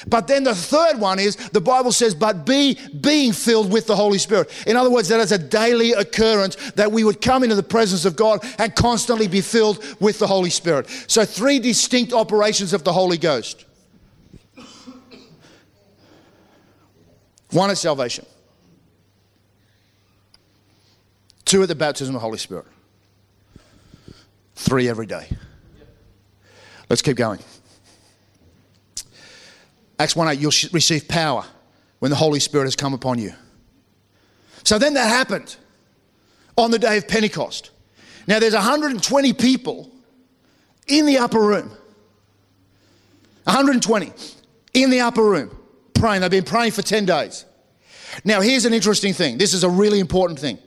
But 0.07 0.27
then 0.27 0.43
the 0.43 0.55
third 0.55 0.99
one 0.99 1.19
is 1.19 1.35
the 1.35 1.61
Bible 1.61 1.91
says, 1.91 2.15
but 2.15 2.43
be 2.43 2.77
being 2.99 3.31
filled 3.31 3.71
with 3.71 3.85
the 3.85 3.95
Holy 3.95 4.17
Spirit. 4.17 4.49
In 4.65 4.75
other 4.75 4.89
words, 4.89 5.07
that 5.09 5.19
is 5.19 5.31
a 5.31 5.37
daily 5.37 5.91
occurrence 5.91 6.55
that 6.71 6.91
we 6.91 7.03
would 7.03 7.21
come 7.21 7.43
into 7.43 7.55
the 7.55 7.63
presence 7.63 8.03
of 8.03 8.15
God 8.15 8.43
and 8.57 8.75
constantly 8.75 9.27
be 9.27 9.41
filled 9.41 9.85
with 10.01 10.17
the 10.17 10.27
Holy 10.27 10.49
Spirit. 10.49 10.89
So, 11.07 11.23
three 11.23 11.59
distinct 11.59 12.13
operations 12.13 12.73
of 12.73 12.83
the 12.83 12.91
Holy 12.91 13.17
Ghost. 13.17 13.65
One 17.53 17.69
is 17.69 17.79
salvation. 17.79 18.25
Two 21.45 21.61
at 21.61 21.67
the 21.67 21.75
baptism 21.75 22.15
of 22.15 22.21
the 22.21 22.25
Holy 22.25 22.39
Spirit. 22.39 22.65
Three 24.55 24.89
every 24.89 25.05
day. 25.05 25.29
Let's 26.89 27.03
keep 27.03 27.15
going. 27.15 27.39
Acts 29.99 30.15
1 30.15 30.27
8, 30.27 30.39
you'll 30.39 30.51
receive 30.71 31.07
power 31.07 31.45
when 31.99 32.09
the 32.09 32.17
Holy 32.17 32.39
Spirit 32.39 32.65
has 32.65 32.75
come 32.75 32.95
upon 32.95 33.19
you. 33.19 33.33
So 34.63 34.79
then 34.79 34.95
that 34.95 35.07
happened 35.07 35.55
on 36.57 36.71
the 36.71 36.79
day 36.79 36.97
of 36.97 37.07
Pentecost. 37.07 37.69
Now 38.25 38.39
there's 38.39 38.55
120 38.55 39.33
people 39.33 39.91
in 40.87 41.05
the 41.05 41.19
upper 41.19 41.39
room. 41.39 41.69
120 43.43 44.11
in 44.73 44.89
the 44.89 45.01
upper 45.01 45.23
room 45.23 45.55
praying. 46.03 46.19
They've 46.19 46.29
been 46.29 46.43
praying 46.43 46.73
for 46.73 46.81
10 46.81 47.05
days. 47.05 47.45
Now, 48.25 48.41
here's 48.41 48.65
an 48.65 48.73
interesting 48.73 49.13
thing. 49.13 49.37
This 49.37 49.53
is 49.53 49.63
a 49.63 49.69
really 49.69 50.01
important 50.01 50.37
thing. 50.37 50.57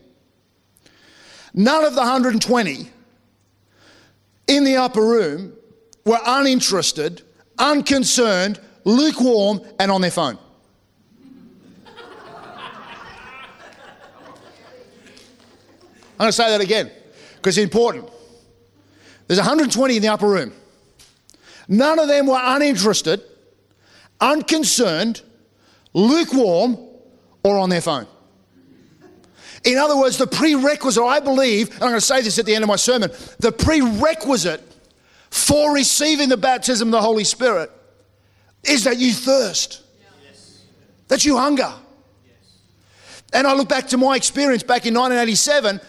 None 1.52 1.84
of 1.84 1.92
the 1.92 2.00
120 2.00 2.90
in 4.46 4.64
the 4.64 4.76
upper 4.76 5.02
room 5.02 5.52
were 6.06 6.18
uninterested, 6.24 7.20
unconcerned, 7.58 8.60
lukewarm, 8.84 9.60
and 9.78 9.90
on 9.90 10.00
their 10.00 10.10
phone. 10.10 10.38
I'm 16.18 16.18
going 16.18 16.28
to 16.28 16.32
say 16.32 16.48
that 16.48 16.62
again 16.62 16.90
because 17.34 17.58
it's 17.58 17.64
important. 17.64 18.08
There's 19.26 19.38
120 19.38 19.96
in 19.96 20.02
the 20.02 20.08
upper 20.08 20.28
room. 20.28 20.54
None 21.68 21.98
of 21.98 22.08
them 22.08 22.26
were 22.26 22.40
uninterested, 22.40 23.20
unconcerned, 24.18 25.20
lukewarm, 25.96 26.76
or 27.42 27.58
on 27.58 27.70
their 27.70 27.80
phone. 27.80 28.06
In 29.64 29.78
other 29.78 29.96
words, 29.96 30.18
the 30.18 30.26
prerequisite, 30.26 31.02
I 31.02 31.20
believe, 31.20 31.68
and 31.68 31.82
I'm 31.82 31.88
going 31.88 31.94
to 31.94 32.00
say 32.00 32.20
this 32.20 32.38
at 32.38 32.44
the 32.44 32.54
end 32.54 32.62
of 32.62 32.68
my 32.68 32.76
sermon, 32.76 33.10
the 33.40 33.50
prerequisite 33.50 34.62
for 35.30 35.72
receiving 35.72 36.28
the 36.28 36.36
baptism 36.36 36.88
of 36.88 36.92
the 36.92 37.00
Holy 37.00 37.24
Spirit 37.24 37.70
is 38.62 38.84
that 38.84 38.98
you 38.98 39.12
thirst, 39.12 39.82
yes. 40.24 40.62
that 41.08 41.24
you 41.24 41.36
hunger. 41.36 41.72
Yes. 42.24 42.58
And 43.32 43.46
I 43.46 43.54
look 43.54 43.68
back 43.68 43.88
to 43.88 43.96
my 43.96 44.16
experience 44.16 44.62
back 44.62 44.86
in 44.86 44.94
1987 44.94 45.80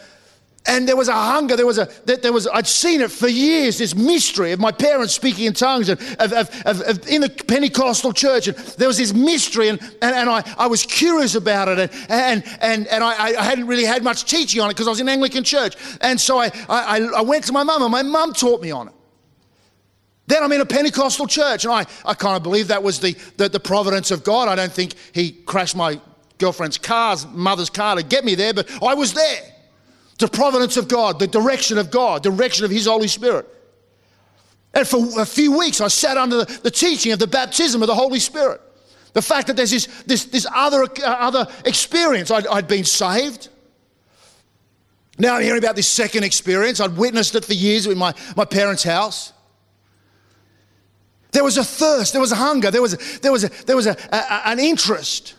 and 0.65 0.87
there 0.87 0.97
was 0.97 1.07
a 1.07 1.13
hunger 1.13 1.55
there 1.55 1.65
was 1.65 1.77
a 1.77 1.87
there 2.05 2.33
was 2.33 2.47
i'd 2.53 2.67
seen 2.67 3.01
it 3.01 3.11
for 3.11 3.27
years 3.27 3.77
this 3.77 3.95
mystery 3.95 4.51
of 4.51 4.59
my 4.59 4.71
parents 4.71 5.13
speaking 5.13 5.45
in 5.45 5.53
tongues 5.53 5.89
and 5.89 5.99
of, 6.19 6.33
of, 6.33 6.49
of, 6.65 6.81
of 6.81 7.07
in 7.07 7.21
the 7.21 7.29
pentecostal 7.29 8.13
church. 8.13 8.47
And 8.47 8.57
there 8.57 8.87
was 8.87 8.97
this 8.97 9.13
mystery 9.13 9.69
and, 9.69 9.79
and, 10.01 10.15
and 10.15 10.29
I, 10.29 10.43
I 10.57 10.67
was 10.67 10.85
curious 10.85 11.35
about 11.35 11.67
it. 11.67 11.79
And 11.79 11.91
and 12.09 12.43
and, 12.61 12.87
and 12.87 13.03
I, 13.03 13.39
I 13.39 13.43
hadn't 13.43 13.67
really 13.67 13.85
had 13.85 14.03
much 14.03 14.25
teaching 14.25 14.61
on 14.61 14.69
it 14.69 14.73
because 14.73 14.87
i 14.87 14.89
was 14.89 14.99
in 14.99 15.09
anglican 15.09 15.43
church. 15.43 15.75
And 16.01 16.19
so 16.19 16.39
I, 16.39 16.51
I, 16.69 16.99
I 17.17 17.21
went 17.21 17.45
to 17.45 17.53
my 17.53 17.63
mum 17.63 17.81
and 17.81 17.91
my 17.91 18.03
mum 18.03 18.33
taught 18.33 18.61
me 18.61 18.71
on 18.71 18.89
it. 18.89 18.93
Then 20.27 20.43
I'm 20.43 20.51
in 20.51 20.59
a 20.59 20.65
Pentecostal 20.65 21.25
church, 21.25 21.63
and 21.63 21.73
I, 21.73 21.85
I 22.03 22.13
kind 22.13 22.35
of 22.35 22.43
believe 22.43 22.67
that 22.67 22.83
was 22.83 22.99
the, 22.99 23.15
the, 23.37 23.47
the 23.47 23.61
providence 23.61 24.11
of 24.11 24.25
God. 24.25 24.49
I 24.49 24.55
don't 24.55 24.71
think 24.71 24.93
He 25.13 25.31
crashed 25.31 25.75
my 25.75 26.01
girlfriend's 26.37 26.77
car's 26.77 27.25
mother's 27.27 27.69
car 27.69 27.95
to 27.95 28.03
get 28.03 28.25
me 28.25 28.35
there, 28.35 28.53
but 28.53 28.69
I 28.83 28.93
was 28.93 29.13
there 29.13 29.41
the 30.17 30.27
providence 30.27 30.77
of 30.77 30.87
God, 30.87 31.19
the 31.19 31.27
direction 31.27 31.77
of 31.77 31.91
God, 31.91 32.23
direction 32.23 32.65
of 32.65 32.71
His 32.71 32.87
Holy 32.87 33.07
Spirit. 33.07 33.47
And 34.73 34.87
for 34.87 35.21
a 35.21 35.25
few 35.25 35.57
weeks, 35.57 35.81
I 35.81 35.87
sat 35.87 36.17
under 36.17 36.43
the, 36.43 36.59
the 36.63 36.71
teaching 36.71 37.11
of 37.11 37.19
the 37.19 37.27
baptism 37.27 37.81
of 37.81 37.87
the 37.87 37.95
Holy 37.95 38.19
Spirit. 38.19 38.61
The 39.13 39.21
fact 39.21 39.47
that 39.47 39.55
there's 39.55 39.71
this, 39.71 39.87
this, 40.03 40.25
this 40.25 40.45
other, 40.53 40.83
uh, 40.83 41.05
other 41.05 41.47
experience. 41.65 42.29
I'd, 42.29 42.45
I'd 42.47 42.67
been 42.67 42.83
saved. 42.83 43.49
Now 45.17 45.35
I'm 45.35 45.41
hearing 45.41 45.63
about 45.63 45.75
this 45.75 45.87
second 45.87 46.23
experience. 46.23 46.79
I'd 46.79 46.97
witnessed 46.97 47.33
it 47.35 47.43
for 47.43 47.53
years 47.53 47.87
in 47.87 47.97
my, 47.97 48.13
my 48.35 48.45
parents' 48.45 48.83
house. 48.83 49.33
There 51.31 51.43
was 51.43 51.57
a 51.57 51.63
thirst, 51.63 52.13
there 52.13 52.21
was 52.21 52.31
a 52.31 52.35
hunger, 52.35 52.71
there 52.71 52.81
was, 52.81 53.19
there 53.19 53.31
was, 53.31 53.43
a, 53.43 53.49
there 53.65 53.75
was 53.75 53.87
a, 53.87 53.97
a, 54.11 54.49
an 54.49 54.59
interest. 54.59 55.35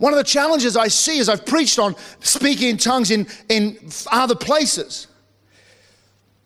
One 0.00 0.14
of 0.14 0.16
the 0.16 0.24
challenges 0.24 0.78
I 0.78 0.88
see 0.88 1.20
as 1.20 1.28
I've 1.28 1.44
preached 1.44 1.78
on 1.78 1.94
speaking 2.20 2.70
in 2.70 2.78
tongues 2.78 3.10
in, 3.10 3.26
in 3.50 3.76
other 4.10 4.34
places 4.34 5.08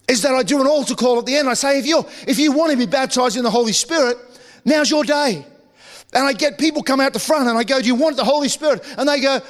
is 0.09 0.23
that 0.23 0.35
I 0.35 0.43
do 0.43 0.61
an 0.61 0.67
altar 0.67 0.97
call 0.97 1.21
at 1.21 1.27
the 1.27 1.37
end. 1.37 1.49
I 1.49 1.55
say, 1.55 1.79
if, 1.79 1.87
you 1.87 2.05
if 2.27 2.37
you 2.37 2.51
want 2.51 2.73
to 2.73 2.77
be 2.77 2.87
baptized 2.87 3.37
in 3.37 3.45
the 3.45 3.51
Holy 3.51 3.73
Spirit, 3.73 4.19
now's 4.64 4.90
your 4.90 5.05
day. 5.05 5.47
And 6.12 6.25
I 6.25 6.33
get 6.33 6.59
people 6.59 6.83
come 6.83 6.99
out 7.01 7.12
the 7.12 7.21
front 7.21 7.49
and 7.49 7.57
I 7.57 7.62
go, 7.62 7.81
Do 7.81 7.87
you 7.87 7.95
want 7.95 8.17
the 8.17 8.25
Holy 8.25 8.49
Spirit? 8.49 8.83
And 8.99 9.09
they 9.09 9.21
go, 9.21 9.40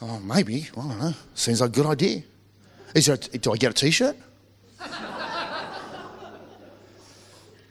Oh, 0.00 0.18
maybe. 0.18 0.68
I 0.76 0.80
don't 0.80 0.98
know. 0.98 1.14
Seems 1.34 1.60
like 1.60 1.70
a 1.70 1.72
good 1.72 1.86
idea. 1.86 2.24
Is 2.96 3.06
there 3.06 3.16
do 3.16 3.52
I 3.52 3.56
get 3.56 3.70
a 3.70 3.74
t 3.74 3.92
shirt? 3.92 4.16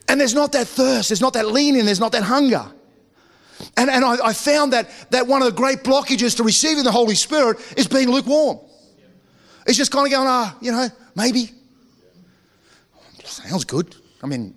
and 0.08 0.18
there's 0.18 0.32
not 0.32 0.52
that 0.52 0.68
thirst, 0.68 1.10
there's 1.10 1.20
not 1.20 1.34
that 1.34 1.48
leaning, 1.48 1.84
there's 1.84 2.00
not 2.00 2.12
that 2.12 2.22
hunger. 2.22 2.64
And, 3.76 3.90
and 3.90 4.04
I, 4.04 4.28
I 4.28 4.32
found 4.32 4.72
that, 4.72 4.90
that 5.10 5.26
one 5.26 5.42
of 5.42 5.46
the 5.46 5.56
great 5.56 5.78
blockages 5.84 6.36
to 6.36 6.42
receiving 6.42 6.84
the 6.84 6.92
Holy 6.92 7.14
Spirit 7.14 7.58
is 7.76 7.86
being 7.86 8.10
lukewarm. 8.10 8.58
It's 9.66 9.76
just 9.76 9.92
kind 9.92 10.06
of 10.06 10.12
going, 10.12 10.26
ah, 10.28 10.56
you 10.60 10.72
know, 10.72 10.88
maybe. 11.14 11.50
Sounds 13.24 13.64
good. 13.64 13.94
I 14.22 14.26
mean, 14.26 14.54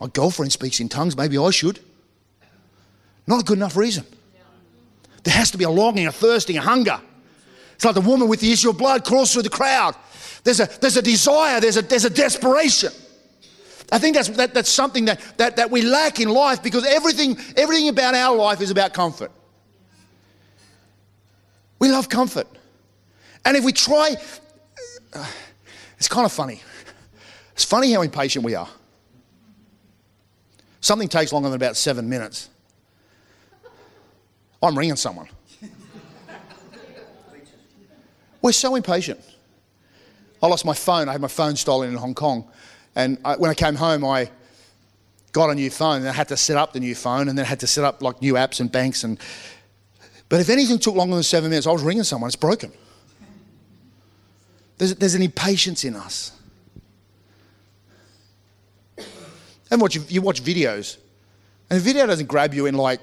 my 0.00 0.06
girlfriend 0.08 0.52
speaks 0.52 0.80
in 0.80 0.88
tongues, 0.88 1.16
maybe 1.16 1.38
I 1.38 1.50
should. 1.50 1.80
Not 3.26 3.40
a 3.40 3.44
good 3.44 3.58
enough 3.58 3.76
reason. 3.76 4.04
There 5.24 5.34
has 5.34 5.50
to 5.52 5.58
be 5.58 5.64
a 5.64 5.70
longing, 5.70 6.06
a 6.06 6.12
thirsting, 6.12 6.58
a 6.58 6.60
hunger. 6.60 7.00
It's 7.74 7.84
like 7.84 7.94
the 7.94 8.00
woman 8.00 8.28
with 8.28 8.40
the 8.40 8.52
issue 8.52 8.70
of 8.70 8.78
blood 8.78 9.04
crawls 9.04 9.32
through 9.32 9.42
the 9.42 9.50
crowd. 9.50 9.94
There's 10.44 10.60
a, 10.60 10.68
there's 10.80 10.96
a 10.96 11.02
desire, 11.02 11.60
there's 11.60 11.76
a, 11.76 11.82
there's 11.82 12.04
a 12.04 12.10
desperation. 12.10 12.92
I 13.92 13.98
think 13.98 14.16
that's, 14.16 14.28
that, 14.30 14.54
that's 14.54 14.70
something 14.70 15.04
that, 15.04 15.20
that, 15.36 15.56
that 15.56 15.70
we 15.70 15.82
lack 15.82 16.18
in 16.18 16.30
life 16.30 16.62
because 16.62 16.86
everything, 16.86 17.36
everything 17.58 17.90
about 17.90 18.14
our 18.14 18.34
life 18.34 18.62
is 18.62 18.70
about 18.70 18.94
comfort. 18.94 19.30
We 21.78 21.90
love 21.90 22.08
comfort. 22.08 22.46
And 23.44 23.54
if 23.54 23.64
we 23.64 23.72
try, 23.72 24.16
uh, 25.12 25.26
it's 25.98 26.08
kind 26.08 26.24
of 26.24 26.32
funny. 26.32 26.62
It's 27.52 27.64
funny 27.64 27.92
how 27.92 28.00
impatient 28.00 28.46
we 28.46 28.54
are. 28.54 28.68
Something 30.80 31.08
takes 31.08 31.30
longer 31.30 31.50
than 31.50 31.56
about 31.56 31.76
seven 31.76 32.08
minutes. 32.08 32.48
I'm 34.62 34.76
ringing 34.78 34.96
someone. 34.96 35.28
We're 38.40 38.52
so 38.52 38.74
impatient. 38.74 39.20
I 40.42 40.46
lost 40.46 40.64
my 40.64 40.74
phone. 40.74 41.10
I 41.10 41.12
had 41.12 41.20
my 41.20 41.28
phone 41.28 41.56
stolen 41.56 41.90
in 41.90 41.96
Hong 41.96 42.14
Kong. 42.14 42.48
And 42.94 43.18
I, 43.24 43.36
when 43.36 43.50
I 43.50 43.54
came 43.54 43.74
home, 43.74 44.04
I 44.04 44.30
got 45.32 45.50
a 45.50 45.54
new 45.54 45.70
phone 45.70 46.00
and 46.00 46.08
I 46.08 46.12
had 46.12 46.28
to 46.28 46.36
set 46.36 46.56
up 46.56 46.72
the 46.72 46.80
new 46.80 46.94
phone 46.94 47.28
and 47.28 47.36
then 47.36 47.44
I 47.44 47.48
had 47.48 47.60
to 47.60 47.66
set 47.66 47.84
up 47.84 48.02
like 48.02 48.20
new 48.20 48.34
apps 48.34 48.60
and 48.60 48.70
banks. 48.70 49.02
And, 49.02 49.18
but 50.28 50.40
if 50.40 50.50
anything 50.50 50.78
took 50.78 50.94
longer 50.94 51.14
than 51.14 51.22
seven 51.22 51.50
minutes, 51.50 51.66
I 51.66 51.72
was 51.72 51.82
ringing 51.82 52.04
someone, 52.04 52.28
it's 52.28 52.36
broken. 52.36 52.72
There's, 54.78 54.94
there's 54.96 55.14
an 55.14 55.22
impatience 55.22 55.84
in 55.84 55.96
us. 55.96 56.32
And 59.70 59.80
watch, 59.80 59.96
you 60.10 60.20
watch 60.20 60.44
videos, 60.44 60.98
and 61.70 61.80
the 61.80 61.82
video 61.82 62.06
doesn't 62.06 62.26
grab 62.26 62.52
you 62.52 62.66
in 62.66 62.74
like 62.74 63.00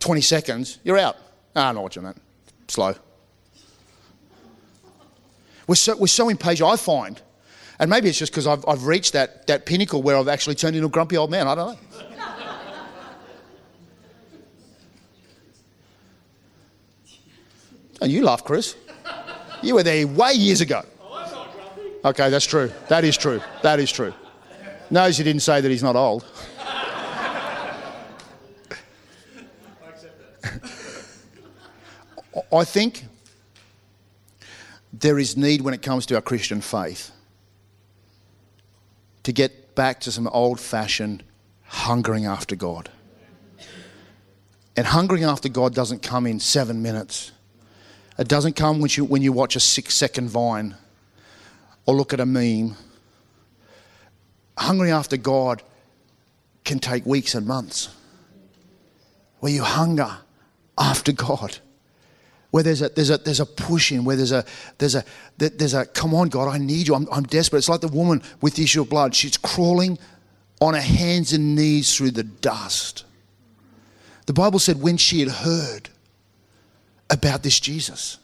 20 0.00 0.20
seconds, 0.20 0.78
you're 0.82 0.98
out. 0.98 1.16
Ah, 1.54 1.68
I'm 1.68 1.76
not 1.76 1.82
watching 1.82 2.02
that. 2.02 2.16
Slow. 2.66 2.94
We're 5.68 5.76
so, 5.76 5.96
we're 5.96 6.06
so 6.08 6.28
impatient, 6.28 6.68
I 6.68 6.76
find. 6.76 7.20
And 7.78 7.90
maybe 7.90 8.08
it's 8.08 8.18
just 8.18 8.32
because 8.32 8.46
I've, 8.46 8.64
I've 8.66 8.86
reached 8.86 9.12
that, 9.12 9.46
that 9.48 9.66
pinnacle 9.66 10.02
where 10.02 10.16
I've 10.16 10.28
actually 10.28 10.54
turned 10.54 10.76
into 10.76 10.86
a 10.86 10.90
grumpy 10.90 11.16
old 11.16 11.30
man. 11.30 11.46
I 11.46 11.54
don't 11.54 11.72
know. 11.72 11.78
and 18.00 18.02
oh, 18.02 18.06
you 18.06 18.24
laugh, 18.24 18.44
Chris. 18.44 18.76
You 19.62 19.74
were 19.74 19.82
there 19.82 20.06
way 20.06 20.32
years 20.32 20.60
ago. 20.60 20.82
Okay, 22.04 22.30
that's 22.30 22.46
true. 22.46 22.72
That 22.88 23.04
is 23.04 23.16
true. 23.16 23.40
That 23.62 23.80
is 23.80 23.90
true. 23.90 24.14
Knows 24.90 25.18
you 25.18 25.24
didn't 25.24 25.42
say 25.42 25.60
that 25.60 25.68
he's 25.68 25.82
not 25.82 25.96
old. 25.96 26.24
I 26.60 27.88
accept 29.88 30.18
that. 30.42 30.62
I 32.52 32.64
think 32.64 33.04
there 34.92 35.18
is 35.18 35.36
need 35.36 35.62
when 35.62 35.74
it 35.74 35.82
comes 35.82 36.06
to 36.06 36.14
our 36.14 36.20
Christian 36.20 36.60
faith 36.60 37.10
to 39.26 39.32
get 39.32 39.74
back 39.74 39.98
to 39.98 40.12
some 40.12 40.28
old 40.28 40.60
fashioned 40.60 41.24
hungering 41.64 42.26
after 42.26 42.54
God. 42.54 42.88
And 44.76 44.86
hungering 44.86 45.24
after 45.24 45.48
God 45.48 45.74
doesn't 45.74 46.00
come 46.00 46.28
in 46.28 46.38
seven 46.38 46.80
minutes. 46.80 47.32
It 48.20 48.28
doesn't 48.28 48.54
come 48.54 48.80
when 48.80 48.88
you, 48.94 49.04
when 49.04 49.22
you 49.22 49.32
watch 49.32 49.56
a 49.56 49.60
six 49.60 49.96
second 49.96 50.28
vine 50.28 50.76
or 51.86 51.96
look 51.96 52.12
at 52.12 52.20
a 52.20 52.24
meme. 52.24 52.76
Hungering 54.56 54.92
after 54.92 55.16
God 55.16 55.60
can 56.64 56.78
take 56.78 57.04
weeks 57.04 57.34
and 57.34 57.48
months. 57.48 57.88
Where 59.40 59.50
you 59.50 59.64
hunger 59.64 60.18
after 60.78 61.10
God 61.10 61.58
where 62.50 62.62
there's 62.62 62.82
a, 62.82 62.88
there's 62.90 63.10
a, 63.10 63.18
there's 63.18 63.40
a 63.40 63.46
pushing, 63.46 64.04
where 64.04 64.16
there's 64.16 64.32
a, 64.32 64.44
there's 64.78 64.94
a, 64.94 65.04
there's 65.38 65.74
a, 65.74 65.84
come 65.86 66.14
on, 66.14 66.28
God, 66.28 66.48
I 66.48 66.58
need 66.58 66.88
you. 66.88 66.94
I'm, 66.94 67.08
I'm 67.10 67.24
desperate. 67.24 67.58
It's 67.58 67.68
like 67.68 67.80
the 67.80 67.88
woman 67.88 68.22
with 68.40 68.56
the 68.56 68.64
issue 68.64 68.82
of 68.82 68.88
blood. 68.88 69.14
She's 69.14 69.36
crawling 69.36 69.98
on 70.60 70.74
her 70.74 70.80
hands 70.80 71.32
and 71.32 71.54
knees 71.54 71.94
through 71.94 72.12
the 72.12 72.22
dust. 72.22 73.04
The 74.26 74.32
Bible 74.32 74.58
said 74.58 74.80
when 74.80 74.96
she 74.96 75.20
had 75.20 75.28
heard 75.28 75.88
about 77.10 77.42
this 77.42 77.60
Jesus, 77.60 78.18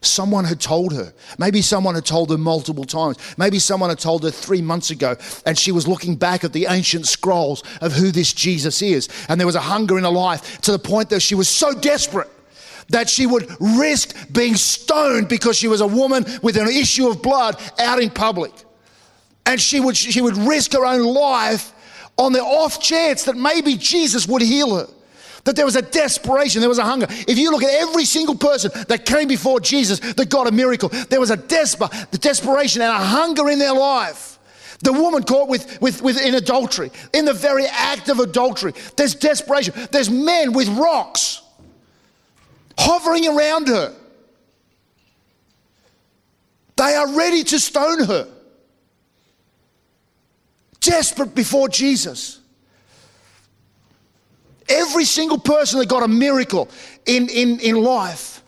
someone 0.00 0.44
had 0.44 0.60
told 0.60 0.92
her. 0.92 1.12
Maybe 1.38 1.62
someone 1.62 1.94
had 1.94 2.04
told 2.04 2.30
her 2.30 2.38
multiple 2.38 2.84
times. 2.84 3.16
Maybe 3.38 3.58
someone 3.58 3.90
had 3.90 3.98
told 3.98 4.22
her 4.24 4.30
three 4.30 4.62
months 4.62 4.90
ago, 4.90 5.16
and 5.46 5.58
she 5.58 5.72
was 5.72 5.88
looking 5.88 6.14
back 6.14 6.44
at 6.44 6.52
the 6.52 6.66
ancient 6.68 7.06
scrolls 7.06 7.64
of 7.80 7.92
who 7.92 8.10
this 8.10 8.32
Jesus 8.32 8.82
is. 8.82 9.08
And 9.28 9.40
there 9.40 9.46
was 9.46 9.56
a 9.56 9.60
hunger 9.60 9.96
in 9.98 10.04
her 10.04 10.10
life 10.10 10.60
to 10.62 10.72
the 10.72 10.78
point 10.78 11.10
that 11.10 11.20
she 11.20 11.34
was 11.34 11.48
so 11.48 11.72
desperate 11.72 12.30
that 12.88 13.08
she 13.08 13.26
would 13.26 13.50
risk 13.60 14.14
being 14.32 14.56
stoned 14.56 15.28
because 15.28 15.56
she 15.56 15.68
was 15.68 15.80
a 15.80 15.86
woman 15.86 16.24
with 16.42 16.56
an 16.56 16.68
issue 16.68 17.08
of 17.08 17.22
blood 17.22 17.60
out 17.78 18.00
in 18.00 18.10
public. 18.10 18.52
And 19.46 19.60
she 19.60 19.80
would, 19.80 19.96
she 19.96 20.20
would 20.20 20.36
risk 20.36 20.72
her 20.72 20.84
own 20.84 21.02
life 21.02 21.72
on 22.16 22.32
the 22.32 22.40
off 22.40 22.80
chance 22.80 23.24
that 23.24 23.36
maybe 23.36 23.76
Jesus 23.76 24.26
would 24.26 24.42
heal 24.42 24.76
her. 24.76 24.88
That 25.44 25.56
there 25.56 25.66
was 25.66 25.76
a 25.76 25.82
desperation, 25.82 26.60
there 26.60 26.70
was 26.70 26.78
a 26.78 26.84
hunger. 26.84 27.06
If 27.10 27.38
you 27.38 27.50
look 27.50 27.62
at 27.62 27.70
every 27.70 28.06
single 28.06 28.34
person 28.34 28.70
that 28.88 29.04
came 29.04 29.28
before 29.28 29.60
Jesus 29.60 30.00
that 30.00 30.30
got 30.30 30.46
a 30.46 30.52
miracle, 30.52 30.88
there 30.88 31.20
was 31.20 31.30
a 31.30 31.36
desper, 31.36 31.90
the 32.10 32.18
desperation 32.18 32.80
and 32.80 32.90
a 32.90 33.04
hunger 33.04 33.50
in 33.50 33.58
their 33.58 33.74
life. 33.74 34.38
The 34.82 34.92
woman 34.92 35.22
caught 35.22 35.48
with, 35.48 35.80
with, 35.82 36.00
with 36.02 36.20
in 36.20 36.34
adultery, 36.34 36.90
in 37.12 37.26
the 37.26 37.34
very 37.34 37.66
act 37.66 38.08
of 38.08 38.20
adultery, 38.20 38.72
there's 38.96 39.14
desperation. 39.14 39.74
There's 39.90 40.10
men 40.10 40.54
with 40.54 40.68
rocks 40.68 41.42
hovering 42.78 43.26
around 43.26 43.68
her. 43.68 43.94
They 46.76 46.94
are 46.94 47.14
ready 47.14 47.44
to 47.44 47.58
stone 47.58 48.04
her. 48.04 48.28
Desperate 50.80 51.34
before 51.34 51.68
Jesus. 51.68 52.40
Every 54.68 55.04
single 55.04 55.38
person 55.38 55.78
that 55.78 55.88
got 55.88 56.02
a 56.02 56.08
miracle 56.08 56.68
in, 57.06 57.28
in, 57.28 57.60
in 57.60 57.76
life 57.76 58.42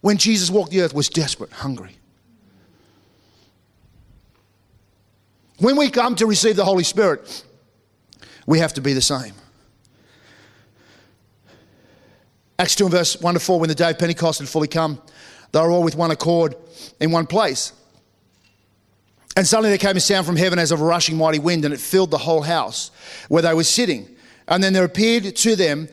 when 0.00 0.18
Jesus 0.18 0.50
walked 0.50 0.72
the 0.72 0.82
earth 0.82 0.94
was 0.94 1.08
desperate, 1.08 1.52
hungry. 1.52 1.96
When 5.58 5.76
we 5.76 5.90
come 5.90 6.16
to 6.16 6.26
receive 6.26 6.56
the 6.56 6.64
Holy 6.64 6.84
Spirit, 6.84 7.44
we 8.46 8.58
have 8.58 8.74
to 8.74 8.80
be 8.80 8.92
the 8.92 9.00
same. 9.00 9.32
Acts 12.58 12.76
2 12.76 12.84
and 12.84 12.92
verse 12.92 13.20
1 13.20 13.34
to 13.34 13.40
4, 13.40 13.60
when 13.60 13.68
the 13.68 13.74
day 13.74 13.90
of 13.90 13.98
Pentecost 13.98 14.38
had 14.38 14.48
fully 14.48 14.68
come, 14.68 15.00
they 15.52 15.60
were 15.60 15.70
all 15.70 15.82
with 15.82 15.96
one 15.96 16.10
accord 16.10 16.56
in 17.00 17.10
one 17.10 17.26
place. 17.26 17.72
And 19.36 19.46
suddenly 19.46 19.70
there 19.70 19.78
came 19.78 19.96
a 19.96 20.00
sound 20.00 20.26
from 20.26 20.36
heaven 20.36 20.58
as 20.58 20.70
of 20.70 20.80
a 20.80 20.84
rushing 20.84 21.16
mighty 21.16 21.40
wind, 21.40 21.64
and 21.64 21.74
it 21.74 21.80
filled 21.80 22.10
the 22.10 22.18
whole 22.18 22.42
house 22.42 22.90
where 23.28 23.42
they 23.42 23.54
were 23.54 23.64
sitting. 23.64 24.08
And 24.46 24.62
then 24.62 24.72
there 24.72 24.84
appeared 24.84 25.34
to 25.36 25.56
them 25.56 25.88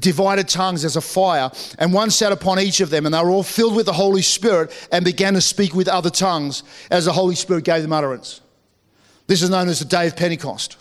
divided 0.00 0.48
tongues 0.48 0.84
as 0.84 0.96
a 0.96 1.00
fire, 1.00 1.50
and 1.78 1.92
one 1.92 2.10
sat 2.10 2.32
upon 2.32 2.60
each 2.60 2.80
of 2.80 2.90
them, 2.90 3.06
and 3.06 3.14
they 3.14 3.22
were 3.22 3.30
all 3.30 3.42
filled 3.42 3.74
with 3.74 3.86
the 3.86 3.92
Holy 3.92 4.22
Spirit 4.22 4.72
and 4.92 5.04
began 5.04 5.34
to 5.34 5.40
speak 5.40 5.74
with 5.74 5.88
other 5.88 6.10
tongues 6.10 6.62
as 6.90 7.04
the 7.04 7.12
Holy 7.12 7.34
Spirit 7.34 7.64
gave 7.64 7.82
them 7.82 7.92
utterance. 7.92 8.40
This 9.26 9.42
is 9.42 9.50
known 9.50 9.68
as 9.68 9.80
the 9.80 9.84
day 9.84 10.06
of 10.06 10.16
Pentecost. 10.16 10.76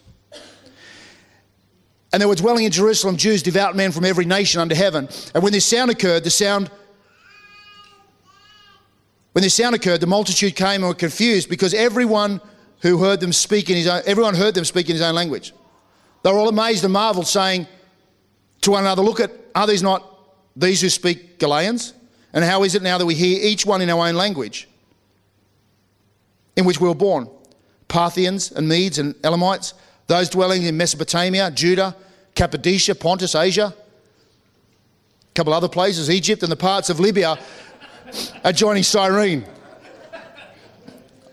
And 2.13 2.21
there 2.21 2.27
were 2.27 2.35
dwelling 2.35 2.65
in 2.65 2.71
Jerusalem 2.71 3.17
Jews, 3.17 3.43
devout 3.43 3.75
men 3.75 3.91
from 3.91 4.05
every 4.05 4.25
nation 4.25 4.61
under 4.61 4.75
heaven. 4.75 5.09
And 5.33 5.43
when 5.43 5.51
this 5.51 5.65
sound 5.65 5.91
occurred, 5.91 6.23
the 6.23 6.29
sound 6.29 6.71
when 9.37 9.43
this 9.43 9.53
sound 9.53 9.75
occurred, 9.75 10.01
the 10.01 10.07
multitude 10.07 10.55
came 10.55 10.81
and 10.81 10.85
were 10.85 10.95
confused 10.95 11.47
because 11.47 11.71
everyone 11.75 12.41
who 12.81 12.97
heard 12.97 13.19
them 13.19 13.31
speak 13.31 13.69
in 13.69 13.75
his 13.75 13.87
own, 13.87 14.01
everyone 14.07 14.33
heard 14.33 14.55
them 14.55 14.65
speak 14.65 14.89
in 14.89 14.95
his 14.95 15.01
own 15.03 15.13
language. 15.13 15.53
They 16.23 16.31
were 16.31 16.39
all 16.39 16.49
amazed 16.49 16.83
and 16.83 16.91
marveled, 16.91 17.27
saying 17.27 17.67
to 18.61 18.71
one 18.71 18.81
another, 18.81 19.03
Look 19.03 19.19
at, 19.19 19.29
are 19.53 19.67
these 19.67 19.83
not 19.83 20.03
these 20.55 20.81
who 20.81 20.89
speak 20.89 21.37
Galileans? 21.37 21.93
And 22.33 22.43
how 22.43 22.63
is 22.63 22.73
it 22.73 22.81
now 22.81 22.97
that 22.97 23.05
we 23.05 23.13
hear 23.13 23.39
each 23.39 23.63
one 23.63 23.81
in 23.81 23.91
our 23.91 24.07
own 24.07 24.15
language 24.15 24.67
in 26.55 26.65
which 26.65 26.81
we 26.81 26.87
were 26.87 26.95
born? 26.95 27.29
Parthians 27.87 28.51
and 28.51 28.67
Medes 28.67 28.97
and 28.97 29.13
Elamites, 29.23 29.75
those 30.07 30.29
dwelling 30.29 30.63
in 30.63 30.75
Mesopotamia, 30.77 31.51
Judah, 31.51 31.95
Cappadocia, 32.33 32.95
Pontus, 32.95 33.35
Asia, 33.35 33.73
a 33.73 35.33
couple 35.33 35.53
other 35.53 35.69
places, 35.69 36.09
Egypt 36.09 36.43
and 36.43 36.51
the 36.51 36.55
parts 36.57 36.89
of 36.89 36.99
Libya 36.99 37.37
adjoining 38.43 38.83
Cyrene. 38.83 39.45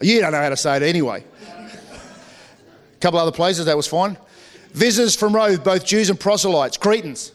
You 0.00 0.20
don't 0.20 0.32
know 0.32 0.40
how 0.40 0.48
to 0.50 0.56
say 0.56 0.76
it 0.76 0.82
anyway. 0.82 1.24
A 1.56 3.00
couple 3.00 3.18
other 3.18 3.32
places, 3.32 3.66
that 3.66 3.76
was 3.76 3.86
fine. 3.86 4.18
Visitors 4.72 5.14
from 5.14 5.34
Rome, 5.34 5.56
both 5.58 5.84
Jews 5.84 6.10
and 6.10 6.18
proselytes, 6.18 6.76
Cretans 6.76 7.32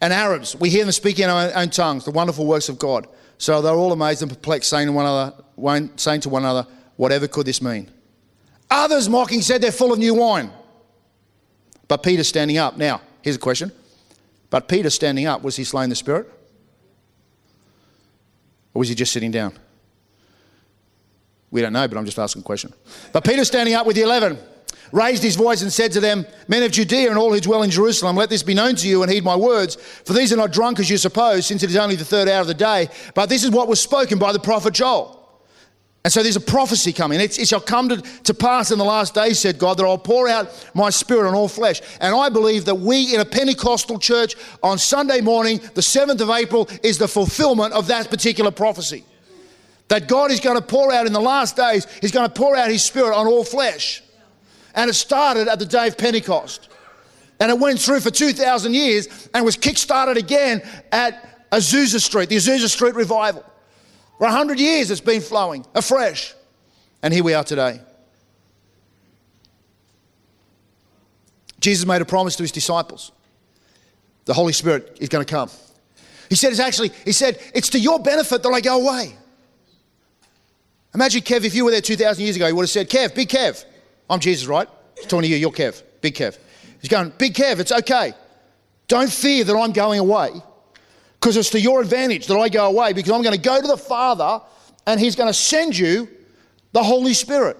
and 0.00 0.12
Arabs. 0.12 0.54
We 0.54 0.68
hear 0.70 0.84
them 0.84 0.92
speaking 0.92 1.24
in 1.24 1.30
our 1.30 1.50
own 1.54 1.70
tongues, 1.70 2.04
the 2.04 2.10
wonderful 2.10 2.46
works 2.46 2.68
of 2.68 2.78
God. 2.78 3.08
So 3.38 3.62
they're 3.62 3.74
all 3.74 3.92
amazed 3.92 4.22
and 4.22 4.30
perplexed, 4.30 4.68
saying 4.68 4.86
to 4.86 4.92
one 4.92 5.06
another, 5.06 5.90
saying 5.96 6.20
to 6.22 6.28
one 6.28 6.42
another, 6.42 6.66
whatever 6.96 7.26
could 7.26 7.46
this 7.46 7.62
mean? 7.62 7.90
Others 8.70 9.08
mocking 9.08 9.40
said 9.40 9.62
they're 9.62 9.72
full 9.72 9.92
of 9.92 9.98
new 9.98 10.14
wine. 10.14 10.50
But 11.88 12.02
Peter 12.02 12.22
standing 12.22 12.58
up. 12.58 12.76
Now, 12.76 13.00
here's 13.22 13.36
a 13.36 13.40
question. 13.40 13.72
But 14.50 14.68
Peter 14.68 14.90
standing 14.90 15.26
up, 15.26 15.42
was 15.42 15.56
he 15.56 15.64
slain 15.64 15.88
the 15.88 15.96
Spirit? 15.96 16.26
Or 18.74 18.80
was 18.80 18.88
he 18.88 18.94
just 18.94 19.12
sitting 19.12 19.30
down? 19.30 19.58
We 21.50 21.62
don't 21.62 21.72
know, 21.72 21.88
but 21.88 21.96
I'm 21.96 22.04
just 22.04 22.18
asking 22.18 22.42
a 22.42 22.44
question. 22.44 22.72
But 23.12 23.24
Peter 23.24 23.44
standing 23.44 23.74
up 23.74 23.86
with 23.86 23.96
the 23.96 24.02
eleven 24.02 24.38
raised 24.92 25.22
his 25.22 25.36
voice 25.36 25.60
and 25.62 25.72
said 25.72 25.92
to 25.92 26.00
them, 26.00 26.26
Men 26.46 26.62
of 26.62 26.72
Judea 26.72 27.08
and 27.08 27.18
all 27.18 27.32
who 27.32 27.40
dwell 27.40 27.62
in 27.62 27.70
Jerusalem, 27.70 28.16
let 28.16 28.30
this 28.30 28.42
be 28.42 28.54
known 28.54 28.74
to 28.76 28.88
you 28.88 29.02
and 29.02 29.12
heed 29.12 29.24
my 29.24 29.36
words. 29.36 29.76
For 29.76 30.12
these 30.12 30.32
are 30.32 30.36
not 30.36 30.52
drunk 30.52 30.80
as 30.80 30.88
you 30.88 30.96
suppose, 30.96 31.46
since 31.46 31.62
it 31.62 31.70
is 31.70 31.76
only 31.76 31.96
the 31.96 32.04
third 32.04 32.28
hour 32.28 32.40
of 32.40 32.46
the 32.46 32.54
day. 32.54 32.88
But 33.14 33.28
this 33.28 33.44
is 33.44 33.50
what 33.50 33.68
was 33.68 33.80
spoken 33.80 34.18
by 34.18 34.32
the 34.32 34.38
prophet 34.38 34.74
Joel. 34.74 35.17
And 36.08 36.12
so 36.14 36.22
there's 36.22 36.36
a 36.36 36.40
prophecy 36.40 36.94
coming. 36.94 37.20
It's, 37.20 37.38
it 37.38 37.48
shall 37.48 37.60
come 37.60 37.90
to, 37.90 37.98
to 38.00 38.32
pass 38.32 38.70
in 38.70 38.78
the 38.78 38.84
last 38.86 39.12
days, 39.12 39.38
said 39.38 39.58
God, 39.58 39.76
that 39.76 39.84
I'll 39.84 39.98
pour 39.98 40.26
out 40.26 40.66
my 40.72 40.88
spirit 40.88 41.28
on 41.28 41.34
all 41.34 41.48
flesh. 41.48 41.82
And 42.00 42.14
I 42.14 42.30
believe 42.30 42.64
that 42.64 42.76
we 42.76 43.14
in 43.14 43.20
a 43.20 43.26
Pentecostal 43.26 43.98
church 43.98 44.34
on 44.62 44.78
Sunday 44.78 45.20
morning, 45.20 45.58
the 45.74 45.82
7th 45.82 46.22
of 46.22 46.30
April, 46.30 46.66
is 46.82 46.96
the 46.96 47.08
fulfillment 47.08 47.74
of 47.74 47.88
that 47.88 48.08
particular 48.08 48.50
prophecy. 48.50 49.04
That 49.88 50.08
God 50.08 50.30
is 50.30 50.40
going 50.40 50.56
to 50.56 50.64
pour 50.64 50.90
out 50.94 51.06
in 51.06 51.12
the 51.12 51.20
last 51.20 51.56
days, 51.56 51.86
He's 52.00 52.10
going 52.10 52.26
to 52.26 52.32
pour 52.32 52.56
out 52.56 52.70
His 52.70 52.82
spirit 52.82 53.14
on 53.14 53.26
all 53.26 53.44
flesh. 53.44 54.02
And 54.74 54.88
it 54.88 54.94
started 54.94 55.46
at 55.46 55.58
the 55.58 55.66
day 55.66 55.88
of 55.88 55.98
Pentecost. 55.98 56.70
And 57.38 57.50
it 57.50 57.58
went 57.58 57.78
through 57.80 58.00
for 58.00 58.10
2,000 58.10 58.72
years 58.72 59.28
and 59.34 59.44
was 59.44 59.56
kick-started 59.58 60.16
again 60.16 60.62
at 60.90 61.50
Azusa 61.50 62.00
Street, 62.00 62.30
the 62.30 62.36
Azusa 62.36 62.70
Street 62.70 62.94
revival. 62.94 63.44
For 64.18 64.24
100 64.24 64.58
years 64.58 64.90
it's 64.90 65.00
been 65.00 65.20
flowing 65.20 65.64
afresh. 65.74 66.34
And 67.02 67.14
here 67.14 67.22
we 67.22 67.34
are 67.34 67.44
today. 67.44 67.80
Jesus 71.60 71.86
made 71.86 72.02
a 72.02 72.04
promise 72.04 72.36
to 72.36 72.42
his 72.42 72.52
disciples. 72.52 73.12
The 74.24 74.34
Holy 74.34 74.52
Spirit 74.52 74.98
is 75.00 75.08
going 75.08 75.24
to 75.24 75.30
come. 75.30 75.50
He 76.28 76.34
said, 76.34 76.50
it's 76.50 76.60
actually, 76.60 76.90
he 77.04 77.12
said, 77.12 77.40
it's 77.54 77.70
to 77.70 77.78
your 77.78 77.98
benefit 78.00 78.42
that 78.42 78.48
I 78.50 78.60
go 78.60 78.80
away. 78.86 79.16
Imagine, 80.94 81.22
Kev, 81.22 81.44
if 81.44 81.54
you 81.54 81.64
were 81.64 81.70
there 81.70 81.80
2,000 81.80 82.22
years 82.22 82.36
ago, 82.36 82.46
you 82.46 82.54
would 82.56 82.62
have 82.62 82.70
said, 82.70 82.90
Kev, 82.90 83.14
big 83.14 83.28
Kev. 83.28 83.64
I'm 84.10 84.20
Jesus, 84.20 84.46
right? 84.46 84.68
He's 84.96 85.06
talking 85.06 85.22
to 85.22 85.28
you, 85.28 85.36
you're 85.36 85.50
Kev, 85.50 85.82
big 86.00 86.14
Kev. 86.14 86.36
He's 86.80 86.90
going, 86.90 87.12
big 87.16 87.34
Kev, 87.34 87.60
it's 87.60 87.72
okay. 87.72 88.12
Don't 88.88 89.10
fear 89.10 89.44
that 89.44 89.56
I'm 89.56 89.72
going 89.72 90.00
away 90.00 90.30
because 91.20 91.36
it's 91.36 91.50
to 91.50 91.60
your 91.60 91.80
advantage 91.80 92.26
that 92.26 92.36
I 92.36 92.48
go 92.48 92.66
away 92.66 92.92
because 92.92 93.12
I'm 93.12 93.22
going 93.22 93.34
to 93.34 93.40
go 93.40 93.60
to 93.60 93.66
the 93.66 93.76
Father 93.76 94.40
and 94.86 95.00
He's 95.00 95.16
going 95.16 95.28
to 95.28 95.34
send 95.34 95.76
you 95.76 96.08
the 96.72 96.82
Holy 96.82 97.14
Spirit. 97.14 97.56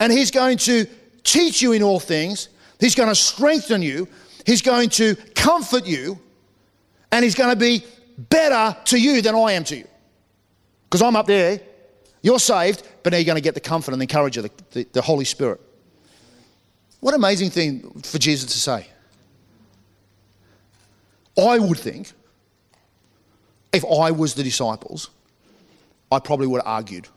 And 0.00 0.12
He's 0.12 0.30
going 0.30 0.58
to 0.58 0.86
teach 1.24 1.60
you 1.60 1.72
in 1.72 1.82
all 1.82 2.00
things, 2.00 2.48
He's 2.80 2.94
going 2.94 3.08
to 3.08 3.14
strengthen 3.14 3.82
you, 3.82 4.08
He's 4.46 4.62
going 4.62 4.90
to 4.90 5.16
comfort 5.34 5.86
you, 5.86 6.18
and 7.10 7.24
He's 7.24 7.34
going 7.34 7.50
to 7.50 7.56
be 7.56 7.84
better 8.16 8.76
to 8.86 8.98
you 8.98 9.22
than 9.22 9.34
I 9.34 9.52
am 9.52 9.64
to 9.64 9.76
you. 9.76 9.88
Because 10.84 11.02
I'm 11.02 11.16
up 11.16 11.26
there, 11.26 11.60
you're 12.22 12.38
saved, 12.38 12.86
but 13.02 13.12
now 13.12 13.18
you're 13.18 13.24
going 13.24 13.36
to 13.36 13.42
get 13.42 13.54
the 13.54 13.60
comfort 13.60 13.92
and 13.92 14.00
the 14.00 14.04
encouragement 14.04 14.50
of 14.50 14.70
the, 14.70 14.84
the, 14.84 14.90
the 14.94 15.02
Holy 15.02 15.24
Spirit. 15.24 15.60
What 17.00 17.14
amazing 17.14 17.50
thing 17.50 18.00
for 18.02 18.18
Jesus 18.18 18.52
to 18.52 18.58
say. 18.58 18.88
I 21.38 21.58
would 21.58 21.78
think 21.78 22.12
if 23.72 23.84
I 23.84 24.10
was 24.10 24.34
the 24.34 24.42
disciples, 24.42 25.10
I 26.10 26.18
probably 26.18 26.46
would 26.46 26.62
have 26.62 26.66
argued. 26.66 27.08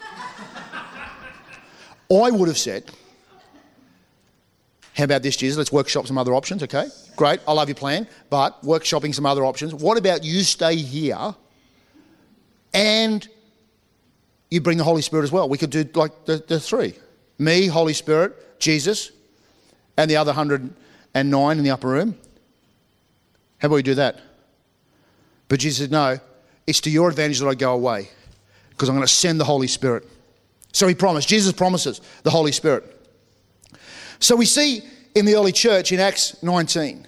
I 2.10 2.30
would 2.30 2.48
have 2.48 2.58
said, 2.58 2.90
How 4.94 5.04
about 5.04 5.22
this, 5.22 5.36
Jesus? 5.36 5.58
Let's 5.58 5.70
workshop 5.72 6.06
some 6.06 6.16
other 6.18 6.34
options, 6.34 6.62
okay? 6.62 6.88
Great, 7.16 7.40
I 7.46 7.52
love 7.52 7.68
your 7.68 7.74
plan, 7.74 8.08
but 8.30 8.62
workshopping 8.62 9.14
some 9.14 9.26
other 9.26 9.44
options. 9.44 9.74
What 9.74 9.98
about 9.98 10.24
you 10.24 10.42
stay 10.42 10.76
here 10.76 11.34
and 12.72 13.28
you 14.50 14.60
bring 14.60 14.78
the 14.78 14.84
Holy 14.84 15.02
Spirit 15.02 15.24
as 15.24 15.32
well? 15.32 15.48
We 15.48 15.58
could 15.58 15.70
do 15.70 15.84
like 15.94 16.24
the, 16.24 16.38
the 16.46 16.58
three 16.58 16.94
me, 17.38 17.66
Holy 17.66 17.92
Spirit, 17.92 18.58
Jesus, 18.58 19.12
and 19.96 20.10
the 20.10 20.16
other 20.16 20.30
109 20.30 21.58
in 21.58 21.64
the 21.64 21.70
upper 21.70 21.88
room. 21.88 22.16
How 23.58 23.66
about 23.66 23.76
we 23.76 23.82
do 23.82 23.94
that? 23.94 24.20
But 25.48 25.60
Jesus 25.60 25.78
said, 25.78 25.90
No, 25.90 26.18
it's 26.66 26.80
to 26.82 26.90
your 26.90 27.08
advantage 27.08 27.40
that 27.40 27.48
I 27.48 27.54
go 27.54 27.72
away 27.72 28.08
because 28.70 28.88
I'm 28.88 28.94
going 28.94 29.06
to 29.06 29.12
send 29.12 29.40
the 29.40 29.44
Holy 29.44 29.66
Spirit. 29.66 30.06
So 30.72 30.86
he 30.86 30.94
promised, 30.94 31.28
Jesus 31.28 31.52
promises 31.52 32.00
the 32.22 32.30
Holy 32.30 32.52
Spirit. 32.52 32.84
So 34.20 34.36
we 34.36 34.46
see 34.46 34.82
in 35.14 35.24
the 35.24 35.34
early 35.34 35.52
church 35.52 35.92
in 35.92 36.00
Acts 36.00 36.40
19. 36.42 37.06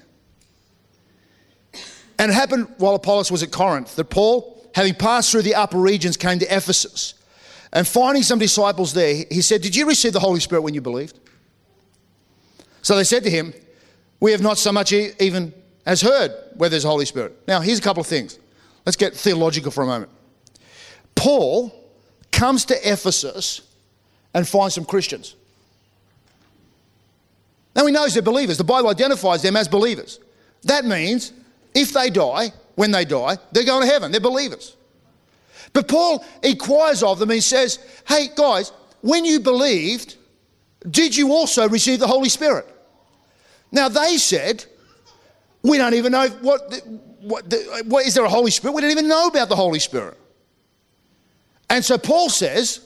And 2.18 2.30
it 2.30 2.34
happened 2.34 2.68
while 2.78 2.94
Apollos 2.94 3.30
was 3.30 3.42
at 3.42 3.50
Corinth 3.50 3.96
that 3.96 4.10
Paul, 4.10 4.68
having 4.74 4.94
passed 4.94 5.30
through 5.30 5.42
the 5.42 5.54
upper 5.54 5.78
regions, 5.78 6.16
came 6.16 6.38
to 6.38 6.46
Ephesus. 6.46 7.14
And 7.72 7.86
finding 7.86 8.22
some 8.22 8.38
disciples 8.38 8.92
there, 8.92 9.24
he 9.30 9.42
said, 9.42 9.62
Did 9.62 9.76
you 9.76 9.86
receive 9.86 10.12
the 10.12 10.20
Holy 10.20 10.40
Spirit 10.40 10.62
when 10.62 10.74
you 10.74 10.80
believed? 10.80 11.18
So 12.82 12.96
they 12.96 13.04
said 13.04 13.22
to 13.24 13.30
him, 13.30 13.54
We 14.18 14.32
have 14.32 14.42
not 14.42 14.58
so 14.58 14.72
much 14.72 14.92
even 14.92 15.54
has 15.90 16.00
heard 16.00 16.32
where 16.54 16.68
there's 16.70 16.84
Holy 16.84 17.04
Spirit. 17.04 17.36
Now, 17.48 17.60
here's 17.60 17.80
a 17.80 17.82
couple 17.82 18.00
of 18.00 18.06
things. 18.06 18.38
Let's 18.86 18.94
get 18.94 19.12
theological 19.12 19.72
for 19.72 19.82
a 19.82 19.86
moment. 19.88 20.12
Paul 21.16 21.74
comes 22.30 22.64
to 22.66 22.76
Ephesus 22.88 23.62
and 24.32 24.46
finds 24.46 24.76
some 24.76 24.84
Christians. 24.84 25.34
Now 27.74 27.86
he 27.86 27.92
knows 27.92 28.14
they're 28.14 28.22
believers. 28.22 28.56
The 28.56 28.62
Bible 28.62 28.88
identifies 28.88 29.42
them 29.42 29.56
as 29.56 29.66
believers. 29.66 30.20
That 30.62 30.84
means 30.84 31.32
if 31.74 31.92
they 31.92 32.08
die, 32.08 32.52
when 32.76 32.92
they 32.92 33.04
die, 33.04 33.38
they're 33.50 33.64
going 33.64 33.82
to 33.82 33.92
heaven. 33.92 34.12
They're 34.12 34.20
believers. 34.20 34.76
But 35.72 35.88
Paul 35.88 36.24
inquires 36.44 37.02
of 37.02 37.18
them 37.18 37.30
he 37.30 37.40
says, 37.40 37.80
Hey, 38.06 38.28
guys, 38.36 38.70
when 39.00 39.24
you 39.24 39.40
believed, 39.40 40.14
did 40.88 41.16
you 41.16 41.32
also 41.32 41.68
receive 41.68 41.98
the 41.98 42.06
Holy 42.06 42.28
Spirit? 42.28 42.68
Now 43.72 43.88
they 43.88 44.18
said, 44.18 44.66
we 45.62 45.78
don't 45.78 45.94
even 45.94 46.12
know 46.12 46.28
what, 46.40 46.82
what, 47.20 47.54
what 47.84 48.06
is 48.06 48.14
there 48.14 48.24
a 48.24 48.28
Holy 48.28 48.50
Spirit? 48.50 48.74
We 48.74 48.82
don't 48.82 48.90
even 48.90 49.08
know 49.08 49.26
about 49.26 49.48
the 49.48 49.56
Holy 49.56 49.78
Spirit. 49.78 50.16
And 51.68 51.84
so 51.84 51.98
Paul 51.98 52.28
says, 52.28 52.80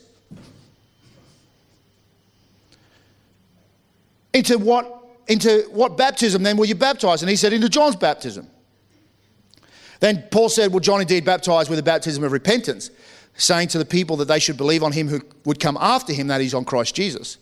into 4.33 4.59
what, 4.59 5.05
into 5.29 5.67
what 5.71 5.97
baptism 5.97 6.43
then 6.43 6.57
were 6.57 6.67
you 6.67 6.75
baptized? 6.75 7.23
And 7.23 7.31
he 7.31 7.37
said, 7.37 7.53
into 7.53 7.69
John's 7.69 7.97
baptism. 7.97 8.49
Then 10.01 10.25
Paul 10.31 10.51
said, 10.51 10.71
Well, 10.71 10.81
John 10.81 11.01
indeed 11.01 11.25
baptized 11.25 11.71
with 11.71 11.79
a 11.79 11.83
baptism 11.83 12.25
of 12.25 12.33
repentance, 12.33 12.91
saying 13.37 13.69
to 13.69 13.79
the 13.79 13.87
people 13.87 14.17
that 14.19 14.29
they 14.29 14.39
should 14.39 14.59
believe 14.59 14.83
on 14.83 14.93
him 14.93 15.09
who 15.09 15.21
would 15.47 15.59
come 15.59 15.79
after 15.81 16.13
him, 16.13 16.27
that 16.27 16.43
is, 16.43 16.53
on 16.53 16.67
Christ 16.67 16.95
Jesus. 16.95 17.39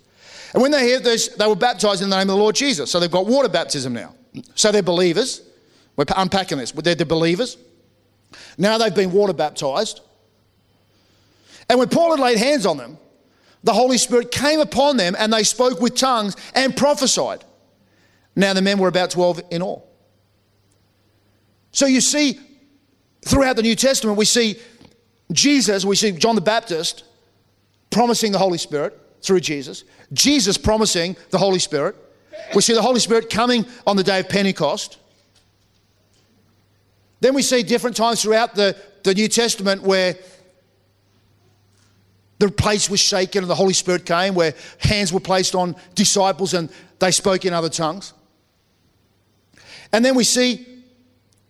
And 0.53 0.63
when 0.63 0.71
they 0.71 0.93
heard 0.93 1.03
this, 1.03 1.29
they 1.29 1.47
were 1.49 1.57
baptized 1.57 2.03
in 2.03 2.11
the 2.11 2.17
name 2.17 2.29
of 2.29 2.37
the 2.37 2.41
Lord 2.41 2.55
Jesus. 2.55 2.89
So 2.89 3.01
they've 3.01 3.11
got 3.11 3.27
water 3.27 3.49
baptism 3.49 3.95
now. 3.95 4.15
So 4.55 4.73
they're 4.73 4.83
believers. 4.83 5.43
We're 5.97 6.07
unpacking 6.17 6.59
this. 6.59 6.73
They're 6.73 6.95
the 6.95 7.05
believers. 7.05 7.57
Now 8.57 8.79
they've 8.79 8.95
been 8.95 9.13
water 9.13 9.33
baptized. 9.33 10.01
And 11.69 11.79
when 11.79 11.89
Paul 11.89 12.13
had 12.13 12.21
laid 12.21 12.39
hands 12.39 12.67
on 12.67 12.77
them, 12.77 12.99
the 13.65 13.73
Holy 13.73 13.99
Spirit 13.99 14.31
came 14.31 14.61
upon 14.61 14.97
them 14.97 15.15
and 15.19 15.33
they 15.33 15.45
spoke 15.45 15.81
with 15.81 15.95
tongues 15.95 16.37
and 16.55 16.77
prophesied. 16.77 17.45
Now 18.35 18.55
the 18.55 18.63
men 18.63 18.79
were 18.79 18.89
about 18.89 19.11
12 19.11 19.43
in 19.51 19.63
all. 19.63 19.89
So 21.71 21.87
you 21.87 22.01
see, 22.01 22.39
throughout 23.25 23.57
the 23.57 23.63
New 23.63 23.77
Testament, 23.77 24.19
we 24.19 24.25
see 24.25 24.57
Jesus, 25.31 25.85
we 25.85 25.97
see 25.97 26.13
John 26.13 26.35
the 26.35 26.41
Baptist 26.41 27.05
promising 27.91 28.33
the 28.33 28.39
Holy 28.39 28.59
Spirit 28.59 28.99
through 29.23 29.41
Jesus, 29.41 29.85
Jesus 30.13 30.59
promising 30.59 31.17
the 31.31 31.39
Holy 31.39 31.59
Spirit. 31.59 31.97
We 32.55 32.63
see 32.63 32.75
the 32.75 32.83
Holy 32.83 33.01
Spirit 33.01 33.31
coming 33.31 33.67
on 33.87 33.97
the 33.97 34.03
day 34.03 34.21
of 34.21 34.29
Pentecost. 34.29 34.99
Then 37.21 37.35
we 37.35 37.43
see 37.43 37.63
different 37.63 37.97
times 37.97 38.23
throughout 38.23 38.55
the, 38.55 38.77
the 39.05 39.15
New 39.15 39.29
Testament 39.29 39.83
where 39.83 40.17
the 42.39 42.51
place 42.51 42.91
was 42.91 42.99
shaken 42.99 43.45
and 43.45 43.51
the 43.51 43.55
Holy 43.55 43.73
Spirit 43.73 44.05
came, 44.05 44.35
where 44.35 44.55
hands 44.79 45.13
were 45.13 45.21
placed 45.21 45.55
on 45.55 45.77
disciples 45.95 46.55
and 46.55 46.69
they 46.99 47.13
spoke 47.13 47.45
in 47.45 47.53
other 47.53 47.69
tongues. 47.69 48.13
And 49.93 50.05
then 50.05 50.17
we 50.17 50.25
see 50.25 50.67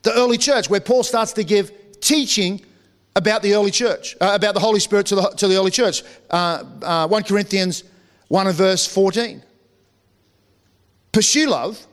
the 0.02 0.12
early 0.12 0.36
church, 0.36 0.68
where 0.68 0.80
Paul 0.80 1.02
starts 1.02 1.32
to 1.34 1.44
give 1.44 1.72
teaching 2.00 2.60
about 3.14 3.42
the 3.42 3.54
early 3.54 3.70
church, 3.70 4.16
uh, 4.20 4.32
about 4.34 4.54
the 4.54 4.60
Holy 4.60 4.80
Spirit 4.80 5.06
to 5.06 5.14
the, 5.14 5.28
to 5.30 5.48
the 5.48 5.56
early 5.56 5.70
church. 5.70 6.02
Uh, 6.30 6.64
uh, 6.82 7.08
1 7.08 7.22
Corinthians 7.22 7.84
1 8.28 8.46
and 8.46 8.56
verse 8.56 8.86
14. 8.86 9.42
Pursue 11.12 11.46
love 11.48 11.86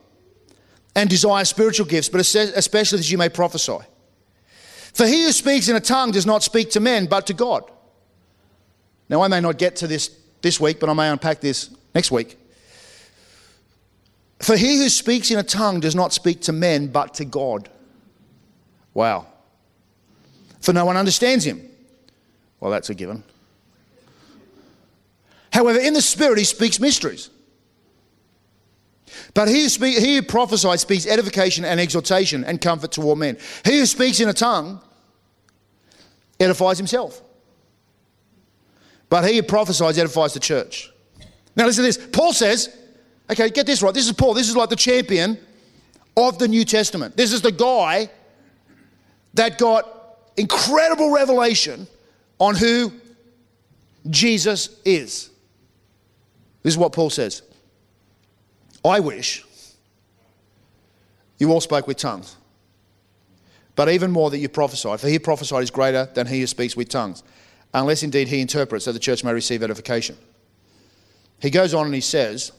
and 0.96 1.10
desire 1.10 1.46
spiritual 1.46 1.86
gifts, 1.86 2.10
but 2.10 2.22
especially 2.22 2.98
that 2.98 3.12
you 3.12 3.18
may 3.18 3.30
prophesy. 3.30 3.78
For 4.94 5.06
he 5.06 5.24
who 5.24 5.32
speaks 5.32 5.68
in 5.68 5.76
a 5.76 5.80
tongue 5.80 6.12
does 6.12 6.26
not 6.26 6.42
speak 6.42 6.72
to 6.72 6.80
men, 6.80 7.06
but 7.06 7.28
to 7.28 7.34
God. 7.34 7.64
Now, 9.08 9.22
I 9.22 9.28
may 9.28 9.40
not 9.40 9.58
get 9.58 9.76
to 9.78 9.88
this 9.88 10.12
this 10.42 10.60
week, 10.60 10.80
but 10.80 10.90
I 10.90 10.94
may 10.94 11.10
unpack 11.10 11.42
this 11.42 11.70
next 11.94 12.12
week. 12.12 12.38
For 14.40 14.56
he 14.56 14.78
who 14.78 14.90
speaks 14.90 15.32
in 15.32 15.38
a 15.38 15.44
tongue 15.44 15.80
does 15.82 15.96
not 15.96 16.14
speak 16.14 16.42
to 16.44 16.54
men, 16.54 16.88
but 16.88 17.14
to 17.16 17.26
God. 17.26 17.70
Wow. 18.94 19.28
For 20.62 20.74
no 20.74 20.86
one 20.86 20.96
understands 20.96 21.46
him. 21.46 21.70
Well, 22.60 22.72
that's 22.72 22.90
a 22.90 22.96
given. 22.96 23.24
However, 25.52 25.80
in 25.80 25.94
the 25.94 26.02
Spirit, 26.02 26.38
he 26.38 26.44
speaks 26.46 26.80
mysteries. 26.80 27.30
But 29.34 29.48
he 29.48 29.64
who, 29.64 29.70
speak, 29.70 29.98
he 29.98 30.16
who 30.16 30.22
prophesies 30.22 30.82
speaks 30.82 31.06
edification 31.06 31.66
and 31.66 31.80
exhortation 31.80 32.44
and 32.44 32.60
comfort 32.60 32.92
to 32.94 33.02
all 33.02 33.16
men. 33.16 33.38
He 33.64 33.80
who 33.80 33.86
speaks 33.86 34.20
in 34.20 34.28
a 34.28 34.34
tongue 34.34 34.82
edifies 36.40 36.78
himself. 36.78 37.22
But 39.10 39.28
he 39.28 39.36
who 39.38 39.44
prophesies 39.44 39.98
edifies 39.98 40.34
the 40.34 40.40
church. 40.40 40.92
Now, 41.56 41.66
listen 41.66 41.84
to 41.84 41.88
this. 41.88 42.10
Paul 42.12 42.34
says, 42.34 42.76
okay, 43.30 43.50
get 43.50 43.66
this 43.66 43.82
right. 43.82 43.94
This 43.94 44.08
is 44.08 44.14
Paul. 44.14 44.34
This 44.34 44.50
is 44.50 44.56
like 44.56 44.70
the 44.70 44.76
champion 44.76 45.38
of 46.16 46.38
the 46.40 46.48
New 46.48 46.66
Testament. 46.66 47.18
This 47.18 47.34
is 47.34 47.42
the 47.42 47.52
guy 47.52 48.10
that 49.34 49.58
got 49.58 49.88
incredible 50.38 51.12
revelation 51.12 51.88
on 52.40 52.56
who 52.56 52.92
Jesus 54.10 54.80
is. 54.86 55.30
This 56.64 56.74
is 56.74 56.78
what 56.78 56.94
Paul 56.94 57.10
says. 57.10 57.42
I 58.84 59.00
wish 59.00 59.44
you 61.38 61.52
all 61.52 61.62
spoke 61.62 61.88
with 61.88 61.98
tongues, 61.98 62.36
but 63.76 63.90
even 63.90 64.12
more 64.12 64.30
that 64.30 64.38
you 64.38 64.50
prophesied, 64.50 65.00
for 65.00 65.08
he 65.08 65.20
prophesied 65.20 65.64
is 65.64 65.72
greater 65.72 66.10
than 66.14 66.28
he 66.28 66.40
who 66.42 66.48
speaks 66.48 66.76
with 66.76 66.90
tongues, 66.90 67.24
unless 67.74 68.04
indeed 68.04 68.28
he 68.28 68.42
interprets, 68.42 68.86
so 68.86 68.92
the 68.92 69.00
church 69.00 69.24
may 69.24 69.34
receive 69.34 69.64
edification. 69.64 70.18
He 71.42 71.50
goes 71.50 71.74
on 71.74 71.86
and 71.86 71.96
he 71.96 72.02
says, 72.02 72.52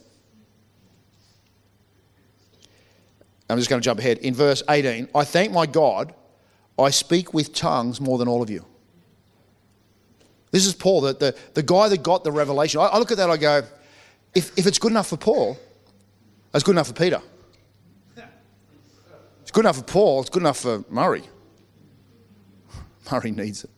I'm 3.48 3.58
just 3.58 3.68
going 3.68 3.80
to 3.80 3.84
jump 3.84 3.98
ahead. 4.00 4.18
In 4.18 4.34
verse 4.34 4.62
18, 4.68 5.08
I 5.14 5.24
thank 5.24 5.52
my 5.52 5.66
God, 5.66 6.14
I 6.78 6.90
speak 6.90 7.34
with 7.34 7.52
tongues 7.52 8.00
more 8.00 8.16
than 8.16 8.28
all 8.28 8.42
of 8.42 8.48
you. 8.48 8.64
This 10.52 10.66
is 10.66 10.74
Paul, 10.74 11.02
the, 11.02 11.12
the, 11.14 11.36
the 11.54 11.62
guy 11.62 11.88
that 11.88 12.02
got 12.02 12.24
the 12.24 12.32
revelation. 12.32 12.80
I, 12.80 12.86
I 12.86 12.98
look 12.98 13.10
at 13.10 13.18
that, 13.18 13.30
I 13.30 13.36
go, 13.36 13.62
if, 14.34 14.56
if 14.58 14.66
it's 14.66 14.78
good 14.78 14.90
enough 14.90 15.08
for 15.08 15.16
Paul, 15.16 15.58
it's 16.54 16.64
good 16.64 16.72
enough 16.72 16.88
for 16.88 16.94
Peter. 16.94 17.20
It's 19.42 19.50
good 19.50 19.64
enough 19.64 19.78
for 19.78 19.82
Paul, 19.82 20.20
it's 20.20 20.30
good 20.30 20.42
enough 20.42 20.60
for 20.60 20.84
Murray. 20.88 21.24
Murray 23.10 23.32
needs 23.32 23.64
it. 23.64 23.70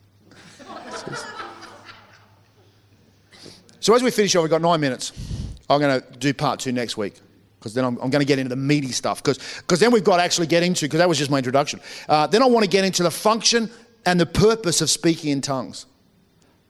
So 3.80 3.94
as 3.94 4.02
we 4.02 4.10
finish 4.12 4.36
off, 4.36 4.42
we've 4.42 4.50
got 4.50 4.62
nine 4.62 4.80
minutes. 4.80 5.12
I'm 5.68 5.80
going 5.80 6.00
to 6.00 6.18
do 6.18 6.32
part 6.32 6.60
two 6.60 6.70
next 6.70 6.96
week 6.96 7.14
because 7.58 7.74
then 7.74 7.84
I'm, 7.84 7.98
I'm, 8.00 8.10
going 8.10 8.20
to 8.20 8.26
get 8.26 8.38
into 8.38 8.50
the 8.50 8.56
meaty 8.56 8.92
stuff 8.92 9.22
because 9.22 9.80
then 9.80 9.90
we've 9.90 10.04
got 10.04 10.18
to 10.18 10.22
actually 10.22 10.46
get 10.46 10.62
into, 10.62 10.84
because 10.84 10.98
that 10.98 11.08
was 11.08 11.18
just 11.18 11.30
my 11.30 11.38
introduction. 11.38 11.80
Uh, 12.08 12.26
then 12.26 12.42
I 12.42 12.46
want 12.46 12.64
to 12.64 12.70
get 12.70 12.84
into 12.84 13.02
the 13.02 13.10
function 13.10 13.70
and 14.04 14.20
the 14.20 14.26
purpose 14.26 14.82
of 14.82 14.90
speaking 14.90 15.30
in 15.30 15.40
tongues 15.40 15.86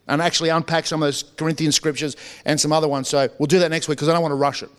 and 0.09 0.23
actually 0.23 0.49
unpack 0.51 0.87
some 0.87 1.03
of 1.03 1.07
those 1.07 1.23
Corinthian 1.23 1.73
scriptures 1.73 2.17
and 2.45 2.61
some 2.61 2.73
other 2.73 2.89
ones. 2.89 3.09
So 3.09 3.29
we'll 3.39 3.47
do 3.47 3.59
that 3.59 3.71
next 3.71 3.89
week 3.89 3.99
because 3.99 4.09
I 4.09 4.13
don't 4.13 4.23
want 4.23 4.33
to 4.33 4.37
rush 4.37 4.63
it 4.63 4.71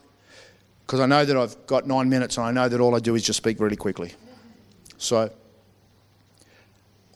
because 0.85 0.99
I 0.99 1.05
know 1.05 1.25
that 1.25 1.35
I've 1.35 1.65
got 1.67 1.87
nine 1.87 2.09
minutes 2.09 2.37
and 2.37 2.45
I 2.45 2.51
know 2.51 2.67
that 2.69 2.79
all 2.79 2.95
I 2.95 2.99
do 2.99 3.15
is 3.15 3.23
just 3.23 3.37
speak 3.37 3.59
really 3.59 3.75
quickly. 3.75 4.13
So 4.97 5.31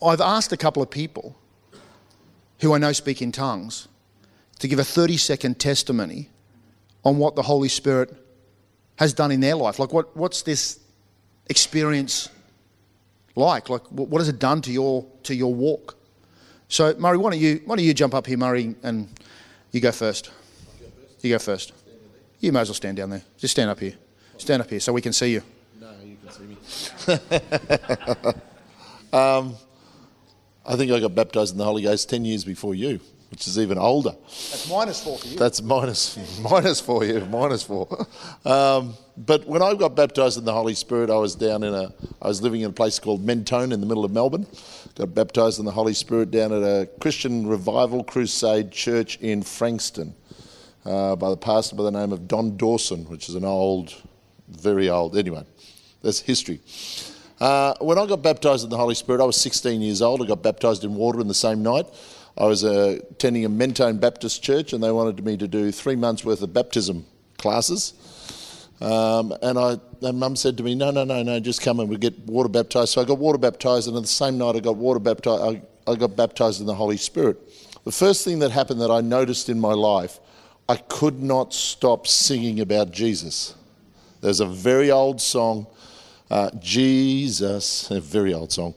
I've 0.01 0.21
asked 0.21 0.51
a 0.51 0.58
couple 0.58 0.82
of 0.82 0.89
people 0.89 1.38
who 2.62 2.73
I 2.73 2.77
know 2.77 2.91
speak 2.91 3.21
in 3.21 3.32
tongues 3.32 3.88
to 4.60 4.67
give 4.67 4.80
a 4.80 4.84
30 4.84 5.17
second 5.17 5.60
testimony 5.60 6.30
on 7.03 7.17
what 7.17 7.36
the 7.36 7.43
Holy 7.43 7.69
Spirit 7.69 8.13
has 8.97 9.13
done 9.13 9.32
in 9.32 9.39
their 9.39 9.56
life. 9.56 9.80
Like, 9.80 9.93
what, 9.93 10.15
what's 10.17 10.41
this 10.41 10.80
experience 11.49 12.30
like? 13.36 13.69
Like, 13.69 13.84
what 13.91 14.19
has 14.19 14.27
it 14.27 14.39
done 14.39 14.62
to 14.63 14.71
your, 14.71 15.06
to 15.23 15.36
your 15.36 15.53
walk? 15.53 15.95
So, 16.67 16.95
Murray, 16.97 17.17
why 17.17 17.32
don't, 17.32 17.39
you, 17.39 17.62
why 17.65 17.75
don't 17.75 17.86
you 17.86 17.93
jump 17.93 18.13
up 18.13 18.25
here, 18.27 18.38
Murray, 18.38 18.75
and 18.84 19.08
you 19.71 19.80
go 19.80 19.91
first. 19.91 20.32
You 21.21 21.30
go 21.30 21.39
first. 21.39 21.73
You 22.39 22.52
may 22.52 22.62
as 22.62 22.69
well 22.69 22.76
stand 22.76 22.97
down 22.97 23.10
there. 23.10 23.23
Just 23.38 23.54
stand 23.54 23.69
up 23.69 23.80
here. 23.80 23.93
Stand 24.38 24.62
up 24.62 24.69
here 24.69 24.80
so 24.80 24.93
we 24.93 25.02
can 25.02 25.13
see 25.13 25.34
you. 25.34 25.41
No, 25.82 25.89
you 26.04 26.17
can 26.23 26.32
see 26.32 26.43
me. 26.43 26.58
um, 29.13 29.56
I 30.65 30.76
think 30.76 30.91
I 30.91 31.00
got 31.00 31.15
baptized 31.15 31.54
in 31.54 31.58
the 31.58 31.63
Holy 31.63 31.82
Ghost 31.82 32.10
10 32.10 32.26
years 32.26 32.43
before 32.43 32.76
you, 32.76 33.00
which 33.32 33.47
is 33.47 33.58
even 33.58 33.80
older. 33.80 34.12
That's 34.12 34.69
minus 34.69 35.04
four 35.04 35.17
for 35.17 35.28
you. 35.28 35.38
That's 35.38 35.60
four, 35.62 36.52
minus 36.52 36.80
for 36.80 37.04
you, 37.04 37.26
minus 37.26 37.63
four. 37.63 38.06
Um, 38.45 38.93
but 39.17 39.47
when 39.47 39.63
I 39.63 39.73
got 39.73 39.95
baptized 39.95 40.38
in 40.38 40.45
the 40.45 40.54
Holy 40.54 40.76
Spirit, 40.76 41.10
I 41.10 41.17
was 41.17 41.34
down 41.34 41.63
in 41.63 41.73
a, 41.73 41.91
I 42.21 42.28
was 42.28 42.43
living 42.43 42.62
in 42.62 42.69
a 42.69 42.73
place 42.73 43.00
called 43.00 43.26
Mentone 43.26 43.71
in 43.71 43.82
the 43.82 43.88
middle 43.88 44.06
of 44.06 44.12
Melbourne. 44.12 44.45
Got 44.93 45.15
baptized 45.15 45.58
in 45.58 45.65
the 45.65 45.71
Holy 45.71 45.93
Spirit 45.95 46.30
down 46.30 46.52
at 46.52 46.62
a 46.62 46.88
Christian 47.02 47.47
Revival 47.47 48.04
Crusade 48.04 48.71
church 48.71 49.17
in 49.17 49.41
Frankston 49.41 50.13
uh, 50.88 51.15
by 51.15 51.30
the 51.30 51.38
pastor 51.38 51.76
by 51.76 51.84
the 51.84 51.91
name 51.91 52.13
of 52.13 52.28
Don 52.28 52.56
Dawson, 52.56 53.04
which 53.06 53.28
is 53.28 53.36
an 53.36 53.43
old, 53.43 53.93
very 54.47 54.89
old, 54.89 55.17
anyway, 55.17 55.43
that's 56.02 56.21
history. 56.21 56.62
Uh, 57.39 57.73
when 57.82 57.97
I 57.97 58.06
got 58.06 58.23
baptized 58.23 58.63
in 58.63 58.69
the 58.69 58.78
Holy 58.78 58.95
Spirit, 58.95 59.21
I 59.21 59.26
was 59.26 59.39
16 59.39 59.82
years 59.82 60.02
old. 60.02 60.21
I 60.23 60.26
got 60.26 60.41
baptized 60.41 60.84
in 60.84 60.95
water 60.95 61.19
in 61.19 61.28
the 61.28 61.34
same 61.34 61.62
night. 61.62 61.86
I 62.38 62.45
was 62.45 62.63
uh, 62.63 63.00
attending 63.12 63.45
a 63.45 63.50
Mentone 63.50 63.97
Baptist 63.97 64.41
church, 64.41 64.73
and 64.73 64.82
they 64.82 64.91
wanted 64.91 65.23
me 65.26 65.38
to 65.38 65.47
do 65.47 65.71
three 65.71 65.95
months' 65.95 66.23
worth 66.23 66.41
of 66.41 66.54
baptism 66.54 67.06
classes. 67.38 67.93
Um, 68.80 69.34
and 69.41 69.58
I, 69.58 69.78
and 70.02 70.19
Mum 70.19 70.36
said 70.36 70.56
to 70.58 70.63
me, 70.63 70.76
"No, 70.76 70.91
no, 70.91 71.04
no, 71.04 71.23
no, 71.23 71.39
just 71.39 71.62
come 71.62 71.80
and 71.80 71.89
we 71.89 71.97
get 71.97 72.17
water 72.28 72.50
baptized." 72.50 72.89
So 72.89 73.02
I 73.02 73.06
got 73.06 73.17
water 73.17 73.39
baptized, 73.39 73.88
and 73.88 73.95
on 73.95 74.04
the 74.04 74.08
same 74.08 74.38
night 74.38 74.56
I 74.56 74.60
got 74.60 74.78
water 74.78 75.00
baptized. 75.00 75.41
I, 75.88 75.91
I 75.91 75.95
got 75.95 76.15
baptized 76.15 76.60
in 76.60 76.67
the 76.67 76.76
Holy 76.76 76.97
Spirit. 76.97 77.38
The 77.86 77.91
first 77.91 78.23
thing 78.23 78.39
that 78.39 78.52
happened 78.52 78.82
that 78.82 78.91
I 78.91 79.02
noticed 79.02 79.50
in 79.50 79.60
my 79.60 79.73
life 79.73 80.19
I 80.69 80.75
could 80.75 81.21
not 81.21 81.53
stop 81.53 82.08
singing 82.08 82.60
about 82.60 82.91
Jesus. 82.91 83.56
There's 84.21 84.39
a 84.39 84.45
very 84.45 84.91
old 84.91 85.21
song, 85.21 85.67
uh, 86.30 86.49
Jesus, 86.60 87.89
a 87.89 88.01
very 88.01 88.34
old 88.34 88.51
song. 88.51 88.73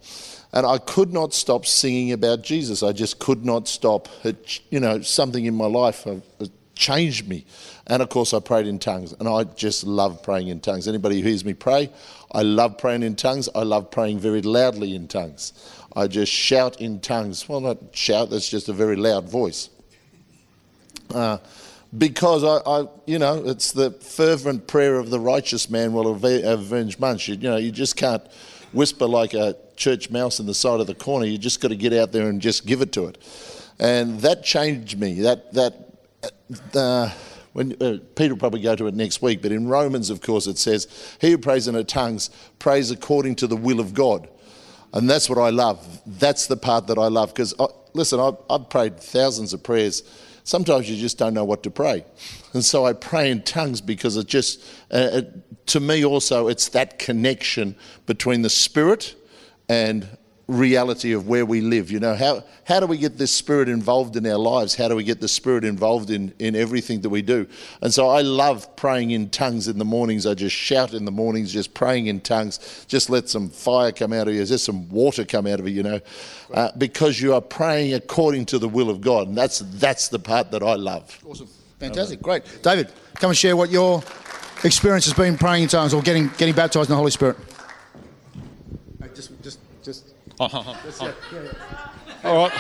And 0.53 0.67
I 0.67 0.79
could 0.79 1.13
not 1.13 1.33
stop 1.33 1.67
singing 1.67 2.13
about 2.13 2.43
Jesus. 2.43 2.83
I 2.83 2.93
just 2.93 3.19
could 3.19 3.45
not 3.45 3.69
stop. 3.69 4.09
It, 4.25 4.61
you 4.71 4.81
know, 4.81 5.01
something 5.01 5.47
in 5.47 5.55
my 5.55 5.67
life 5.67 6.07
uh, 6.07 6.17
changed 6.75 7.29
me. 7.29 7.45
And 7.87 8.03
of 8.03 8.09
course, 8.09 8.35
I 8.35 8.41
prayed 8.41 8.67
in 8.67 8.79
tongues. 8.79 9.13
And 9.13 9.29
I 9.29 9.45
just 9.45 9.85
love 9.85 10.23
praying 10.23 10.49
in 10.49 10.61
tongues. 10.61 10.89
Anybody 10.89 11.21
who 11.21 11.29
hears 11.29 11.45
me 11.45 11.55
pray, 11.55 11.91
I 12.33 12.43
love 12.43 12.79
praying 12.79 13.03
in 13.03 13.17
tongues. 13.17 13.49
I 13.55 13.63
love 13.63 13.91
praying 13.91 14.19
very 14.19 14.43
loudly 14.43 14.95
in 14.95 15.09
tongues. 15.09 15.53
I 15.95 16.07
just 16.07 16.33
shout 16.33 16.81
in 16.81 17.01
tongues. 17.01 17.49
Well, 17.49 17.61
not 17.61 17.79
shout, 17.93 18.31
that's 18.31 18.49
just 18.49 18.69
a 18.69 18.73
very 18.73 18.97
loud 18.97 19.29
voice. 19.29 19.71
Uh, 21.13 21.39
because 21.97 22.45
I, 22.45 22.59
I, 22.69 22.87
you 23.07 23.19
know, 23.19 23.43
it's 23.47 23.73
the 23.73 23.91
fervent 23.91 24.67
prayer 24.67 24.97
of 24.97 25.11
the 25.11 25.19
righteous 25.19 25.69
man 25.69 25.93
will 25.93 26.13
avenge 26.15 26.99
much. 26.99 27.29
You, 27.29 27.35
you 27.35 27.51
know, 27.51 27.57
you 27.57 27.73
just 27.73 27.97
can't 27.97 28.23
whisper 28.73 29.07
like 29.07 29.35
a 29.35 29.57
church 29.77 30.11
mouse 30.11 30.39
in 30.39 30.47
the 30.47 30.55
side 30.55 30.81
of 30.81 30.87
the 30.87 30.95
corner. 30.95 31.27
You 31.27 31.39
just 31.39 31.61
got 31.61 31.69
to 31.69 31.77
get 31.77 31.93
out 31.93 32.13
there 32.13 32.29
and 32.29 32.41
just 32.41 32.67
give 32.67 32.81
it 32.81 32.93
to 32.93 33.07
it, 33.07 33.19
and 33.79 34.21
that 34.21 34.45
changed 34.45 34.99
me. 34.99 35.21
That 35.21 35.53
that. 35.55 35.75
Uh, 36.75 37.11
when, 37.53 37.73
uh, 37.83 37.99
Peter 38.15 38.35
will 38.35 38.39
probably 38.39 38.61
go 38.61 38.77
to 38.77 38.87
it 38.87 38.95
next 38.95 39.23
week, 39.23 39.43
but 39.43 39.51
in 39.51 39.67
Romans, 39.67 40.09
of 40.09 40.21
course, 40.21 40.47
it 40.47 40.57
says, 40.57 40.87
He 41.21 41.33
who 41.33 41.39
prays 41.39 41.67
in 41.67 41.75
a 41.75 41.83
tongues 41.83 42.31
prays 42.61 42.93
according 42.93 43.37
to 43.37 43.49
the 43.49 43.57
will 43.57 43.81
of 43.81 43.93
God. 43.93 44.29
And 44.93 45.11
that's 45.11 45.29
what 45.29 45.39
I 45.39 45.51
love. 45.51 46.01
That's 46.07 46.47
the 46.47 46.57
part 46.57 46.87
that 46.89 46.99
I 46.99 47.09
love. 47.09 47.35
Because, 47.35 47.55
listen, 47.93 48.21
I've, 48.21 48.37
I've 48.49 48.69
prayed 48.71 48.99
thousands 48.99 49.53
of 49.53 49.63
prayers 49.63 50.03
sometimes 50.45 50.91
you 50.91 50.97
just 50.97 51.19
don't 51.19 51.35
know 51.35 51.45
what 51.45 51.63
to 51.63 51.71
pray. 51.71 52.05
And 52.53 52.65
so 52.65 52.87
I 52.87 52.93
pray 52.93 53.31
in 53.31 53.43
tongues 53.43 53.81
because 53.81 54.17
it 54.17 54.27
just, 54.27 54.63
uh, 54.93 55.09
it, 55.13 55.67
to 55.69 55.81
me 55.81 56.05
also, 56.05 56.49
it's 56.49 56.69
that 56.71 56.99
connection 56.99 57.77
between 58.07 58.43
the 58.43 58.51
Spirit 58.51 59.15
and 59.69 60.09
reality 60.51 61.13
of 61.13 61.29
where 61.29 61.47
we 61.47 61.61
live. 61.61 61.91
You 61.91 62.01
know, 62.01 62.15
how, 62.15 62.45
how 62.65 62.81
do 62.81 62.87
we 62.87 62.99
get 62.99 63.17
this 63.17 63.31
spirit 63.31 63.69
involved 63.69 64.17
in 64.17 64.27
our 64.27 64.39
lives? 64.39 64.75
How 64.75 64.89
do 64.89 64.97
we 64.97 65.05
get 65.05 65.21
the 65.21 65.29
spirit 65.29 65.65
involved 65.65 66.11
in, 66.11 66.35
in 66.39 66.57
everything 66.57 67.01
that 67.03 67.11
we 67.11 67.23
do? 67.23 67.47
And 67.81 67.93
so 67.95 68.09
I 68.09 68.23
love 68.23 68.75
praying 68.77 69.13
in 69.13 69.31
tongues 69.31 69.69
in 69.69 69.79
the 69.79 69.85
mornings. 69.85 70.27
I 70.27 70.35
just 70.35 70.55
shout 70.55 70.93
in 70.93 71.05
the 71.05 71.13
mornings, 71.13 71.53
just 71.53 71.73
praying 71.73 72.09
in 72.09 72.21
tongues. 72.21 72.85
Just 72.89 73.09
let 73.09 73.29
some 73.29 73.49
fire 73.49 73.93
come 73.93 74.13
out 74.13 74.29
of 74.29 74.35
you, 74.35 74.45
just 74.45 74.65
some 74.65 74.89
water 74.89 75.25
come 75.25 75.47
out 75.47 75.61
of 75.61 75.69
you, 75.69 75.75
you 75.77 75.83
know, 75.83 76.01
uh, 76.53 76.71
because 76.77 77.21
you 77.21 77.35
are 77.35 77.41
praying 77.41 77.95
according 77.95 78.47
to 78.47 78.59
the 78.59 78.69
will 78.69 78.91
of 78.91 79.01
God. 79.01 79.29
And 79.29 79.39
that's, 79.39 79.61
that's 79.61 80.09
the 80.09 80.19
part 80.19 80.51
that 80.51 80.63
I 80.63 80.75
love. 80.75 81.19
Awesome. 81.25 81.49
Fantastic. 81.79 82.21
Great. 82.21 82.43
David, 82.63 82.93
come 83.15 83.31
and 83.31 83.39
share 83.39 83.57
what 83.57 83.71
your 83.71 84.03
experience 84.65 85.07
has 85.07 85.15
been 85.15 85.39
praying 85.39 85.63
in 85.63 85.69
tongues 85.69 85.95
or 85.95 86.03
getting, 86.03 86.29
getting 86.37 86.55
baptized 86.55 86.91
in 86.91 86.93
the 86.93 86.99
Holy 86.99 87.11
Spirit. 87.11 87.37
Just, 89.15 89.43
just, 89.43 89.60
All 90.41 90.49
right. 92.25 92.53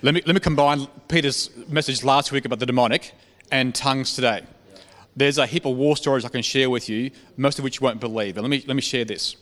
Let 0.00 0.14
me, 0.14 0.22
let 0.24 0.34
me 0.34 0.40
combine 0.40 0.86
Peter's 1.08 1.50
message 1.68 2.04
last 2.04 2.30
week 2.30 2.44
about 2.44 2.60
the 2.60 2.66
demonic 2.66 3.14
and 3.50 3.74
tongues 3.74 4.14
today. 4.14 4.44
There's 5.16 5.38
a 5.38 5.46
heap 5.46 5.64
of 5.64 5.76
war 5.76 5.96
stories 5.96 6.24
I 6.24 6.28
can 6.28 6.42
share 6.42 6.70
with 6.70 6.88
you, 6.88 7.10
most 7.36 7.58
of 7.58 7.64
which 7.64 7.80
you 7.80 7.84
won't 7.84 7.98
believe. 7.98 8.36
But 8.36 8.42
let 8.42 8.50
me, 8.50 8.62
let 8.68 8.76
me 8.76 8.82
share 8.82 9.04
this. 9.04 9.34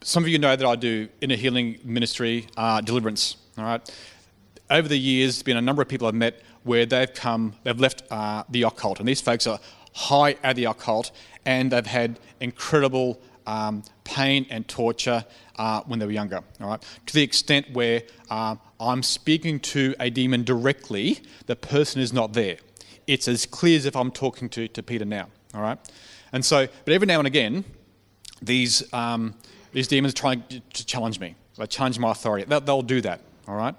Some 0.00 0.22
of 0.22 0.30
you 0.30 0.38
know 0.38 0.56
that 0.56 0.66
I 0.66 0.76
do 0.76 1.06
inner 1.20 1.36
healing 1.36 1.80
ministry, 1.84 2.46
uh, 2.56 2.80
deliverance. 2.80 3.36
All 3.58 3.64
right. 3.64 3.94
Over 4.70 4.88
the 4.88 4.98
years, 4.98 5.34
there's 5.34 5.42
been 5.42 5.58
a 5.58 5.62
number 5.62 5.82
of 5.82 5.88
people 5.88 6.08
I've 6.08 6.14
met 6.14 6.40
where 6.62 6.86
they've 6.86 7.12
come, 7.12 7.56
they've 7.62 7.78
left 7.78 8.04
uh, 8.10 8.44
the 8.48 8.62
occult, 8.62 9.00
and 9.00 9.08
these 9.08 9.20
folks 9.20 9.46
are 9.46 9.58
high 9.92 10.36
at 10.42 10.56
the 10.56 10.64
occult, 10.64 11.10
and 11.44 11.72
they've 11.72 11.86
had 11.86 12.18
incredible 12.40 13.20
um, 13.46 13.82
pain 14.04 14.46
and 14.50 14.66
torture 14.68 15.24
uh, 15.56 15.82
when 15.82 15.98
they 15.98 16.06
were 16.06 16.12
younger. 16.12 16.42
All 16.60 16.68
right, 16.68 16.84
to 17.06 17.14
the 17.14 17.22
extent 17.22 17.70
where 17.72 18.02
uh, 18.30 18.56
I'm 18.78 19.02
speaking 19.02 19.60
to 19.60 19.94
a 19.98 20.10
demon 20.10 20.44
directly, 20.44 21.20
the 21.46 21.56
person 21.56 22.00
is 22.00 22.12
not 22.12 22.32
there. 22.32 22.58
It's 23.06 23.28
as 23.28 23.46
clear 23.46 23.76
as 23.76 23.86
if 23.86 23.96
I'm 23.96 24.10
talking 24.10 24.48
to, 24.50 24.68
to 24.68 24.82
Peter 24.82 25.04
now. 25.04 25.28
All 25.54 25.62
right, 25.62 25.78
and 26.32 26.44
so, 26.44 26.66
but 26.84 26.94
every 26.94 27.06
now 27.06 27.18
and 27.18 27.26
again, 27.26 27.64
these 28.42 28.92
um, 28.92 29.34
these 29.72 29.88
demons 29.88 30.14
try 30.14 30.36
to 30.36 30.86
challenge 30.86 31.20
me. 31.20 31.34
They 31.56 31.66
challenge 31.66 31.98
my 31.98 32.12
authority. 32.12 32.46
They'll, 32.48 32.60
they'll 32.60 32.82
do 32.82 33.00
that. 33.02 33.20
All 33.46 33.54
right. 33.54 33.74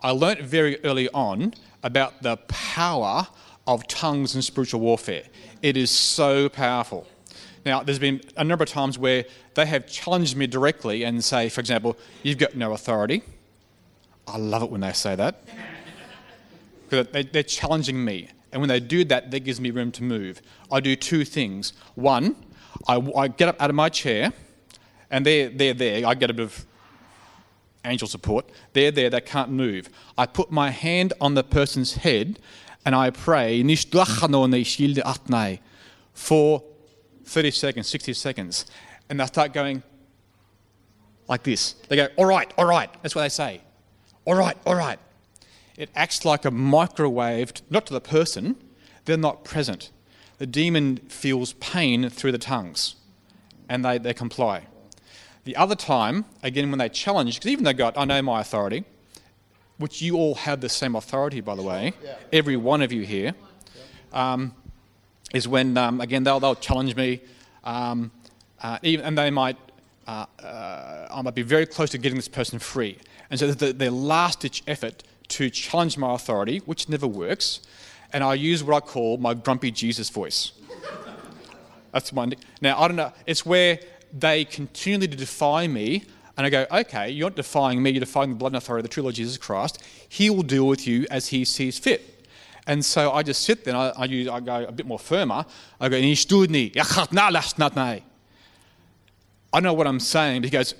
I 0.00 0.10
learnt 0.10 0.40
very 0.42 0.84
early 0.84 1.08
on 1.10 1.54
about 1.82 2.22
the 2.22 2.36
power 2.48 3.26
of 3.66 3.86
tongues 3.88 4.34
and 4.34 4.44
spiritual 4.44 4.80
warfare. 4.80 5.24
It 5.62 5.76
is 5.76 5.90
so 5.90 6.48
powerful. 6.48 7.06
Now, 7.64 7.82
there's 7.82 7.98
been 7.98 8.20
a 8.36 8.44
number 8.44 8.62
of 8.62 8.68
times 8.68 8.98
where 8.98 9.24
they 9.54 9.64
have 9.66 9.86
challenged 9.86 10.36
me 10.36 10.46
directly 10.46 11.04
and 11.04 11.24
say, 11.24 11.48
for 11.48 11.60
example, 11.60 11.96
you've 12.22 12.38
got 12.38 12.54
no 12.54 12.72
authority. 12.72 13.22
I 14.26 14.36
love 14.36 14.62
it 14.62 14.70
when 14.70 14.80
they 14.80 14.92
say 14.92 15.14
that. 15.16 15.42
Because 16.90 17.26
they're 17.32 17.42
challenging 17.42 18.04
me. 18.04 18.28
And 18.52 18.60
when 18.60 18.68
they 18.68 18.78
do 18.78 19.04
that, 19.06 19.30
that 19.30 19.40
gives 19.40 19.58
me 19.58 19.70
room 19.70 19.90
to 19.92 20.02
move. 20.02 20.42
I 20.70 20.80
do 20.80 20.94
two 20.94 21.24
things. 21.24 21.72
One, 21.94 22.36
I, 22.86 22.96
I 23.16 23.28
get 23.28 23.48
up 23.48 23.60
out 23.60 23.70
of 23.70 23.74
my 23.74 23.88
chair, 23.88 24.34
and 25.10 25.24
they're, 25.24 25.48
they're 25.48 25.74
there. 25.74 26.06
I 26.06 26.14
get 26.14 26.28
a 26.28 26.34
bit 26.34 26.44
of 26.44 26.66
angel 27.84 28.06
support. 28.06 28.48
They're 28.74 28.90
there, 28.90 29.10
they 29.10 29.22
can't 29.22 29.50
move. 29.50 29.88
I 30.16 30.26
put 30.26 30.50
my 30.50 30.70
hand 30.70 31.14
on 31.20 31.34
the 31.34 31.42
person's 31.42 31.94
head 31.94 32.38
and 32.84 32.94
I 32.94 33.10
pray 33.10 33.62
for 36.12 36.62
30 37.24 37.50
seconds, 37.50 37.88
60 37.88 38.12
seconds. 38.12 38.66
And 39.08 39.20
they 39.20 39.26
start 39.26 39.52
going 39.52 39.82
like 41.28 41.42
this. 41.42 41.72
They 41.88 41.96
go, 41.96 42.08
all 42.16 42.26
right, 42.26 42.52
all 42.58 42.66
right. 42.66 42.90
That's 43.02 43.14
what 43.14 43.22
they 43.22 43.28
say. 43.28 43.60
All 44.24 44.34
right, 44.34 44.56
all 44.66 44.74
right. 44.74 44.98
It 45.76 45.90
acts 45.94 46.24
like 46.24 46.44
a 46.44 46.50
microwave, 46.50 47.52
not 47.70 47.86
to 47.86 47.92
the 47.92 48.00
person, 48.00 48.56
they're 49.04 49.16
not 49.16 49.44
present. 49.44 49.90
The 50.38 50.46
demon 50.46 50.98
feels 51.08 51.54
pain 51.54 52.08
through 52.08 52.32
the 52.32 52.38
tongues 52.38 52.96
and 53.68 53.84
they, 53.84 53.98
they 53.98 54.14
comply. 54.14 54.66
The 55.44 55.56
other 55.56 55.74
time, 55.74 56.24
again, 56.42 56.70
when 56.70 56.78
they 56.78 56.88
challenge, 56.88 57.36
because 57.36 57.50
even 57.50 57.64
though 57.64 57.72
God, 57.72 57.94
I 57.96 58.04
know 58.04 58.22
my 58.22 58.40
authority, 58.40 58.84
which 59.78 60.00
you 60.00 60.16
all 60.16 60.34
have 60.36 60.60
the 60.60 60.68
same 60.68 60.94
authority, 60.94 61.40
by 61.40 61.54
the 61.54 61.62
way, 61.62 61.92
yeah. 62.02 62.16
every 62.32 62.56
one 62.56 62.82
of 62.82 62.92
you 62.92 63.02
here, 63.02 63.34
um, 64.12 64.54
is 65.32 65.48
when, 65.48 65.76
um, 65.76 66.00
again, 66.00 66.22
they'll, 66.22 66.40
they'll 66.40 66.54
challenge 66.54 66.94
me, 66.94 67.20
um, 67.64 68.10
uh, 68.62 68.78
even, 68.82 69.04
and 69.04 69.18
they 69.18 69.30
might, 69.30 69.56
uh, 70.06 70.26
uh, 70.42 71.08
I 71.10 71.22
might 71.22 71.34
be 71.34 71.42
very 71.42 71.66
close 71.66 71.90
to 71.90 71.98
getting 71.98 72.16
this 72.16 72.28
person 72.28 72.58
free. 72.58 72.98
And 73.30 73.40
so 73.40 73.50
the, 73.50 73.72
their 73.72 73.90
last 73.90 74.40
ditch 74.40 74.62
effort 74.66 75.02
to 75.28 75.50
challenge 75.50 75.98
my 75.98 76.14
authority, 76.14 76.58
which 76.58 76.88
never 76.88 77.06
works, 77.06 77.60
and 78.12 78.22
I 78.22 78.34
use 78.34 78.62
what 78.62 78.76
I 78.76 78.86
call 78.86 79.16
my 79.16 79.34
grumpy 79.34 79.72
Jesus 79.72 80.08
voice. 80.08 80.52
That's 81.92 82.12
one. 82.12 82.34
Now, 82.60 82.80
I 82.80 82.86
don't 82.86 82.96
know, 82.96 83.12
it's 83.26 83.44
where 83.44 83.80
they 84.12 84.44
continually 84.44 85.08
defy 85.08 85.66
me, 85.66 86.04
and 86.36 86.46
I 86.46 86.50
go, 86.50 86.66
okay, 86.70 87.10
you're 87.10 87.28
not 87.28 87.36
defying 87.36 87.82
me, 87.82 87.90
you're 87.90 88.00
defying 88.00 88.30
the 88.30 88.36
blood 88.36 88.48
and 88.48 88.56
authority 88.56 88.80
of 88.80 88.84
the 88.84 88.88
true 88.88 89.02
Lord 89.04 89.14
Jesus 89.14 89.36
Christ. 89.36 89.82
He 90.08 90.30
will 90.30 90.42
deal 90.42 90.66
with 90.66 90.86
you 90.86 91.06
as 91.10 91.28
he 91.28 91.44
sees 91.44 91.78
fit. 91.78 92.26
And 92.66 92.84
so 92.84 93.12
I 93.12 93.22
just 93.22 93.42
sit 93.42 93.64
there 93.64 93.74
and 93.74 93.92
I, 93.96 94.02
I, 94.02 94.04
use, 94.06 94.26
I 94.26 94.40
go 94.40 94.64
a 94.64 94.72
bit 94.72 94.86
more 94.86 94.98
firmer. 94.98 95.44
I 95.80 95.88
go, 95.88 95.96
I 99.52 99.60
know 99.60 99.72
what 99.74 99.86
I'm 99.86 100.00
saying, 100.00 100.40
but 100.40 100.46
he 100.46 100.50
goes, 100.50 100.74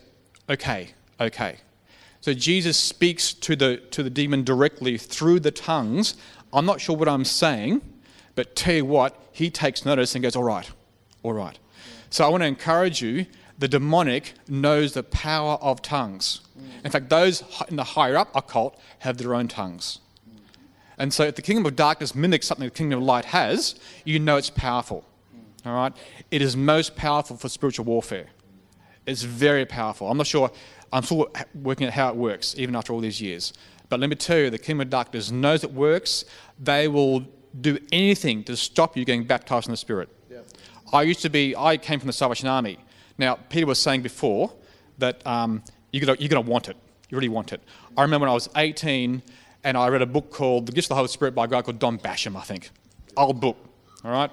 okay, 0.48 0.88
okay. 1.20 1.58
So 2.20 2.32
Jesus 2.32 2.76
speaks 2.78 3.34
to 3.34 3.54
the, 3.54 3.76
to 3.90 4.02
the 4.02 4.10
demon 4.10 4.44
directly 4.44 4.96
through 4.96 5.40
the 5.40 5.50
tongues. 5.50 6.16
I'm 6.52 6.64
not 6.64 6.80
sure 6.80 6.96
what 6.96 7.08
I'm 7.08 7.24
saying, 7.24 7.82
but 8.34 8.56
tell 8.56 8.74
you 8.74 8.86
what, 8.86 9.20
he 9.30 9.50
takes 9.50 9.84
notice 9.84 10.14
and 10.14 10.22
goes, 10.22 10.34
all 10.34 10.42
right, 10.42 10.68
all 11.22 11.34
right. 11.34 11.58
So 12.10 12.24
I 12.24 12.28
want 12.28 12.42
to 12.42 12.46
encourage 12.46 13.02
you 13.02 13.26
the 13.64 13.68
demonic 13.68 14.34
knows 14.46 14.92
the 14.92 15.02
power 15.02 15.54
of 15.62 15.80
tongues. 15.80 16.42
In 16.84 16.90
fact, 16.90 17.08
those 17.08 17.42
in 17.70 17.76
the 17.76 17.84
higher 17.84 18.14
up 18.14 18.28
occult 18.36 18.78
have 18.98 19.16
their 19.16 19.34
own 19.34 19.48
tongues. 19.48 20.00
And 20.98 21.14
so 21.14 21.24
if 21.24 21.36
the 21.36 21.40
kingdom 21.40 21.64
of 21.64 21.74
darkness 21.74 22.14
mimics 22.14 22.46
something 22.46 22.66
the 22.66 22.70
kingdom 22.70 22.98
of 22.98 23.06
light 23.06 23.24
has, 23.24 23.76
you 24.04 24.18
know 24.18 24.36
it's 24.36 24.50
powerful. 24.50 25.02
All 25.64 25.72
right? 25.72 25.94
It 26.30 26.42
is 26.42 26.54
most 26.54 26.94
powerful 26.94 27.38
for 27.38 27.48
spiritual 27.48 27.86
warfare. 27.86 28.26
It's 29.06 29.22
very 29.22 29.64
powerful. 29.64 30.10
I'm 30.10 30.18
not 30.18 30.26
sure, 30.26 30.50
I'm 30.92 31.02
still 31.02 31.32
working 31.54 31.86
out 31.86 31.94
how 31.94 32.10
it 32.10 32.16
works, 32.16 32.54
even 32.58 32.76
after 32.76 32.92
all 32.92 33.00
these 33.00 33.22
years. 33.22 33.54
But 33.88 33.98
let 33.98 34.10
me 34.10 34.16
tell 34.16 34.36
you, 34.36 34.50
the 34.50 34.58
kingdom 34.58 34.82
of 34.82 34.90
darkness 34.90 35.30
knows 35.30 35.64
it 35.64 35.72
works. 35.72 36.26
They 36.62 36.86
will 36.86 37.24
do 37.58 37.78
anything 37.92 38.44
to 38.44 38.58
stop 38.58 38.94
you 38.94 39.06
getting 39.06 39.24
baptized 39.24 39.68
in 39.68 39.70
the 39.70 39.78
Spirit. 39.78 40.10
I 40.92 41.00
used 41.00 41.22
to 41.22 41.30
be, 41.30 41.56
I 41.56 41.78
came 41.78 41.98
from 41.98 42.08
the 42.08 42.12
Salvation 42.12 42.46
Army. 42.46 42.78
Now, 43.18 43.36
Peter 43.48 43.66
was 43.66 43.78
saying 43.78 44.02
before 44.02 44.52
that 44.98 45.26
um, 45.26 45.62
you're 45.92 46.04
going 46.04 46.18
to 46.18 46.40
want 46.40 46.68
it. 46.68 46.76
You 47.10 47.16
really 47.16 47.28
want 47.28 47.52
it. 47.52 47.60
I 47.96 48.02
remember 48.02 48.24
when 48.24 48.30
I 48.30 48.34
was 48.34 48.48
18 48.56 49.22
and 49.62 49.76
I 49.76 49.88
read 49.88 50.02
a 50.02 50.06
book 50.06 50.30
called 50.30 50.66
The 50.66 50.72
Gifts 50.72 50.86
of 50.86 50.90
the 50.90 50.94
Holy 50.96 51.08
Spirit 51.08 51.34
by 51.34 51.44
a 51.44 51.48
guy 51.48 51.62
called 51.62 51.78
Don 51.78 51.98
Basham, 51.98 52.36
I 52.36 52.42
think. 52.42 52.70
Old 53.16 53.40
book, 53.40 53.56
all 54.04 54.10
right? 54.10 54.30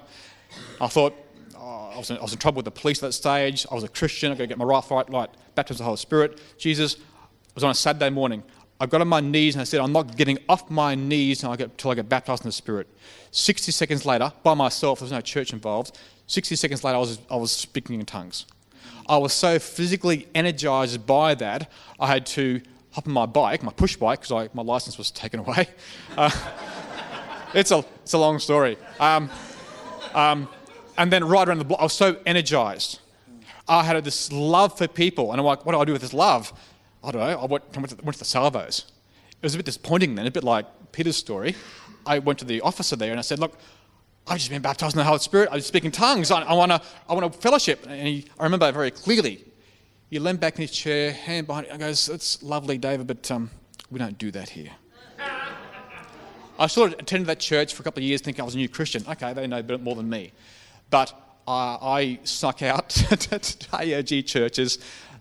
I 0.80 0.88
thought, 0.88 1.14
oh, 1.56 1.92
I, 1.94 1.98
was 1.98 2.10
in, 2.10 2.18
I, 2.18 2.22
was 2.22 2.32
in, 2.32 2.38
trouble 2.38 2.56
with 2.56 2.64
the 2.64 2.70
police 2.72 2.98
at 2.98 3.08
that 3.08 3.12
stage. 3.12 3.66
I 3.70 3.74
was 3.74 3.84
a 3.84 3.88
Christian. 3.88 4.32
i 4.32 4.34
got 4.34 4.42
to 4.42 4.46
get 4.48 4.58
my 4.58 4.64
right, 4.64 4.84
right, 4.90 5.08
right. 5.10 5.30
Baptism 5.54 5.76
of 5.76 5.78
the 5.78 5.84
Holy 5.84 5.96
Spirit. 5.96 6.40
Jesus, 6.58 6.94
it 6.94 7.00
was 7.54 7.64
on 7.64 7.70
a 7.70 7.74
Saturday 7.74 8.10
morning. 8.10 8.42
I 8.80 8.86
got 8.86 9.00
on 9.00 9.06
my 9.06 9.20
knees 9.20 9.54
and 9.54 9.60
I 9.60 9.64
said, 9.64 9.80
I'm 9.80 9.92
not 9.92 10.16
getting 10.16 10.38
off 10.48 10.68
my 10.68 10.96
knees 10.96 11.44
until 11.44 11.90
I 11.92 11.94
get 11.94 12.08
baptized 12.08 12.42
in 12.42 12.48
the 12.48 12.52
Spirit. 12.52 12.88
60 13.30 13.70
seconds 13.70 14.04
later, 14.04 14.32
by 14.42 14.54
myself, 14.54 14.98
there 14.98 15.04
was 15.04 15.12
no 15.12 15.20
church 15.20 15.52
involved. 15.52 15.96
60 16.26 16.56
seconds 16.56 16.82
later, 16.82 16.96
I 16.96 16.98
was, 16.98 17.20
I 17.30 17.36
was 17.36 17.52
speaking 17.52 18.00
in 18.00 18.06
tongues. 18.06 18.46
I 19.06 19.16
was 19.16 19.32
so 19.32 19.58
physically 19.58 20.28
energized 20.34 21.06
by 21.06 21.34
that, 21.36 21.70
I 21.98 22.06
had 22.06 22.26
to 22.26 22.60
hop 22.92 23.06
on 23.06 23.12
my 23.12 23.26
bike, 23.26 23.62
my 23.62 23.72
push 23.72 23.96
bike, 23.96 24.20
because 24.20 24.50
my 24.54 24.62
license 24.62 24.98
was 24.98 25.10
taken 25.10 25.40
away. 25.40 25.68
Uh, 26.16 26.30
it's, 27.54 27.70
a, 27.70 27.84
it's 28.02 28.12
a 28.12 28.18
long 28.18 28.38
story. 28.38 28.76
Um, 29.00 29.30
um, 30.14 30.48
and 30.98 31.10
then 31.10 31.24
right 31.24 31.46
around 31.46 31.58
the 31.58 31.64
block, 31.64 31.80
I 31.80 31.84
was 31.84 31.92
so 31.92 32.16
energized. 32.26 33.00
I 33.68 33.82
had 33.82 34.02
this 34.04 34.30
love 34.30 34.76
for 34.76 34.88
people, 34.88 35.32
and 35.32 35.40
I'm 35.40 35.46
like, 35.46 35.64
what 35.64 35.72
do 35.72 35.78
I 35.78 35.84
do 35.84 35.92
with 35.92 36.02
this 36.02 36.12
love? 36.12 36.52
I 37.02 37.10
don't 37.10 37.20
know. 37.20 37.38
I 37.38 37.46
went, 37.46 37.76
went, 37.76 37.90
to, 37.90 38.04
went 38.04 38.14
to 38.14 38.18
the 38.18 38.24
salvos. 38.24 38.86
It 39.30 39.42
was 39.42 39.54
a 39.54 39.58
bit 39.58 39.66
disappointing 39.66 40.14
then, 40.14 40.26
a 40.26 40.30
bit 40.30 40.44
like 40.44 40.66
Peter's 40.92 41.16
story. 41.16 41.56
I 42.06 42.18
went 42.18 42.38
to 42.40 42.44
the 42.44 42.60
officer 42.60 42.96
there 42.96 43.10
and 43.10 43.18
I 43.18 43.22
said, 43.22 43.38
look, 43.38 43.58
I've 44.26 44.38
just 44.38 44.50
been 44.50 44.62
baptized 44.62 44.94
in 44.94 44.98
the 44.98 45.04
Holy 45.04 45.18
Spirit. 45.18 45.48
I 45.50 45.56
just 45.56 45.68
speaking 45.68 45.90
tongues. 45.90 46.30
I, 46.30 46.42
I 46.42 46.54
want 46.54 46.70
to 46.70 46.80
I 47.08 47.14
wanna 47.14 47.30
fellowship. 47.30 47.86
And 47.88 48.06
he, 48.06 48.26
I 48.38 48.44
remember 48.44 48.70
very 48.72 48.90
clearly. 48.90 49.44
He 50.10 50.18
leaned 50.18 50.40
back 50.40 50.56
in 50.56 50.62
his 50.62 50.70
chair, 50.70 51.12
hand 51.12 51.46
behind 51.46 51.66
it, 51.66 51.70
and 51.70 51.80
goes, 51.80 52.08
It's 52.08 52.42
lovely, 52.42 52.78
David, 52.78 53.06
but 53.06 53.30
um, 53.30 53.50
we 53.90 53.98
don't 53.98 54.18
do 54.18 54.30
that 54.32 54.50
here. 54.50 54.70
I 56.58 56.66
sort 56.66 56.92
of 56.92 57.00
attended 57.00 57.26
that 57.28 57.40
church 57.40 57.74
for 57.74 57.82
a 57.82 57.84
couple 57.84 58.02
of 58.02 58.04
years 58.04 58.20
thinking 58.20 58.42
I 58.42 58.44
was 58.44 58.54
a 58.54 58.58
new 58.58 58.68
Christian. 58.68 59.04
Okay, 59.08 59.32
they 59.32 59.46
know 59.46 59.58
a 59.58 59.62
bit 59.62 59.82
more 59.82 59.96
than 59.96 60.08
me. 60.08 60.32
But 60.90 61.12
uh, 61.48 61.78
I 61.80 62.20
suck 62.24 62.62
out 62.62 62.88
to 62.90 63.06
AOG 63.06 64.26
churches, 64.26 64.78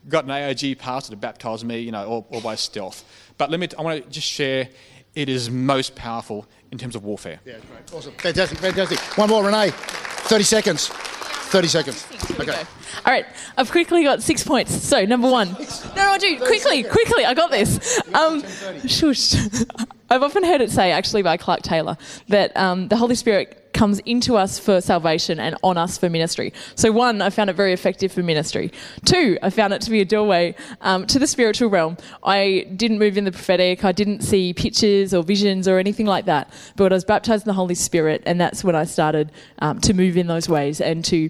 got 0.09 0.25
an 0.25 0.29
AOG 0.29 0.77
pastor 0.77 1.11
to 1.11 1.17
baptize 1.17 1.63
me, 1.63 1.79
you 1.79 1.91
know, 1.91 2.05
all, 2.05 2.27
all 2.31 2.41
by 2.41 2.55
stealth. 2.55 3.03
But 3.37 3.49
let 3.49 3.59
me, 3.59 3.69
I 3.79 3.81
want 3.81 4.03
to 4.03 4.09
just 4.09 4.27
share, 4.27 4.69
it 5.15 5.29
is 5.29 5.49
most 5.49 5.95
powerful 5.95 6.47
in 6.71 6.77
terms 6.77 6.95
of 6.95 7.03
warfare. 7.03 7.39
Yeah, 7.45 7.53
great. 7.53 7.93
Awesome. 7.93 8.13
Fantastic, 8.13 8.57
fantastic. 8.59 8.99
One 9.17 9.29
more, 9.29 9.43
Renee. 9.43 9.71
30 9.71 10.43
seconds. 10.43 10.87
30 10.87 11.67
seconds. 11.67 12.07
Okay. 12.39 12.63
All 13.05 13.11
right, 13.11 13.25
I've 13.57 13.69
quickly 13.71 14.03
got 14.03 14.21
six 14.23 14.43
points. 14.43 14.73
So, 14.73 15.03
number 15.03 15.29
one. 15.29 15.51
No, 15.95 16.13
no, 16.13 16.17
dude, 16.17 16.39
quickly, 16.39 16.83
quickly, 16.83 17.25
I 17.25 17.33
got 17.33 17.51
this. 17.51 18.01
Um, 18.13 18.41
shush. 18.87 19.35
I've 20.09 20.23
often 20.23 20.43
heard 20.43 20.61
it 20.61 20.71
say, 20.71 20.91
actually, 20.91 21.23
by 21.23 21.35
Clark 21.37 21.61
Taylor, 21.61 21.97
that 22.29 22.55
um, 22.55 22.87
the 22.87 22.95
Holy 22.95 23.15
Spirit 23.15 23.60
comes 23.73 23.99
into 23.99 24.35
us 24.35 24.59
for 24.59 24.81
salvation 24.81 25.39
and 25.39 25.55
on 25.63 25.77
us 25.77 25.97
for 25.97 26.09
ministry. 26.09 26.53
So, 26.75 26.91
one, 26.91 27.21
I 27.21 27.29
found 27.29 27.49
it 27.49 27.55
very 27.55 27.73
effective 27.73 28.11
for 28.11 28.23
ministry. 28.23 28.71
Two, 29.05 29.37
I 29.41 29.49
found 29.49 29.73
it 29.73 29.81
to 29.83 29.91
be 29.91 30.01
a 30.01 30.05
doorway 30.05 30.55
um, 30.81 31.07
to 31.07 31.19
the 31.19 31.27
spiritual 31.27 31.69
realm. 31.69 31.97
I 32.23 32.67
didn't 32.75 32.99
move 32.99 33.17
in 33.17 33.25
the 33.25 33.31
prophetic, 33.31 33.83
I 33.85 33.91
didn't 33.91 34.21
see 34.21 34.53
pictures 34.53 35.13
or 35.13 35.23
visions 35.23 35.67
or 35.67 35.79
anything 35.79 36.05
like 36.05 36.25
that, 36.25 36.51
but 36.75 36.91
I 36.91 36.95
was 36.95 37.05
baptized 37.05 37.45
in 37.45 37.49
the 37.49 37.53
Holy 37.53 37.75
Spirit, 37.75 38.23
and 38.25 38.39
that's 38.39 38.63
when 38.63 38.75
I 38.75 38.85
started 38.85 39.31
um, 39.59 39.79
to 39.81 39.93
move 39.93 40.17
in 40.17 40.27
those 40.27 40.49
ways 40.49 40.81
and 40.81 41.03
to 41.05 41.29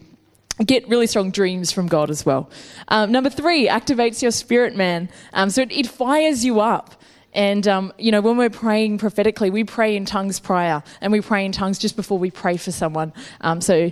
get 0.65 0.87
really 0.87 1.07
strong 1.07 1.31
dreams 1.31 1.71
from 1.71 1.87
God 1.87 2.09
as 2.09 2.25
well. 2.25 2.49
Um, 2.87 3.11
number 3.11 3.29
three, 3.29 3.67
activates 3.67 4.21
your 4.21 4.31
spirit, 4.31 4.75
man. 4.75 5.09
Um, 5.33 5.49
so 5.49 5.61
it, 5.61 5.71
it 5.71 5.87
fires 5.87 6.45
you 6.45 6.59
up. 6.59 7.00
And, 7.33 7.67
um, 7.67 7.93
you 7.97 8.11
know, 8.11 8.21
when 8.21 8.37
we're 8.37 8.49
praying 8.49 8.97
prophetically, 8.97 9.49
we 9.49 9.63
pray 9.63 9.95
in 9.95 10.05
tongues 10.05 10.39
prior 10.39 10.83
and 10.99 11.11
we 11.11 11.21
pray 11.21 11.45
in 11.45 11.51
tongues 11.51 11.79
just 11.79 11.95
before 11.95 12.19
we 12.19 12.29
pray 12.31 12.57
for 12.57 12.71
someone. 12.71 13.13
Um, 13.41 13.61
so 13.61 13.91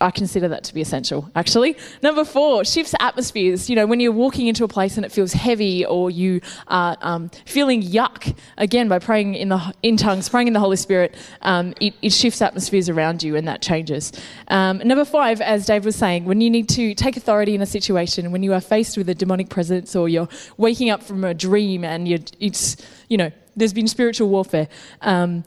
I 0.00 0.10
consider 0.10 0.48
that 0.48 0.64
to 0.64 0.74
be 0.74 0.80
essential, 0.80 1.30
actually. 1.34 1.76
Number 2.02 2.24
four, 2.24 2.64
shifts 2.64 2.94
atmospheres. 2.98 3.68
You 3.68 3.76
know, 3.76 3.86
when 3.86 4.00
you're 4.00 4.12
walking 4.12 4.46
into 4.46 4.64
a 4.64 4.68
place 4.68 4.96
and 4.96 5.04
it 5.04 5.12
feels 5.12 5.32
heavy 5.32 5.84
or 5.84 6.10
you 6.10 6.40
are 6.68 6.96
um, 7.02 7.30
feeling 7.44 7.82
yuck, 7.82 8.36
again, 8.56 8.88
by 8.88 8.98
praying 8.98 9.34
in, 9.34 9.50
the, 9.50 9.74
in 9.82 9.96
tongues, 9.96 10.28
praying 10.28 10.46
in 10.46 10.54
the 10.54 10.60
Holy 10.60 10.76
Spirit, 10.76 11.14
um, 11.42 11.74
it, 11.80 11.94
it 12.00 12.12
shifts 12.12 12.40
atmospheres 12.40 12.88
around 12.88 13.22
you 13.22 13.36
and 13.36 13.46
that 13.46 13.60
changes. 13.60 14.12
Um, 14.48 14.78
number 14.78 15.04
five, 15.04 15.42
as 15.42 15.66
Dave 15.66 15.84
was 15.84 15.96
saying, 15.96 16.24
when 16.24 16.40
you 16.40 16.48
need 16.48 16.68
to 16.70 16.94
take 16.94 17.18
authority 17.18 17.54
in 17.54 17.60
a 17.60 17.66
situation, 17.66 18.32
when 18.32 18.42
you 18.42 18.54
are 18.54 18.60
faced 18.60 18.96
with 18.96 19.08
a 19.10 19.14
demonic 19.14 19.50
presence 19.50 19.94
or 19.94 20.08
you're 20.08 20.28
waking 20.56 20.88
up 20.88 21.02
from 21.02 21.24
a 21.24 21.34
dream 21.34 21.84
and 21.84 22.08
it's, 22.40 22.76
you 23.08 23.18
know, 23.18 23.30
there's 23.56 23.72
been 23.72 23.88
spiritual 23.88 24.28
warfare. 24.28 24.68
Um, 25.02 25.44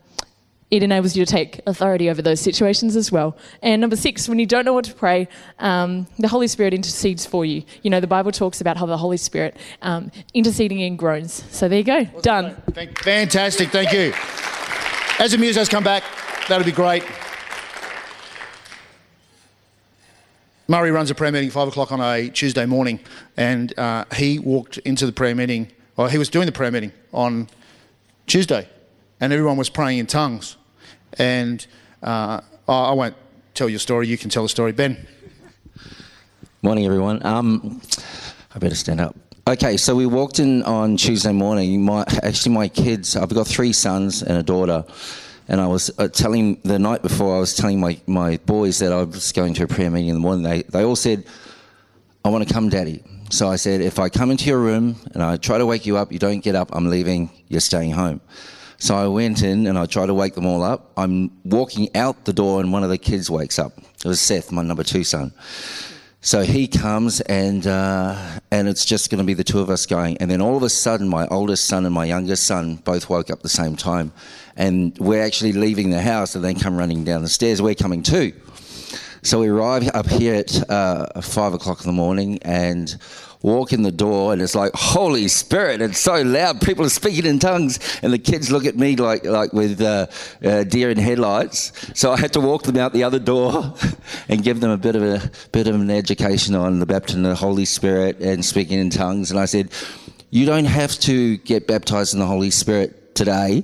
it 0.74 0.82
enables 0.82 1.16
you 1.16 1.24
to 1.24 1.32
take 1.32 1.62
authority 1.68 2.10
over 2.10 2.20
those 2.24 2.42
situations 2.42 2.96
as 2.96 3.12
well. 3.12 3.38
And 3.62 3.80
number 3.80 3.96
six, 3.96 4.28
when 4.28 4.40
you 4.40 4.48
don't 4.48 4.66
know 4.66 4.74
what 4.74 4.86
to 4.86 4.94
pray, 4.96 5.28
um, 5.60 6.08
the 6.18 6.28
Holy 6.28 6.48
Spirit 6.48 6.74
intercedes 6.74 7.28
for 7.28 7.46
you. 7.46 7.62
You 7.84 7.92
know, 7.92 8.00
the 8.00 8.08
Bible 8.08 8.32
talks 8.32 8.60
about 8.60 8.78
how 8.78 8.88
the 8.88 8.98
Holy 8.98 9.18
Spirit 9.18 9.56
um, 9.84 10.12
interceding 10.34 10.80
in 10.80 10.96
groans. 10.96 11.44
So 11.52 11.70
there 11.70 11.78
you 11.78 11.84
go, 11.84 12.06
done. 12.24 12.56
Thank- 12.72 12.98
Fantastic, 13.04 13.70
thank 13.70 13.94
you. 13.94 14.14
As 15.24 15.30
the 15.32 15.38
musos 15.38 15.70
come 15.70 15.84
back, 15.84 16.04
that'll 16.48 16.66
be 16.66 16.72
great. 16.72 17.04
Murray 20.68 20.90
runs 20.90 21.12
a 21.12 21.16
prayer 21.16 21.32
meeting 21.32 21.52
five 21.52 21.68
o'clock 21.68 21.92
on 21.92 22.02
a 22.02 22.30
Tuesday 22.30 22.66
morning, 22.66 23.00
and 23.38 23.78
uh, 23.78 24.06
he 24.16 24.40
walked 24.40 24.80
into 24.80 25.06
the 25.06 25.12
prayer 25.12 25.36
meeting. 25.36 25.72
Well, 25.98 26.08
he 26.08 26.18
was 26.18 26.30
doing 26.30 26.48
the 26.48 26.52
prayer 26.52 26.72
meeting 26.72 26.94
on 27.14 27.48
Tuesday, 28.26 28.68
and 29.20 29.32
everyone 29.32 29.58
was 29.58 29.70
praying 29.70 30.00
in 30.00 30.08
tongues. 30.08 30.58
And 31.18 31.66
uh, 32.02 32.42
I 32.68 32.94
won't 32.94 33.16
tell 33.54 33.70
your 33.70 33.80
story. 33.80 34.08
You 34.08 34.18
can 34.18 34.30
tell 34.30 34.44
the 34.44 34.50
story, 34.50 34.72
Ben. 34.72 35.08
Morning, 36.62 36.86
everyone. 36.86 37.26
Um, 37.26 37.82
I 38.56 38.60
better 38.60 38.76
stand 38.76 39.02
up. 39.02 39.16
Okay, 39.46 39.76
so 39.76 39.96
we 39.96 40.06
walked 40.06 40.40
in 40.40 40.64
on 40.64 40.96
Tuesday 40.96 41.34
morning. 41.34 41.84
My 41.84 42.06
actually, 42.24 42.56
my 42.56 42.70
kids. 42.70 43.18
I've 43.18 43.34
got 43.34 43.46
three 43.46 43.74
sons 43.74 44.24
and 44.24 44.38
a 44.38 44.44
daughter, 44.44 44.86
and 45.50 45.60
I 45.60 45.68
was 45.68 45.92
uh, 45.98 46.08
telling 46.08 46.62
the 46.64 46.80
night 46.80 47.02
before. 47.02 47.36
I 47.36 47.40
was 47.40 47.54
telling 47.54 47.82
my, 47.82 48.00
my 48.08 48.38
boys 48.46 48.80
that 48.80 48.94
I 48.94 49.04
was 49.04 49.34
going 49.34 49.54
to 49.56 49.66
a 49.66 49.68
prayer 49.68 49.92
meeting 49.92 50.08
in 50.08 50.16
the 50.16 50.22
morning. 50.22 50.44
They 50.44 50.62
they 50.64 50.86
all 50.86 50.96
said, 50.96 51.26
"I 52.24 52.30
want 52.30 52.48
to 52.48 52.54
come, 52.54 52.70
Daddy." 52.70 53.04
So 53.30 53.50
I 53.50 53.58
said, 53.58 53.82
"If 53.82 54.00
I 54.00 54.08
come 54.08 54.32
into 54.32 54.46
your 54.46 54.60
room 54.60 54.96
and 55.14 55.22
I 55.22 55.36
try 55.36 55.58
to 55.58 55.66
wake 55.66 55.86
you 55.86 55.98
up, 55.98 56.14
you 56.14 56.20
don't 56.20 56.40
get 56.40 56.56
up. 56.56 56.70
I'm 56.74 56.90
leaving. 56.90 57.30
You're 57.50 57.60
staying 57.60 57.92
home." 57.92 58.22
So 58.84 58.98
I 58.98 59.08
went 59.08 59.44
in 59.44 59.68
and 59.68 59.78
I 59.78 59.86
tried 59.86 60.08
to 60.08 60.14
wake 60.14 60.36
them 60.36 60.46
all 60.46 60.62
up. 60.62 60.92
I'm 60.98 61.32
walking 61.46 61.88
out 61.96 62.26
the 62.26 62.34
door 62.34 62.60
and 62.60 62.74
one 62.74 62.84
of 62.84 62.90
the 62.90 62.98
kids 62.98 63.32
wakes 63.32 63.58
up. 63.58 63.72
It 63.78 64.04
was 64.04 64.20
Seth, 64.20 64.52
my 64.52 64.62
number 64.62 64.84
two 64.84 65.06
son. 65.06 65.32
So 66.20 66.42
he 66.42 66.68
comes 66.68 67.22
and 67.22 67.66
uh, 67.66 68.14
and 68.52 68.68
it's 68.68 68.84
just 68.84 69.10
going 69.10 69.20
to 69.20 69.24
be 69.24 69.36
the 69.36 69.44
two 69.46 69.60
of 69.60 69.70
us 69.70 69.86
going. 69.86 70.18
And 70.18 70.30
then 70.30 70.42
all 70.42 70.58
of 70.58 70.64
a 70.64 70.70
sudden, 70.70 71.08
my 71.08 71.26
oldest 71.28 71.64
son 71.64 71.86
and 71.86 71.96
my 71.96 72.04
youngest 72.04 72.44
son 72.44 72.76
both 72.76 73.10
woke 73.10 73.30
up 73.30 73.42
the 73.42 73.48
same 73.48 73.78
time, 73.78 74.12
and 74.58 74.98
we're 75.00 75.24
actually 75.24 75.54
leaving 75.54 75.90
the 75.90 76.02
house 76.02 76.36
and 76.36 76.44
then 76.44 76.60
come 76.60 76.76
running 76.76 77.06
down 77.06 77.22
the 77.22 77.30
stairs. 77.30 77.62
We're 77.62 77.76
coming 77.76 78.04
too. 78.04 78.34
So 79.22 79.40
we 79.40 79.48
arrive 79.48 79.90
up 79.94 80.10
here 80.10 80.36
at 80.36 80.70
uh, 80.70 81.22
five 81.22 81.54
o'clock 81.54 81.80
in 81.80 81.88
the 81.88 81.94
morning 81.94 82.40
and 82.42 82.94
walk 83.44 83.74
in 83.74 83.84
the 83.84 83.92
door, 83.92 84.34
and 84.34 84.42
it's 84.42 84.56
like 84.56 84.72
Holy 84.74 85.28
Spirit! 85.28 85.82
It's 85.82 86.00
so 86.00 86.22
loud. 86.24 86.62
People 86.62 86.86
are 86.86 86.90
speaking 86.90 87.26
in 87.26 87.38
tongues, 87.38 87.78
and 88.02 88.12
the 88.12 88.18
kids 88.18 88.52
look 88.52 88.66
at 88.66 88.76
me 88.76 88.96
like 88.96 89.26
like 89.26 89.54
with 89.54 89.80
uh, 89.82 90.08
uh, 90.44 90.64
deer 90.64 90.90
in 90.90 90.98
headlights. 90.98 91.72
So 91.94 92.12
I 92.12 92.20
had 92.20 92.34
to 92.34 92.40
walk 92.40 92.64
them 92.64 92.78
out 92.78 92.94
the 92.94 93.04
other 93.04 93.20
door 93.20 93.76
and 94.30 94.44
give 94.44 94.62
them 94.62 94.72
a 94.72 94.78
bit 94.78 94.96
of 94.96 95.04
a 95.04 95.30
bit 95.52 95.68
of 95.68 95.76
an 95.76 95.92
education 95.92 96.56
on 96.56 96.80
the 96.80 96.88
baptism 96.88 97.24
of 97.26 97.30
the 97.30 97.36
Holy 97.36 97.66
Spirit 97.66 98.20
and 98.20 98.44
speaking 98.44 98.80
in 98.80 98.90
tongues. 98.90 99.30
And 99.30 99.40
I 99.40 99.46
said, 99.46 99.70
"You 100.32 100.46
don't 100.46 100.66
have 100.66 100.98
to 101.02 101.38
get 101.38 101.68
baptized 101.68 102.14
in 102.16 102.20
the 102.20 102.28
Holy 102.28 102.50
Spirit." 102.50 103.00
today, 103.14 103.64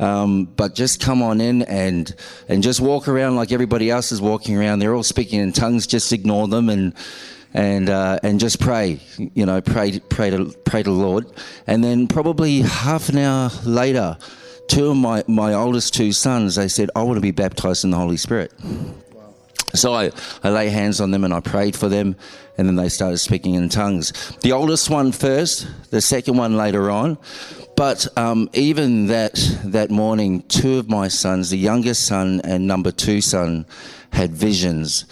um, 0.00 0.46
but 0.56 0.74
just 0.74 1.02
come 1.02 1.20
on 1.20 1.38
in 1.38 1.60
and 1.64 2.14
and 2.48 2.62
just 2.62 2.80
walk 2.80 3.08
around 3.08 3.36
like 3.36 3.52
everybody 3.52 3.90
else 3.90 4.10
is 4.10 4.22
walking 4.22 4.56
around. 4.56 4.78
They're 4.78 4.94
all 4.94 5.02
speaking 5.02 5.38
in 5.38 5.52
tongues. 5.52 5.86
Just 5.86 6.14
ignore 6.14 6.48
them 6.48 6.70
and 6.70 6.94
and 7.56 7.88
uh, 7.88 8.20
and 8.22 8.38
just 8.38 8.60
pray. 8.60 9.00
You 9.16 9.46
know, 9.46 9.60
pray 9.60 9.98
pray 9.98 10.30
to 10.30 10.54
pray 10.64 10.82
to 10.82 10.90
the 10.90 10.96
Lord. 10.96 11.26
And 11.66 11.82
then 11.82 12.06
probably 12.06 12.60
half 12.60 13.08
an 13.08 13.18
hour 13.18 13.50
later, 13.64 14.18
two 14.68 14.90
of 14.90 14.96
my 14.96 15.24
my 15.26 15.54
oldest 15.54 15.94
two 15.94 16.12
sons 16.12 16.54
they 16.56 16.68
said, 16.68 16.90
"I 16.94 17.02
want 17.02 17.16
to 17.16 17.22
be 17.22 17.32
baptized 17.32 17.82
in 17.84 17.90
the 17.90 17.96
Holy 17.96 18.18
Spirit." 18.18 18.52
So 19.74 19.92
I, 19.92 20.10
I 20.42 20.50
lay 20.50 20.68
hands 20.68 21.00
on 21.00 21.10
them 21.10 21.24
and 21.24 21.34
I 21.34 21.40
prayed 21.40 21.76
for 21.76 21.88
them, 21.88 22.16
and 22.56 22.68
then 22.68 22.76
they 22.76 22.88
started 22.88 23.18
speaking 23.18 23.54
in 23.54 23.68
tongues. 23.68 24.12
The 24.42 24.52
oldest 24.52 24.88
one 24.88 25.12
first, 25.12 25.66
the 25.90 26.00
second 26.00 26.36
one 26.36 26.56
later 26.56 26.90
on. 26.90 27.18
But 27.74 28.06
um, 28.16 28.48
even 28.52 29.06
that 29.06 29.34
that 29.64 29.90
morning, 29.90 30.42
two 30.42 30.78
of 30.78 30.88
my 30.88 31.08
sons, 31.08 31.50
the 31.50 31.58
youngest 31.58 32.06
son 32.06 32.40
and 32.44 32.66
number 32.66 32.90
two 32.90 33.20
son, 33.20 33.66
had 34.12 34.32
visions. 34.32 35.04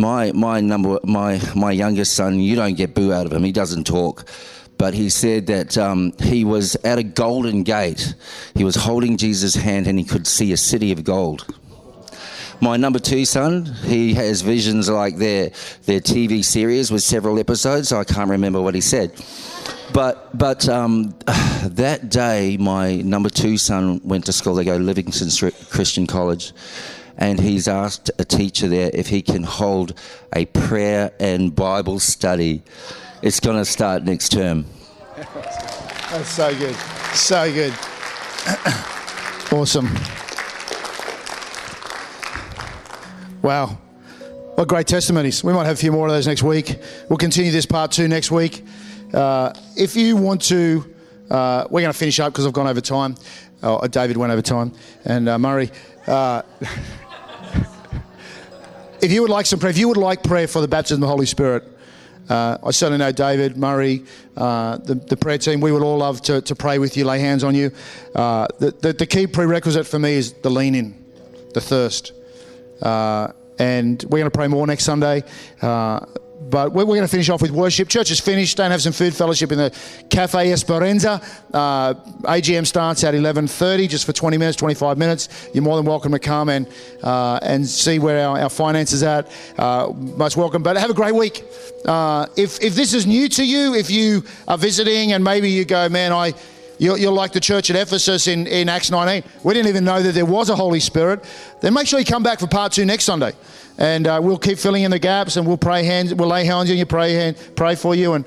My 0.00 0.32
my 0.32 0.60
number 0.60 0.98
my 1.04 1.40
my 1.54 1.72
youngest 1.72 2.14
son, 2.14 2.40
you 2.40 2.56
don't 2.56 2.74
get 2.74 2.94
boo 2.94 3.12
out 3.12 3.26
of 3.26 3.32
him. 3.32 3.44
He 3.44 3.52
doesn't 3.52 3.84
talk. 3.84 4.26
But 4.78 4.94
he 4.94 5.10
said 5.10 5.46
that 5.48 5.76
um, 5.76 6.14
he 6.22 6.42
was 6.42 6.74
at 6.76 6.98
a 6.98 7.02
golden 7.02 7.64
gate. 7.64 8.14
He 8.54 8.64
was 8.64 8.76
holding 8.76 9.18
Jesus' 9.18 9.54
hand 9.54 9.86
and 9.86 9.98
he 9.98 10.06
could 10.06 10.26
see 10.26 10.52
a 10.52 10.56
city 10.56 10.90
of 10.90 11.04
gold. 11.04 11.44
My 12.62 12.78
number 12.78 12.98
two 12.98 13.26
son, 13.26 13.66
he 13.84 14.14
has 14.14 14.40
visions 14.40 14.88
like 14.88 15.16
their 15.16 15.50
their 15.84 16.00
TV 16.00 16.42
series 16.42 16.90
with 16.90 17.02
several 17.02 17.38
episodes. 17.38 17.92
I 17.92 18.04
can't 18.04 18.30
remember 18.30 18.62
what 18.62 18.74
he 18.74 18.80
said, 18.80 19.12
but 19.92 20.36
but 20.36 20.66
um, 20.66 21.14
that 21.64 22.08
day, 22.08 22.56
my 22.58 22.96
number 22.96 23.28
two 23.28 23.58
son 23.58 24.00
went 24.02 24.24
to 24.26 24.32
school. 24.32 24.54
They 24.54 24.64
go 24.64 24.78
to 24.78 24.84
Livingstone 24.84 25.52
Christian 25.68 26.06
College, 26.06 26.52
and 27.20 27.38
he's 27.38 27.68
asked 27.68 28.10
a 28.18 28.24
teacher 28.24 28.66
there 28.66 28.90
if 28.94 29.08
he 29.08 29.20
can 29.20 29.42
hold 29.42 29.92
a 30.34 30.46
prayer 30.46 31.12
and 31.20 31.54
Bible 31.54 32.00
study. 32.00 32.62
It's 33.22 33.38
going 33.38 33.58
to 33.58 33.64
start 33.66 34.02
next 34.04 34.30
term. 34.32 34.64
That's 35.16 36.30
so 36.30 36.56
good. 36.56 36.74
So 37.12 37.52
good. 37.52 37.72
awesome. 39.52 39.88
Wow. 43.42 43.78
What 44.54 44.68
great 44.68 44.86
testimonies. 44.86 45.44
We 45.44 45.52
might 45.52 45.66
have 45.66 45.76
a 45.76 45.80
few 45.80 45.92
more 45.92 46.06
of 46.06 46.12
those 46.12 46.26
next 46.26 46.42
week. 46.42 46.78
We'll 47.10 47.18
continue 47.18 47.50
this 47.50 47.66
part 47.66 47.92
two 47.92 48.08
next 48.08 48.30
week. 48.30 48.64
Uh, 49.12 49.52
if 49.76 49.94
you 49.94 50.16
want 50.16 50.40
to, 50.42 50.94
uh, 51.30 51.66
we're 51.70 51.82
going 51.82 51.92
to 51.92 51.98
finish 51.98 52.18
up 52.18 52.32
because 52.32 52.46
I've 52.46 52.54
gone 52.54 52.66
over 52.66 52.80
time. 52.80 53.16
Oh, 53.62 53.86
David 53.86 54.16
went 54.16 54.32
over 54.32 54.42
time. 54.42 54.72
And 55.04 55.28
uh, 55.28 55.38
Murray. 55.38 55.70
Uh, 59.00 59.04
if 59.04 59.12
you 59.12 59.22
would 59.22 59.30
like 59.30 59.46
some 59.46 59.58
prayer, 59.58 59.70
if 59.70 59.78
you 59.78 59.88
would 59.88 59.96
like 59.96 60.22
prayer 60.22 60.46
for 60.46 60.60
the 60.60 60.68
baptism 60.68 61.02
of 61.02 61.06
the 61.06 61.06
Holy 61.06 61.26
Spirit, 61.26 61.64
uh, 62.28 62.58
I 62.62 62.70
certainly 62.70 62.98
know 62.98 63.12
David, 63.12 63.56
Murray, 63.56 64.04
uh, 64.36 64.76
the, 64.76 64.94
the 64.94 65.16
prayer 65.16 65.38
team, 65.38 65.60
we 65.60 65.72
would 65.72 65.82
all 65.82 65.98
love 65.98 66.20
to, 66.22 66.40
to 66.42 66.54
pray 66.54 66.78
with 66.78 66.96
you, 66.96 67.04
lay 67.04 67.18
hands 67.18 67.42
on 67.42 67.54
you. 67.54 67.72
Uh, 68.14 68.46
the, 68.58 68.70
the, 68.72 68.92
the 68.92 69.06
key 69.06 69.26
prerequisite 69.26 69.86
for 69.86 69.98
me 69.98 70.14
is 70.14 70.32
the 70.34 70.50
lean 70.50 70.74
in, 70.74 71.04
the 71.54 71.60
thirst. 71.60 72.12
Uh, 72.82 73.32
and 73.58 74.02
we're 74.04 74.18
going 74.18 74.30
to 74.30 74.36
pray 74.36 74.48
more 74.48 74.66
next 74.66 74.84
Sunday. 74.84 75.24
But 76.40 76.72
we're, 76.72 76.84
we're 76.86 76.96
going 76.96 77.02
to 77.02 77.08
finish 77.08 77.28
off 77.28 77.42
with 77.42 77.50
worship. 77.50 77.88
Church 77.88 78.10
is 78.10 78.18
finished. 78.18 78.56
Don't 78.56 78.70
have 78.70 78.80
some 78.80 78.94
food 78.94 79.14
fellowship 79.14 79.52
in 79.52 79.58
the 79.58 79.76
Cafe 80.08 80.50
Esperanza. 80.50 81.20
Uh, 81.52 81.94
AGM 82.22 82.66
starts 82.66 83.04
at 83.04 83.12
11.30, 83.12 83.88
just 83.88 84.06
for 84.06 84.12
20 84.14 84.38
minutes, 84.38 84.56
25 84.56 84.96
minutes. 84.96 85.50
You're 85.52 85.62
more 85.62 85.76
than 85.76 85.84
welcome 85.84 86.12
to 86.12 86.18
come 86.18 86.48
and, 86.48 86.66
uh, 87.02 87.40
and 87.42 87.66
see 87.66 87.98
where 87.98 88.26
our, 88.26 88.40
our 88.40 88.48
finances 88.48 89.02
at. 89.02 89.30
Uh, 89.58 89.92
most 89.94 90.38
welcome. 90.38 90.62
But 90.62 90.78
have 90.78 90.90
a 90.90 90.94
great 90.94 91.14
week. 91.14 91.44
Uh, 91.84 92.26
if, 92.36 92.62
if 92.62 92.74
this 92.74 92.94
is 92.94 93.06
new 93.06 93.28
to 93.28 93.44
you, 93.44 93.74
if 93.74 93.90
you 93.90 94.24
are 94.48 94.56
visiting 94.56 95.12
and 95.12 95.22
maybe 95.22 95.50
you 95.50 95.64
go, 95.64 95.88
man, 95.88 96.12
I... 96.12 96.32
You're, 96.78 96.96
you're, 96.96 97.12
like 97.12 97.32
the 97.32 97.40
church 97.40 97.68
at 97.68 97.76
Ephesus 97.76 98.26
in, 98.26 98.46
in 98.46 98.70
Acts 98.70 98.90
19. 98.90 99.22
We 99.44 99.52
didn't 99.52 99.68
even 99.68 99.84
know 99.84 100.02
that 100.02 100.12
there 100.12 100.24
was 100.24 100.48
a 100.48 100.56
Holy 100.56 100.80
Spirit. 100.80 101.22
Then 101.60 101.74
make 101.74 101.86
sure 101.86 101.98
you 101.98 102.06
come 102.06 102.22
back 102.22 102.40
for 102.40 102.46
part 102.46 102.72
two 102.72 102.86
next 102.86 103.04
Sunday 103.04 103.32
and 103.80 104.06
uh, 104.06 104.20
we'll 104.22 104.38
keep 104.38 104.58
filling 104.58 104.84
in 104.84 104.90
the 104.90 104.98
gaps 104.98 105.36
and 105.36 105.46
we'll 105.46 105.56
pray 105.56 105.82
hands, 105.82 106.14
we'll 106.14 106.28
lay 106.28 106.44
hands 106.44 106.70
on 106.70 106.76
you, 106.76 106.86
pray, 106.86 107.14
hand, 107.14 107.36
pray 107.56 107.74
for 107.74 107.94
you, 107.94 108.12
and 108.12 108.24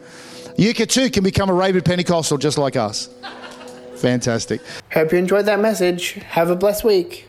you 0.57 0.73
too 0.73 1.09
can 1.09 1.23
become 1.23 1.49
a 1.49 1.53
rabid 1.53 1.85
Pentecostal 1.85 2.37
just 2.37 2.57
like 2.57 2.75
us. 2.75 3.09
Fantastic. 3.97 4.59
Hope 4.91 5.13
you 5.13 5.17
enjoyed 5.17 5.45
that 5.45 5.59
message. 5.59 6.13
Have 6.13 6.49
a 6.49 6.55
blessed 6.55 6.83
week. 6.83 7.27